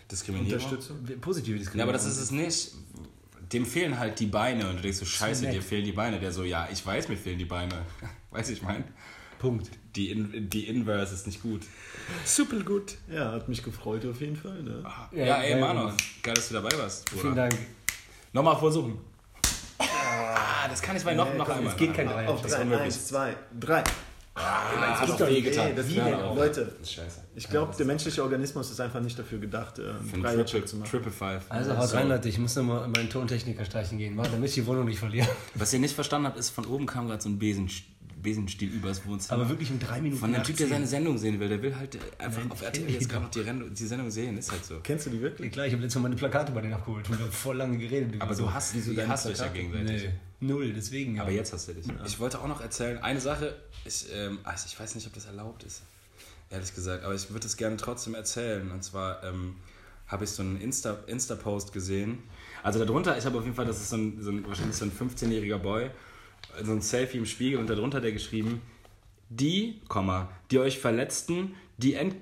Diskriminierung. 0.10 0.64
Unterstützung. 0.64 0.98
äh, 1.08 1.14
positive 1.14 1.58
Diskriminierung. 1.58 1.80
Ja, 1.80 1.84
aber 1.84 1.94
das 1.94 2.06
ist 2.06 2.20
es 2.22 2.32
nicht. 2.32 2.72
Dem 3.52 3.66
fehlen 3.66 4.00
halt 4.00 4.20
die 4.20 4.26
Beine 4.26 4.68
und 4.70 4.78
du 4.78 4.82
denkst 4.82 4.98
so, 4.98 5.06
scheiße, 5.06 5.48
dir 5.50 5.62
fehlen 5.62 5.86
die 5.86 5.92
Beine. 5.92 6.20
Der 6.20 6.32
so, 6.32 6.44
ja, 6.44 6.68
ich 6.72 6.86
weiß, 6.86 7.08
mir 7.10 7.18
fehlen 7.18 7.38
die 7.38 7.46
Beine. 7.46 7.74
Weiß 8.32 8.50
ich 8.50 8.62
mein. 8.64 8.84
Punkt. 9.38 9.70
Die, 9.96 10.12
In 10.12 10.50
die 10.50 10.68
Inverse 10.68 11.14
ist 11.14 11.28
nicht 11.28 11.42
gut. 11.42 11.62
Super 12.26 12.60
gut. 12.62 12.96
Ja, 13.12 13.32
hat 13.32 13.48
mich 13.48 13.62
gefreut 13.62 14.04
auf 14.06 14.20
jeden 14.22 14.36
Fall. 14.36 14.64
Ne? 14.64 14.84
Ja, 15.12 15.26
Ja, 15.26 15.42
ey, 15.44 15.54
gemacht. 15.60 16.04
geil, 16.24 16.34
dass 16.34 16.48
du 16.48 16.56
dabei 16.56 16.76
warst. 16.78 17.06
Bruder. 17.10 17.22
Vielen 17.22 17.36
Dank. 17.36 17.56
Nochmal 18.34 18.58
versuchen. 18.58 19.00
Ah, 19.78 20.68
das 20.68 20.82
kann 20.82 20.96
ich 20.96 21.04
mal 21.04 21.16
noch, 21.16 21.32
Nee, 21.32 21.38
noch 21.38 21.46
komm, 21.46 21.58
einmal. 21.58 21.74
es 21.74 21.78
geht 21.80 21.94
kein 21.94 22.08
Dreier. 22.08 22.30
Auf 22.30 22.42
Das 22.42 22.52
drei, 22.54 22.78
eins, 22.78 23.08
zwei, 23.08 23.36
drei. 23.60 23.84
Ah, 24.36 25.00
hat 25.00 25.08
doch 25.10 25.18
doch 25.18 25.28
weh, 25.28 25.36
wehgetan. 25.36 25.76
das- 25.76 25.94
Ja, 25.94 26.06
nee, 26.06 26.14
auch. 26.16 26.36
Leute. 26.36 26.66
Das 26.66 26.90
ist 26.90 26.94
scheiße. 26.96 27.22
Ich 27.36 27.48
glaube, 27.48 27.76
der 27.78 27.86
menschliche 27.86 28.24
Organismus 28.24 28.72
ist 28.72 28.80
einfach 28.82 29.00
nicht 29.00 29.18
dafür 29.20 29.38
gedacht, 29.38 29.78
äh, 29.78 29.92
ein 29.92 30.24
drei 30.24 30.36
Triple, 30.38 30.66
zu 30.66 30.78
machen. 30.78 30.90
Triple 30.90 31.12
Five. 31.12 31.44
Also 31.50 31.78
haut 31.78 31.94
rein, 31.94 32.10
Leute, 32.10 32.30
ich 32.30 32.40
muss 32.40 32.56
nochmal 32.56 32.88
meinen 32.88 33.10
Tontechniker 33.12 33.64
streichen 33.64 34.00
gehen, 34.00 34.18
warte, 34.18 34.32
damit 34.32 34.50
ich 34.50 34.56
die 34.56 34.66
Wohnung 34.66 34.86
nicht 34.86 34.98
verliere. 34.98 35.28
Was 35.54 35.72
ihr 35.74 35.80
nicht 35.80 35.94
verstanden 35.94 36.26
habt, 36.28 36.40
ist, 36.40 36.50
von 36.50 36.66
oben 36.66 36.88
kam 36.88 37.08
gerade 37.08 37.22
so 37.22 37.30
ein 37.30 37.38
Besen, 37.38 37.70
Besenstiel 38.24 38.70
übers 38.72 39.06
Wohnzimmer. 39.06 39.42
Aber 39.42 39.50
wirklich 39.50 39.70
um 39.70 39.80
drei 39.80 40.02
Minuten 40.02 40.20
Von 40.20 40.32
nach 40.32 40.44
Typ, 40.44 40.58
der 40.58 40.68
seine 40.68 40.88
Sendung 40.88 41.18
sehen 41.18 41.40
will, 41.40 41.50
der 41.50 41.62
will 41.62 41.76
halt 41.76 41.98
einfach 42.18 42.42
Nein, 42.42 42.52
auf 42.52 42.62
RTL 42.62 42.90
jetzt 42.90 43.10
gerade 43.10 43.26
noch 43.26 43.32
die, 43.32 43.74
die 43.74 43.86
Sendung 43.86 44.10
sehen, 44.10 44.38
ist 44.38 44.52
halt 44.52 44.66
so. 44.66 44.80
Kennst 44.82 45.06
du 45.06 45.10
die 45.12 45.22
wirklich? 45.22 45.52
Klar, 45.52 45.68
ich 45.68 45.74
habe 45.74 45.84
letztes 45.84 46.02
Mal 46.02 46.10
meine 46.10 46.16
Plakate 46.16 46.52
bei 46.52 46.62
denen 46.62 46.74
abgeholt 46.74 47.08
und 47.10 47.20
wir 47.20 47.26
haben 47.26 47.32
voll 47.32 47.58
lange 47.58 47.78
geredet. 47.78 48.20
Aber 48.20 48.34
so. 48.34 48.44
du 48.46 48.54
hast, 48.54 48.74
deine 48.76 49.14
euch 49.14 49.38
ja 49.38 49.48
gegenseitig. 49.50 50.10
Nee, 50.40 50.48
null, 50.48 50.74
deswegen. 50.74 51.20
Aber 51.20 51.30
ja. 51.30 51.38
jetzt 51.38 51.54
hast 51.54 51.68
du 51.68 51.74
dich. 51.74 51.86
Ich 52.06 52.20
wollte 52.20 52.40
auch 52.40 52.48
noch 52.48 52.62
erzählen, 52.62 52.98
eine 53.00 53.20
Sache, 53.22 53.56
ich, 53.86 54.08
ähm, 54.14 54.40
also 54.44 54.66
ich 54.68 54.80
weiß 54.80 54.96
nicht, 54.96 55.06
ob 55.06 55.14
das 55.14 55.26
erlaubt 55.26 55.64
ist, 55.64 55.84
ehrlich 56.50 56.74
gesagt, 56.74 57.04
aber 57.04 57.14
ich 57.14 57.30
würde 57.30 57.46
es 57.46 57.58
gerne 57.58 57.78
trotzdem 57.78 58.16
erzählen. 58.16 58.72
Und 58.72 58.84
zwar 58.84 59.24
ähm, 59.24 59.58
habe 60.08 60.24
ich 60.24 60.30
so 60.30 60.44
einen 60.44 60.60
Insta- 60.62 61.06
Insta-Post 61.08 61.74
gesehen. 61.74 62.20
Also 62.62 62.84
darunter, 62.86 63.18
ich 63.18 63.26
habe 63.26 63.38
auf 63.38 63.44
jeden 63.44 63.56
Fall, 63.56 63.66
das 63.66 63.82
ist 63.82 63.90
so 63.90 63.98
ein, 63.98 64.22
so 64.22 64.32
ein 64.32 64.48
wahrscheinlich 64.48 64.76
so 64.76 64.86
ein 64.86 64.92
15-jähriger 64.92 65.58
Boy, 65.58 65.90
so 66.62 66.72
ein 66.72 66.82
Selfie 66.82 67.18
im 67.18 67.26
Spiegel 67.26 67.60
und 67.60 67.70
darunter 67.70 68.02
der 68.02 68.12
geschrieben, 68.12 68.62
die, 69.30 69.82
Komma, 69.88 70.30
die 70.52 70.60
euch 70.60 70.80
verletzten, 70.80 71.56
die 71.78 71.96
end, 71.96 72.16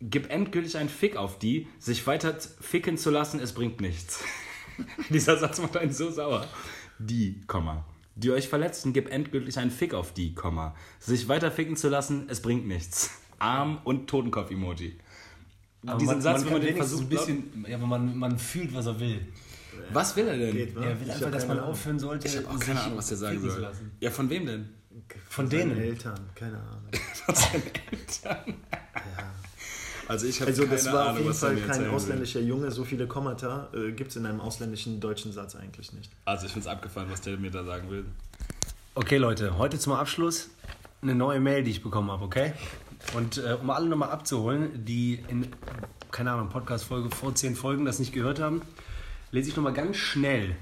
gib 0.00 0.30
endgültig 0.30 0.76
einen 0.76 0.88
Fick 0.88 1.16
auf 1.16 1.38
die, 1.38 1.68
sich 1.78 2.06
weiter 2.06 2.36
ficken 2.60 2.96
zu 2.96 3.10
lassen, 3.10 3.40
es 3.40 3.52
bringt 3.52 3.80
nichts. 3.80 4.24
Dieser 5.10 5.36
Satz 5.38 5.60
macht 5.60 5.76
einen 5.76 5.92
so 5.92 6.10
sauer. 6.10 6.46
Die, 6.98 7.42
Komma. 7.46 7.84
Die 8.14 8.30
euch 8.30 8.48
verletzten, 8.48 8.92
gib 8.92 9.10
endgültig 9.10 9.58
einen 9.58 9.70
Fick 9.70 9.92
auf 9.92 10.14
die, 10.14 10.34
Komma. 10.34 10.74
Sich 10.98 11.28
weiter 11.28 11.50
ficken 11.50 11.76
zu 11.76 11.88
lassen, 11.88 12.26
es 12.28 12.40
bringt 12.40 12.66
nichts. 12.66 13.10
Arm 13.38 13.80
und 13.84 14.08
Totenkopf-Emoji. 14.08 14.96
Aber 15.86 15.98
Diesen 15.98 16.14
man, 16.14 16.22
Satz, 16.22 16.38
man 16.38 16.46
wenn 16.46 16.52
man 16.52 16.62
den 16.62 16.76
versucht, 16.76 17.02
ein 17.02 17.08
bisschen, 17.08 17.66
ja, 17.68 17.76
aber 17.76 17.86
man, 17.86 18.16
man 18.16 18.38
fühlt, 18.38 18.74
was 18.74 18.86
er 18.86 18.98
will. 18.98 19.20
Was 19.92 20.16
will 20.16 20.28
er 20.28 20.36
denn? 20.36 20.52
Geht? 20.54 20.76
Er 20.76 20.82
will 21.00 21.06
Ich 21.06 21.12
einfach, 21.14 21.30
dass 21.30 21.46
man 21.46 21.58
Ahnung. 21.58 21.70
aufhören 21.72 21.98
sollte, 21.98 22.28
Ich 22.28 22.36
habe 22.36 22.48
auch 22.48 22.58
keine 22.58 22.80
Ahnung, 22.80 22.98
was 22.98 23.08
der 23.08 23.16
sagen 23.16 23.40
soll. 23.40 23.60
lassen. 23.60 23.92
Ja, 24.00 24.10
von 24.10 24.28
wem 24.30 24.46
denn? 24.46 24.68
Von 25.28 25.48
Seine 25.50 25.74
denen. 25.74 25.80
Eltern, 25.80 26.18
keine 26.34 26.56
Ahnung. 26.58 26.88
Von 27.26 27.34
seinen 27.34 27.62
Eltern. 27.92 28.54
Also 30.08 30.26
ich 30.26 30.40
habe 30.40 30.50
Also 30.50 30.64
das 30.66 30.84
keine 30.84 30.96
war 30.96 31.10
auf 31.12 31.18
jeden 31.18 31.34
Fall 31.34 31.56
kein 31.56 31.68
erzählen 31.68 31.86
will. 31.86 31.94
ausländischer 31.94 32.40
Junge. 32.40 32.70
So 32.70 32.84
viele 32.84 33.06
Kommata 33.08 33.68
äh, 33.74 33.92
gibt 33.92 34.10
es 34.10 34.16
in 34.16 34.24
einem 34.26 34.40
ausländischen 34.40 35.00
deutschen 35.00 35.32
Satz 35.32 35.56
eigentlich 35.56 35.92
nicht. 35.92 36.10
Also 36.24 36.46
ich 36.46 36.52
finde 36.52 36.68
es 36.68 36.72
abgefallen, 36.72 37.08
was 37.10 37.20
der 37.22 37.36
mir 37.36 37.50
da 37.50 37.64
sagen 37.64 37.90
will. 37.90 38.04
Okay, 38.94 39.16
Leute, 39.18 39.58
heute 39.58 39.78
zum 39.78 39.92
Abschluss 39.94 40.48
eine 41.02 41.14
neue 41.14 41.40
Mail, 41.40 41.64
die 41.64 41.72
ich 41.72 41.82
bekommen 41.82 42.10
habe, 42.10 42.24
okay? 42.24 42.52
Und 43.14 43.38
äh, 43.38 43.56
um 43.60 43.68
alle 43.70 43.88
nochmal 43.88 44.10
abzuholen, 44.10 44.84
die 44.84 45.22
in, 45.28 45.48
keine 46.10 46.30
Ahnung, 46.32 46.48
Podcast-Folge 46.48 47.10
vor 47.14 47.34
zehn 47.34 47.54
Folgen 47.56 47.84
das 47.84 47.98
nicht 47.98 48.12
gehört 48.12 48.40
haben, 48.40 48.62
lese 49.30 49.50
ich 49.50 49.56
nochmal 49.56 49.72
ganz 49.72 49.96
schnell 49.96 50.56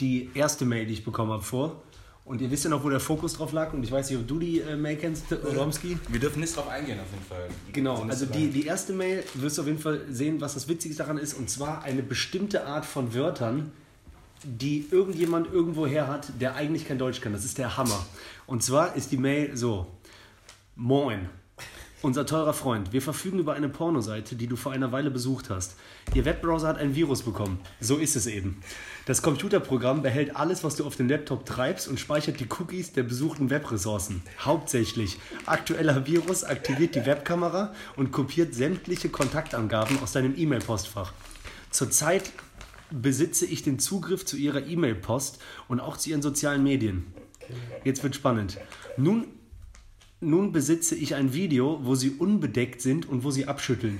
die 0.00 0.30
erste 0.34 0.64
Mail, 0.64 0.86
die 0.86 0.94
ich 0.94 1.04
bekommen 1.04 1.30
habe, 1.32 1.42
vor. 1.42 1.82
Und 2.24 2.40
ihr 2.40 2.50
wisst 2.50 2.64
ja 2.64 2.70
noch, 2.70 2.84
wo 2.84 2.88
der 2.88 3.00
Fokus 3.00 3.34
drauf 3.34 3.52
lag. 3.52 3.72
Und 3.72 3.82
ich 3.82 3.90
weiß 3.90 4.08
nicht, 4.10 4.18
ob 4.18 4.28
du 4.28 4.38
die 4.38 4.60
äh, 4.60 4.76
Mail 4.76 4.96
kennst, 4.96 5.24
Romski. 5.56 5.98
Wir 6.08 6.20
dürfen 6.20 6.40
nicht 6.40 6.56
drauf 6.56 6.68
eingehen 6.68 7.00
auf 7.00 7.10
jeden 7.10 7.24
Fall. 7.24 7.48
Genau, 7.72 8.02
also 8.04 8.26
die, 8.26 8.48
die 8.48 8.64
erste 8.66 8.92
Mail 8.92 9.24
wirst 9.34 9.58
du 9.58 9.62
auf 9.62 9.68
jeden 9.68 9.80
Fall 9.80 10.02
sehen, 10.08 10.40
was 10.40 10.54
das 10.54 10.68
Witzigste 10.68 11.02
daran 11.02 11.18
ist. 11.18 11.34
Und 11.34 11.50
zwar 11.50 11.82
eine 11.82 12.02
bestimmte 12.02 12.64
Art 12.64 12.86
von 12.86 13.12
Wörtern, 13.12 13.72
die 14.44 14.86
irgendjemand 14.90 15.52
irgendwoher 15.52 16.06
hat, 16.06 16.40
der 16.40 16.54
eigentlich 16.54 16.86
kein 16.86 16.98
Deutsch 16.98 17.20
kann. 17.20 17.32
Das 17.32 17.44
ist 17.44 17.58
der 17.58 17.76
Hammer. 17.76 18.06
Und 18.46 18.62
zwar 18.62 18.94
ist 18.94 19.10
die 19.10 19.16
Mail 19.16 19.56
so: 19.56 19.86
Moin. 20.76 21.28
Unser 22.02 22.26
teurer 22.26 22.52
Freund, 22.52 22.92
wir 22.92 23.00
verfügen 23.00 23.38
über 23.38 23.54
eine 23.54 23.68
Pornoseite, 23.68 24.34
die 24.34 24.48
du 24.48 24.56
vor 24.56 24.72
einer 24.72 24.90
Weile 24.90 25.08
besucht 25.08 25.50
hast. 25.50 25.76
Ihr 26.14 26.24
Webbrowser 26.24 26.66
hat 26.66 26.78
ein 26.78 26.96
Virus 26.96 27.22
bekommen. 27.22 27.60
So 27.78 27.96
ist 27.96 28.16
es 28.16 28.26
eben. 28.26 28.60
Das 29.06 29.22
Computerprogramm 29.22 30.02
behält 30.02 30.34
alles, 30.34 30.64
was 30.64 30.74
du 30.74 30.84
auf 30.84 30.96
dem 30.96 31.08
Laptop 31.08 31.46
treibst 31.46 31.86
und 31.86 32.00
speichert 32.00 32.40
die 32.40 32.48
Cookies 32.58 32.92
der 32.92 33.04
besuchten 33.04 33.50
Webressourcen. 33.50 34.20
Hauptsächlich. 34.40 35.20
Aktueller 35.46 36.04
Virus 36.04 36.42
aktiviert 36.42 36.96
die 36.96 37.06
Webkamera 37.06 37.72
und 37.94 38.10
kopiert 38.10 38.52
sämtliche 38.52 39.08
Kontaktangaben 39.08 40.02
aus 40.02 40.10
deinem 40.10 40.36
E-Mail-Postfach. 40.36 41.12
Zurzeit 41.70 42.32
besitze 42.90 43.46
ich 43.46 43.62
den 43.62 43.78
Zugriff 43.78 44.26
zu 44.26 44.36
ihrer 44.36 44.66
E-Mail-Post 44.66 45.40
und 45.68 45.78
auch 45.78 45.96
zu 45.96 46.10
ihren 46.10 46.22
sozialen 46.22 46.64
Medien. 46.64 47.14
Jetzt 47.84 48.02
wird 48.02 48.16
spannend. 48.16 48.58
Nun, 48.96 49.28
nun 50.22 50.52
besitze 50.52 50.94
ich 50.94 51.14
ein 51.14 51.32
Video, 51.32 51.80
wo 51.82 51.94
sie 51.94 52.10
unbedeckt 52.10 52.80
sind 52.80 53.08
und 53.08 53.24
wo 53.24 53.30
sie 53.30 53.46
abschütteln. 53.46 53.98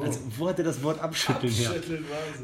Also, 0.00 0.20
wo 0.36 0.48
hat 0.48 0.58
er 0.58 0.64
das 0.64 0.82
Wort 0.82 1.00
abschütteln 1.00 1.52
her? 1.52 1.74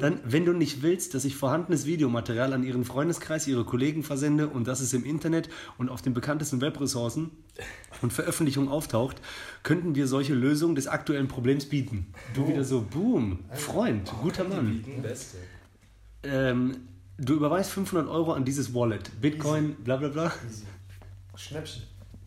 Dann, 0.00 0.20
wenn 0.24 0.44
du 0.44 0.52
nicht 0.52 0.82
willst, 0.82 1.14
dass 1.14 1.24
ich 1.24 1.36
vorhandenes 1.36 1.86
Videomaterial 1.86 2.52
an 2.52 2.62
ihren 2.62 2.84
Freundeskreis, 2.84 3.46
ihre 3.46 3.64
Kollegen 3.64 4.02
versende 4.02 4.48
und 4.48 4.66
dass 4.66 4.80
es 4.80 4.92
im 4.92 5.04
Internet 5.04 5.50
und 5.76 5.88
auf 5.88 6.02
den 6.02 6.14
bekanntesten 6.14 6.60
Webressourcen 6.60 7.30
und 8.00 8.12
Veröffentlichungen 8.12 8.70
auftaucht, 8.70 9.20
könnten 9.62 9.94
wir 9.94 10.06
solche 10.06 10.34
Lösungen 10.34 10.74
des 10.74 10.86
aktuellen 10.86 11.28
Problems 11.28 11.66
bieten. 11.66 12.06
Du 12.34 12.48
wieder 12.48 12.64
so, 12.64 12.86
boom, 12.88 13.40
Freund, 13.52 14.10
guter 14.22 14.44
Mann. 14.44 14.84
Ähm, 16.22 16.76
du 17.18 17.34
überweist 17.34 17.70
500 17.72 18.08
Euro 18.08 18.32
an 18.32 18.44
dieses 18.44 18.72
Wallet, 18.72 19.20
Bitcoin, 19.20 19.74
bla 19.84 19.96
bla 19.96 20.08
bla. 20.08 20.32
Schnäppchen. 21.34 21.82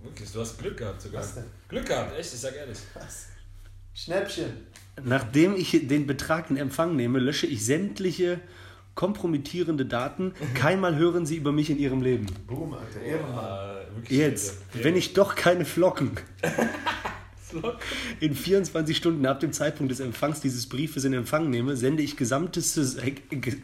Wirklich, 0.06 0.32
du 0.32 0.40
hast 0.40 0.58
Glück 0.60 0.78
gehabt 0.78 1.02
sogar. 1.02 1.22
Was 1.22 1.36
denn? 1.36 1.44
Glück 1.68 1.86
gehabt, 1.88 2.18
echt, 2.18 2.34
ich 2.34 2.40
sag 2.40 2.56
ehrlich. 2.56 2.78
Schnäppchen. 3.94 4.52
Nachdem 5.04 5.56
ich 5.56 5.72
den 5.88 6.08
Betrag 6.08 6.50
in 6.50 6.58
Empfang 6.58 6.96
nehme, 6.96 7.20
lösche 7.20 7.48
ich 7.48 7.66
sämtliche 7.66 8.40
kompromittierende 8.94 9.86
Daten. 9.86 10.34
Keinmal 10.54 10.96
hören 10.96 11.26
sie 11.26 11.36
über 11.36 11.52
mich 11.52 11.70
in 11.70 11.78
ihrem 11.80 12.02
Leben. 12.02 12.28
Boom, 12.48 12.74
Alter, 12.74 13.02
Ehrenmann. 13.02 13.76
Wirklich 13.96 14.18
Jetzt, 14.20 14.58
wenn 14.74 14.96
ich 14.96 15.14
doch 15.14 15.36
keine 15.36 15.66
Flocken 15.66 16.12
in 18.20 18.36
24 18.36 18.96
Stunden 18.98 19.26
ab 19.26 19.40
dem 19.40 19.54
Zeitpunkt 19.54 19.92
des 19.92 20.00
Empfangs 20.00 20.42
dieses 20.42 20.68
Briefes 20.68 21.04
in 21.06 21.14
Empfang 21.14 21.50
nehme, 21.50 21.76
sende 21.78 22.04
ich 22.04 22.18
gesamte, 22.18 22.60
äh, 22.62 23.12
ge- 23.12 23.56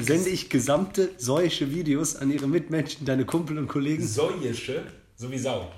sende 0.00 0.30
ich 0.30 0.48
gesamte 0.50 1.10
solche 1.16 1.72
Videos 1.72 2.16
an 2.16 2.30
ihre 2.30 2.46
Mitmenschen, 2.48 3.04
deine 3.06 3.24
Kumpel 3.24 3.58
und 3.58 3.68
Kollegen. 3.68 4.06
Säuische, 4.06 4.82
so 5.16 5.30
wie 5.30 5.38
Sau. 5.38 5.70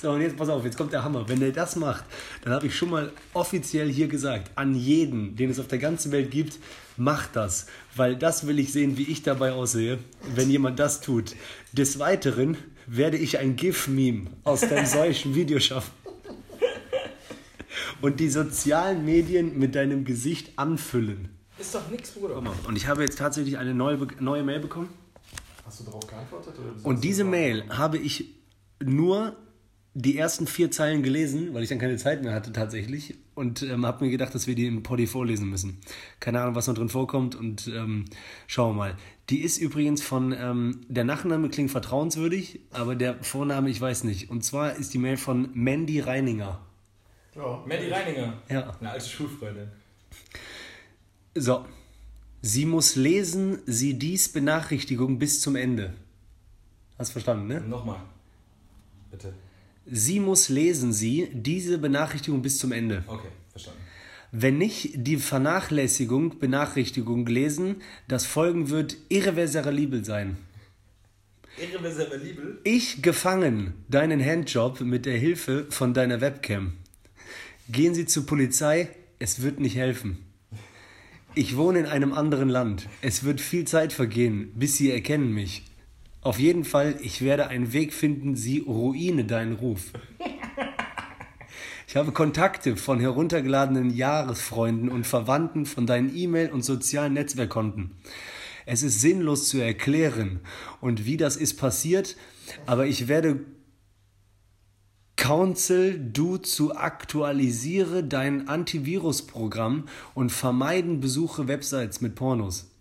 So, 0.00 0.10
und 0.10 0.20
jetzt 0.20 0.36
pass 0.36 0.48
auf, 0.48 0.64
jetzt 0.64 0.76
kommt 0.76 0.92
der 0.92 1.04
Hammer. 1.04 1.28
Wenn 1.28 1.42
er 1.42 1.52
das 1.52 1.76
macht, 1.76 2.04
dann 2.42 2.52
habe 2.52 2.66
ich 2.66 2.76
schon 2.76 2.90
mal 2.90 3.12
offiziell 3.32 3.90
hier 3.90 4.08
gesagt, 4.08 4.50
an 4.56 4.74
jeden, 4.74 5.36
den 5.36 5.50
es 5.50 5.60
auf 5.60 5.68
der 5.68 5.78
ganzen 5.78 6.12
Welt 6.12 6.30
gibt, 6.30 6.58
macht 6.96 7.36
das. 7.36 7.66
Weil 7.94 8.16
das 8.16 8.46
will 8.46 8.58
ich 8.58 8.72
sehen, 8.72 8.96
wie 8.96 9.04
ich 9.04 9.22
dabei 9.22 9.52
aussehe, 9.52 9.98
wenn 10.34 10.50
jemand 10.50 10.78
das 10.78 11.00
tut. 11.00 11.34
Des 11.72 11.98
Weiteren 11.98 12.56
werde 12.86 13.16
ich 13.16 13.38
ein 13.38 13.56
GIF-Meme 13.56 14.30
aus 14.44 14.60
deinem 14.60 14.86
solchen 14.86 15.34
Video 15.34 15.60
schaffen. 15.60 15.92
Und 18.00 18.18
die 18.18 18.28
sozialen 18.28 19.04
Medien 19.04 19.58
mit 19.58 19.76
deinem 19.76 20.04
Gesicht 20.04 20.58
anfüllen. 20.58 21.28
Ist 21.58 21.74
doch 21.74 21.88
nix, 21.90 22.10
Bruder. 22.10 22.42
Und 22.66 22.76
ich 22.76 22.88
habe 22.88 23.02
jetzt 23.02 23.18
tatsächlich 23.18 23.58
eine 23.58 23.74
neue, 23.74 24.08
neue 24.18 24.42
Mail 24.42 24.58
bekommen. 24.58 24.88
Hast 25.64 25.80
du 25.80 25.84
darauf 25.84 26.06
geantwortet? 26.06 26.54
Oder 26.58 26.84
Und 26.84 27.04
diese 27.04 27.22
Mail 27.22 27.64
habe 27.70 27.98
ich 27.98 28.34
nur 28.82 29.36
die 29.94 30.16
ersten 30.16 30.46
vier 30.46 30.70
Zeilen 30.70 31.02
gelesen, 31.02 31.52
weil 31.52 31.62
ich 31.62 31.68
dann 31.68 31.78
keine 31.78 31.96
Zeit 31.96 32.22
mehr 32.22 32.32
hatte 32.32 32.52
tatsächlich. 32.52 33.14
Und 33.34 33.62
ähm, 33.62 33.84
habe 33.84 34.04
mir 34.04 34.10
gedacht, 34.10 34.34
dass 34.34 34.46
wir 34.46 34.54
die 34.54 34.66
im 34.66 34.82
Poddy 34.82 35.06
vorlesen 35.06 35.48
müssen. 35.48 35.78
Keine 36.20 36.40
Ahnung, 36.40 36.54
was 36.54 36.66
noch 36.66 36.74
drin 36.74 36.88
vorkommt. 36.88 37.34
Und 37.34 37.68
ähm, 37.68 38.06
schauen 38.46 38.70
wir 38.70 38.78
mal. 38.78 38.96
Die 39.28 39.42
ist 39.42 39.58
übrigens 39.58 40.02
von, 40.02 40.32
ähm, 40.32 40.80
der 40.88 41.04
Nachname 41.04 41.48
klingt 41.50 41.70
vertrauenswürdig, 41.70 42.60
aber 42.70 42.94
der 42.94 43.22
Vorname, 43.22 43.70
ich 43.70 43.80
weiß 43.80 44.04
nicht. 44.04 44.30
Und 44.30 44.44
zwar 44.44 44.76
ist 44.76 44.94
die 44.94 44.98
Mail 44.98 45.16
von 45.16 45.50
Mandy 45.54 46.00
Reininger. 46.00 46.60
Ja. 47.34 47.64
Mandy 47.66 47.88
Reininger. 47.88 48.42
Ja. 48.48 48.76
Eine 48.80 48.90
alte 48.90 49.08
Schulfreundin. 49.08 49.68
So. 51.34 51.64
Sie 52.40 52.66
muss 52.66 52.96
lesen, 52.96 53.58
sie 53.66 53.98
dies 53.98 54.30
Benachrichtigung 54.30 55.18
bis 55.18 55.40
zum 55.40 55.54
Ende. 55.54 55.94
Hast 56.98 57.12
verstanden, 57.12 57.46
ne? 57.46 57.60
Nochmal. 57.60 58.00
Bitte. 59.10 59.32
Sie 59.84 60.20
muss 60.20 60.48
lesen, 60.48 60.92
sie 60.92 61.28
diese 61.32 61.78
Benachrichtigung 61.78 62.42
bis 62.42 62.58
zum 62.58 62.72
Ende. 62.72 63.04
Okay, 63.06 63.28
verstanden. 63.50 63.80
Wenn 64.30 64.56
nicht 64.56 64.92
die 64.94 65.18
Vernachlässigung, 65.18 66.38
Benachrichtigung 66.38 67.26
lesen, 67.26 67.82
das 68.08 68.24
folgen 68.24 68.70
wird 68.70 68.96
irreversibel 69.10 70.04
sein. 70.04 70.38
Irreversibel. 71.58 72.58
Ich 72.64 73.02
gefangen 73.02 73.74
deinen 73.88 74.24
Handjob 74.24 74.80
mit 74.80 75.04
der 75.04 75.18
Hilfe 75.18 75.66
von 75.68 75.92
deiner 75.92 76.22
Webcam. 76.22 76.72
Gehen 77.68 77.94
Sie 77.94 78.06
zur 78.06 78.24
Polizei, 78.24 78.88
es 79.18 79.42
wird 79.42 79.60
nicht 79.60 79.76
helfen. 79.76 80.18
Ich 81.34 81.56
wohne 81.56 81.80
in 81.80 81.86
einem 81.86 82.12
anderen 82.12 82.48
Land. 82.48 82.88
Es 83.02 83.24
wird 83.24 83.40
viel 83.40 83.66
Zeit 83.66 83.92
vergehen, 83.92 84.52
bis 84.54 84.76
Sie 84.76 84.90
erkennen 84.90 85.32
mich. 85.32 85.64
Auf 86.22 86.38
jeden 86.38 86.64
Fall, 86.64 86.94
ich 87.02 87.22
werde 87.22 87.48
einen 87.48 87.72
Weg 87.72 87.92
finden, 87.92 88.36
Sie 88.36 88.60
ruine 88.60 89.24
deinen 89.24 89.54
Ruf. 89.54 89.92
Ich 91.88 91.96
habe 91.96 92.12
Kontakte 92.12 92.76
von 92.76 93.00
heruntergeladenen 93.00 93.90
Jahresfreunden 93.90 94.88
und 94.88 95.04
Verwandten 95.06 95.66
von 95.66 95.84
deinen 95.84 96.16
E-Mail- 96.16 96.52
und 96.52 96.64
sozialen 96.64 97.12
Netzwerkkonten. 97.12 97.96
Es 98.66 98.84
ist 98.84 99.00
sinnlos 99.00 99.48
zu 99.48 99.58
erklären 99.58 100.40
und 100.80 101.04
wie 101.04 101.16
das 101.16 101.36
ist 101.36 101.58
passiert, 101.58 102.16
aber 102.66 102.86
ich 102.86 103.08
werde 103.08 103.40
Counsel 105.16 105.98
du 105.98 106.38
zu 106.38 106.76
aktualisiere 106.76 108.04
dein 108.04 108.48
Antivirusprogramm 108.48 109.86
und 110.14 110.30
vermeiden 110.30 111.00
Besuche 111.00 111.48
Websites 111.48 112.00
mit 112.00 112.14
Pornos. 112.14 112.71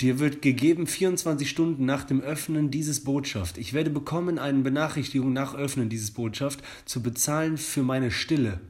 Dir 0.00 0.18
wird 0.18 0.42
gegeben 0.42 0.86
24 0.86 1.48
Stunden 1.48 1.84
nach 1.84 2.04
dem 2.04 2.20
Öffnen 2.20 2.70
dieses 2.70 3.04
Botschaft. 3.04 3.58
Ich 3.58 3.72
werde 3.72 3.90
bekommen 3.90 4.38
eine 4.38 4.58
Benachrichtigung 4.60 5.32
nach 5.32 5.54
Öffnen 5.54 5.88
dieses 5.88 6.10
Botschaft 6.10 6.60
zu 6.86 7.02
bezahlen 7.02 7.56
für 7.58 7.82
meine 7.82 8.10
Stille. 8.10 8.60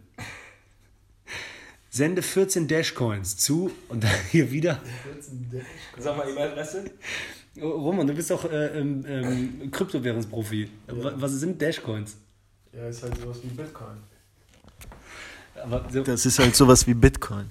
Sende 1.91 2.23
14 2.23 2.69
Dashcoins 2.69 3.37
zu 3.37 3.71
und 3.89 4.03
dann 4.05 4.11
hier 4.31 4.51
wieder. 4.51 4.81
Sag 5.99 6.17
mal 6.17 6.29
E-Mail-Adresse. 6.29 6.91
Oh, 7.61 7.69
Roman, 7.69 8.07
du 8.07 8.15
bist 8.15 8.31
doch 8.31 8.51
äh, 8.51 8.79
ähm, 8.79 9.05
ähm, 9.07 9.71
Kryptowährungsprofi. 9.71 10.71
Wa- 10.87 11.13
Was 11.17 11.33
sind 11.33 11.61
Dashcoins? 11.61 12.17
Ja, 12.73 12.89
ist 12.89 13.03
halt 13.03 13.19
sowas 13.21 13.39
wie 13.43 13.49
Bitcoin. 13.49 13.99
Aber 15.63 15.87
so, 15.93 16.03
Das 16.03 16.25
ist 16.25 16.39
halt 16.39 16.57
sowas 16.57 16.87
wie 16.87 16.95
Bitcoin. 16.95 17.51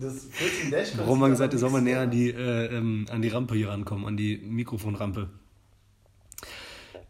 Das 0.00 0.26
14 0.30 0.70
Dashcoins 0.70 1.06
Roman 1.06 1.32
ist 1.32 1.38
gesagt, 1.38 1.52
er 1.52 1.58
soll 1.58 1.70
mal 1.70 1.80
nichts, 1.80 1.94
näher 1.94 2.02
an 2.02 2.10
die, 2.10 2.30
äh, 2.30 2.76
ähm, 2.76 3.06
an 3.10 3.22
die 3.22 3.28
Rampe 3.28 3.54
hier 3.54 3.68
rankommen, 3.68 4.06
an 4.06 4.16
die 4.16 4.38
Mikrofonrampe. 4.38 5.28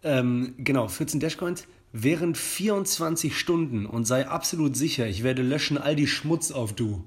Ähm, 0.03 0.55
genau, 0.59 0.89
14 0.89 1.21
Dashcoins. 1.21 1.67
Während 1.93 2.39
24 2.39 3.39
Stunden 3.39 3.87
und 3.87 4.07
sei 4.07 4.27
absolut 4.27 4.77
sicher, 4.77 5.07
ich 5.07 5.23
werde 5.23 5.43
löschen 5.43 5.77
all 5.79 5.95
die 5.95 6.07
Schmutz 6.07 6.51
auf 6.51 6.73
du. 6.73 7.05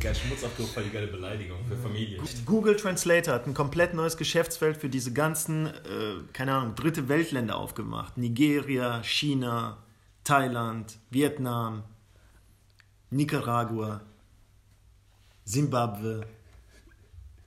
Geil, 0.00 0.14
Schmutz 0.14 0.42
auf 0.42 0.52
voll 0.72 0.82
die 0.82 0.90
geile 0.90 1.06
Beleidigung 1.06 1.58
für 1.68 1.76
Familie. 1.76 2.18
Google 2.46 2.74
Translator 2.74 3.34
hat 3.34 3.46
ein 3.46 3.54
komplett 3.54 3.94
neues 3.94 4.16
Geschäftsfeld 4.16 4.78
für 4.78 4.88
diese 4.88 5.12
ganzen, 5.12 5.66
äh, 5.66 5.72
keine 6.32 6.54
Ahnung, 6.54 6.74
dritte 6.74 7.08
Weltländer 7.08 7.56
aufgemacht. 7.56 8.16
Nigeria, 8.16 9.02
China, 9.04 9.76
Thailand, 10.24 10.98
Vietnam, 11.10 11.84
Nicaragua, 13.10 14.00
Simbabwe, 15.44 16.26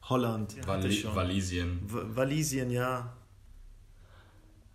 Holland, 0.03 0.55
Wali. 0.67 1.05
Walisien. 1.13 1.79
W- 1.87 2.15
Walisien, 2.15 2.69
ja. 2.71 3.13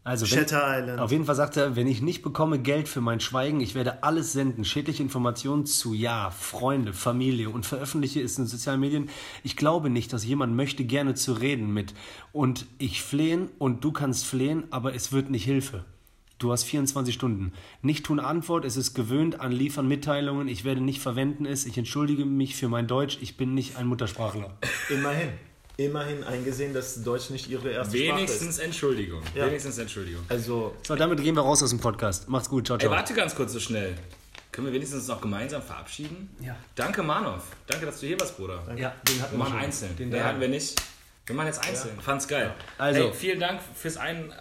Also 0.05 0.27
Shatter 0.27 0.81
Island. 0.81 0.99
Auf 0.99 1.13
jeden 1.13 1.25
Fall 1.27 1.37
sagt 1.37 1.57
er, 1.57 1.77
wenn 1.77 1.87
ich 1.87 2.03
nicht 2.03 2.23
bekomme 2.23 2.59
Geld 2.59 2.89
für 2.89 3.01
mein 3.01 3.21
Schweigen, 3.21 3.61
ich 3.61 3.77
werde 3.77 4.03
alles 4.03 4.33
senden, 4.33 4.65
schädliche 4.65 5.01
Informationen 5.01 5.65
zu 5.65 5.95
Ja, 5.95 6.31
Freunde, 6.31 6.93
Familie 6.93 7.51
und 7.51 7.65
veröffentliche 7.65 8.21
es 8.21 8.37
in 8.37 8.47
sozialen 8.47 8.81
Medien. 8.81 9.09
Ich 9.45 9.57
glaube 9.57 9.91
nicht, 9.91 10.13
dass 10.13 10.25
jemand 10.25 10.57
möchte 10.57 10.85
gerne 10.85 11.15
zu 11.15 11.35
reden 11.35 11.73
mit 11.73 11.95
und 12.33 12.67
ich 12.79 13.01
flehen 13.03 13.49
und 13.59 13.85
du 13.85 13.93
kannst 13.93 14.27
flehen, 14.27 14.65
aber 14.73 14.93
es 14.93 15.13
wird 15.13 15.31
nicht 15.31 15.45
Hilfe. 15.45 15.85
Du 16.43 16.51
hast 16.51 16.65
24 16.65 17.15
Stunden. 17.15 17.53
Nicht 17.83 18.05
tun 18.05 18.19
Antwort, 18.19 18.65
es 18.65 18.77
ist 18.77 18.95
gewöhnt 18.95 19.41
an 19.41 19.53
Liefern 19.53 19.87
Mitteilungen, 19.87 20.49
ich 20.49 20.65
werde 20.65 20.81
nicht 20.81 21.01
verwenden 21.01 21.47
es, 21.47 21.65
ich 21.67 21.79
entschuldige 21.79 22.25
mich 22.25 22.57
für 22.57 22.69
mein 22.69 22.89
Deutsch, 22.89 23.19
ich 23.21 23.37
bin 23.37 23.55
nicht 23.55 23.77
ein 23.77 23.87
Muttersprachler. 23.87 24.51
Immerhin. 24.91 25.29
Immerhin 25.77 26.25
eingesehen, 26.25 26.75
dass 26.75 27.03
Deutsch 27.05 27.31
nicht 27.31 27.49
ihre 27.49 27.71
erste 27.71 27.97
Sprache 27.97 28.17
Wenigstens 28.17 28.59
Entschuldigung. 28.59 29.23
Ja. 29.37 29.47
Wenigstens 29.47 29.79
Entschuldigung. 29.79 30.23
ist. 30.25 30.31
Also, 30.33 30.75
So, 30.87 30.97
damit 30.97 31.23
gehen 31.23 31.37
wir 31.37 31.43
raus 31.43 31.63
aus 31.63 31.71
dem 31.71 31.79
Podcast. 31.79 32.29
Macht's 32.29 32.49
gut, 32.49 32.67
ciao, 32.67 32.77
Ey, 32.77 32.81
ciao. 32.81 32.91
warte 32.91 33.15
ganz 33.15 33.35
kurz 33.37 33.53
so 33.53 33.61
schnell. 33.61 33.95
Können 34.51 34.67
wir 34.67 34.75
wenigstens 34.75 35.07
noch 35.07 35.21
gemeinsam 35.21 35.63
verabschieden? 35.63 36.29
Ja. 36.41 36.57
Danke, 36.75 37.05
Manov. 37.05 37.45
Danke, 37.69 37.87
dass 37.87 38.01
du 38.01 38.07
hier 38.09 38.19
warst, 38.21 38.37
Bruder. 38.37 38.63
Ja, 38.77 38.93
den 39.09 39.23
hatten 39.23 39.33
Wir 39.33 39.39
machen 39.39 39.53
schon. 39.53 39.61
einzeln. 39.61 39.97
Den, 39.97 40.11
Den, 40.11 40.25
hatten 40.25 40.41
wir 40.41 40.49
nicht. 40.49 40.75
Wir 41.25 41.37
machen 41.37 41.47
jetzt 41.47 41.67
einzeln. 41.67 41.99
Fand's 42.01 42.27
geil. 42.27 42.53
Also- 42.79 43.05
Ey, 43.07 43.13
vielen 43.15 43.39
Dank 43.39 43.61
fürs 43.75 43.97
Ein 43.97 44.33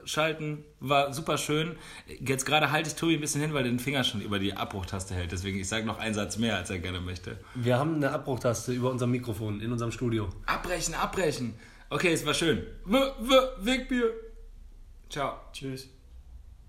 Einschalten. 0.00 0.64
War 0.80 1.12
super 1.12 1.38
schön. 1.38 1.76
Jetzt 2.20 2.44
gerade 2.46 2.70
halte 2.70 2.88
ich 2.88 2.96
Tobi 2.96 3.14
ein 3.14 3.20
bisschen 3.20 3.40
hin, 3.40 3.52
weil 3.52 3.64
er 3.64 3.70
den 3.70 3.78
Finger 3.78 4.04
schon 4.04 4.20
über 4.20 4.38
die 4.38 4.54
Abbruchtaste 4.54 5.14
hält. 5.14 5.32
Deswegen, 5.32 5.58
ich 5.58 5.68
sage 5.68 5.86
noch 5.86 5.98
einen 5.98 6.14
Satz 6.14 6.38
mehr, 6.38 6.56
als 6.56 6.70
er 6.70 6.78
gerne 6.78 7.00
möchte. 7.00 7.38
Wir 7.54 7.78
haben 7.78 7.96
eine 7.96 8.10
Abbruchtaste 8.10 8.72
über 8.72 8.90
unser 8.90 9.06
Mikrofon 9.06 9.60
in 9.60 9.72
unserem 9.72 9.92
Studio. 9.92 10.28
Abbrechen, 10.46 10.94
abbrechen. 10.94 11.54
Okay, 11.90 12.12
es 12.12 12.24
war 12.24 12.34
schön. 12.34 12.66
W 12.84 12.98
w 13.20 13.34
Wegbier. 13.64 14.12
Ciao. 15.08 15.40
tschüss. 15.52 15.88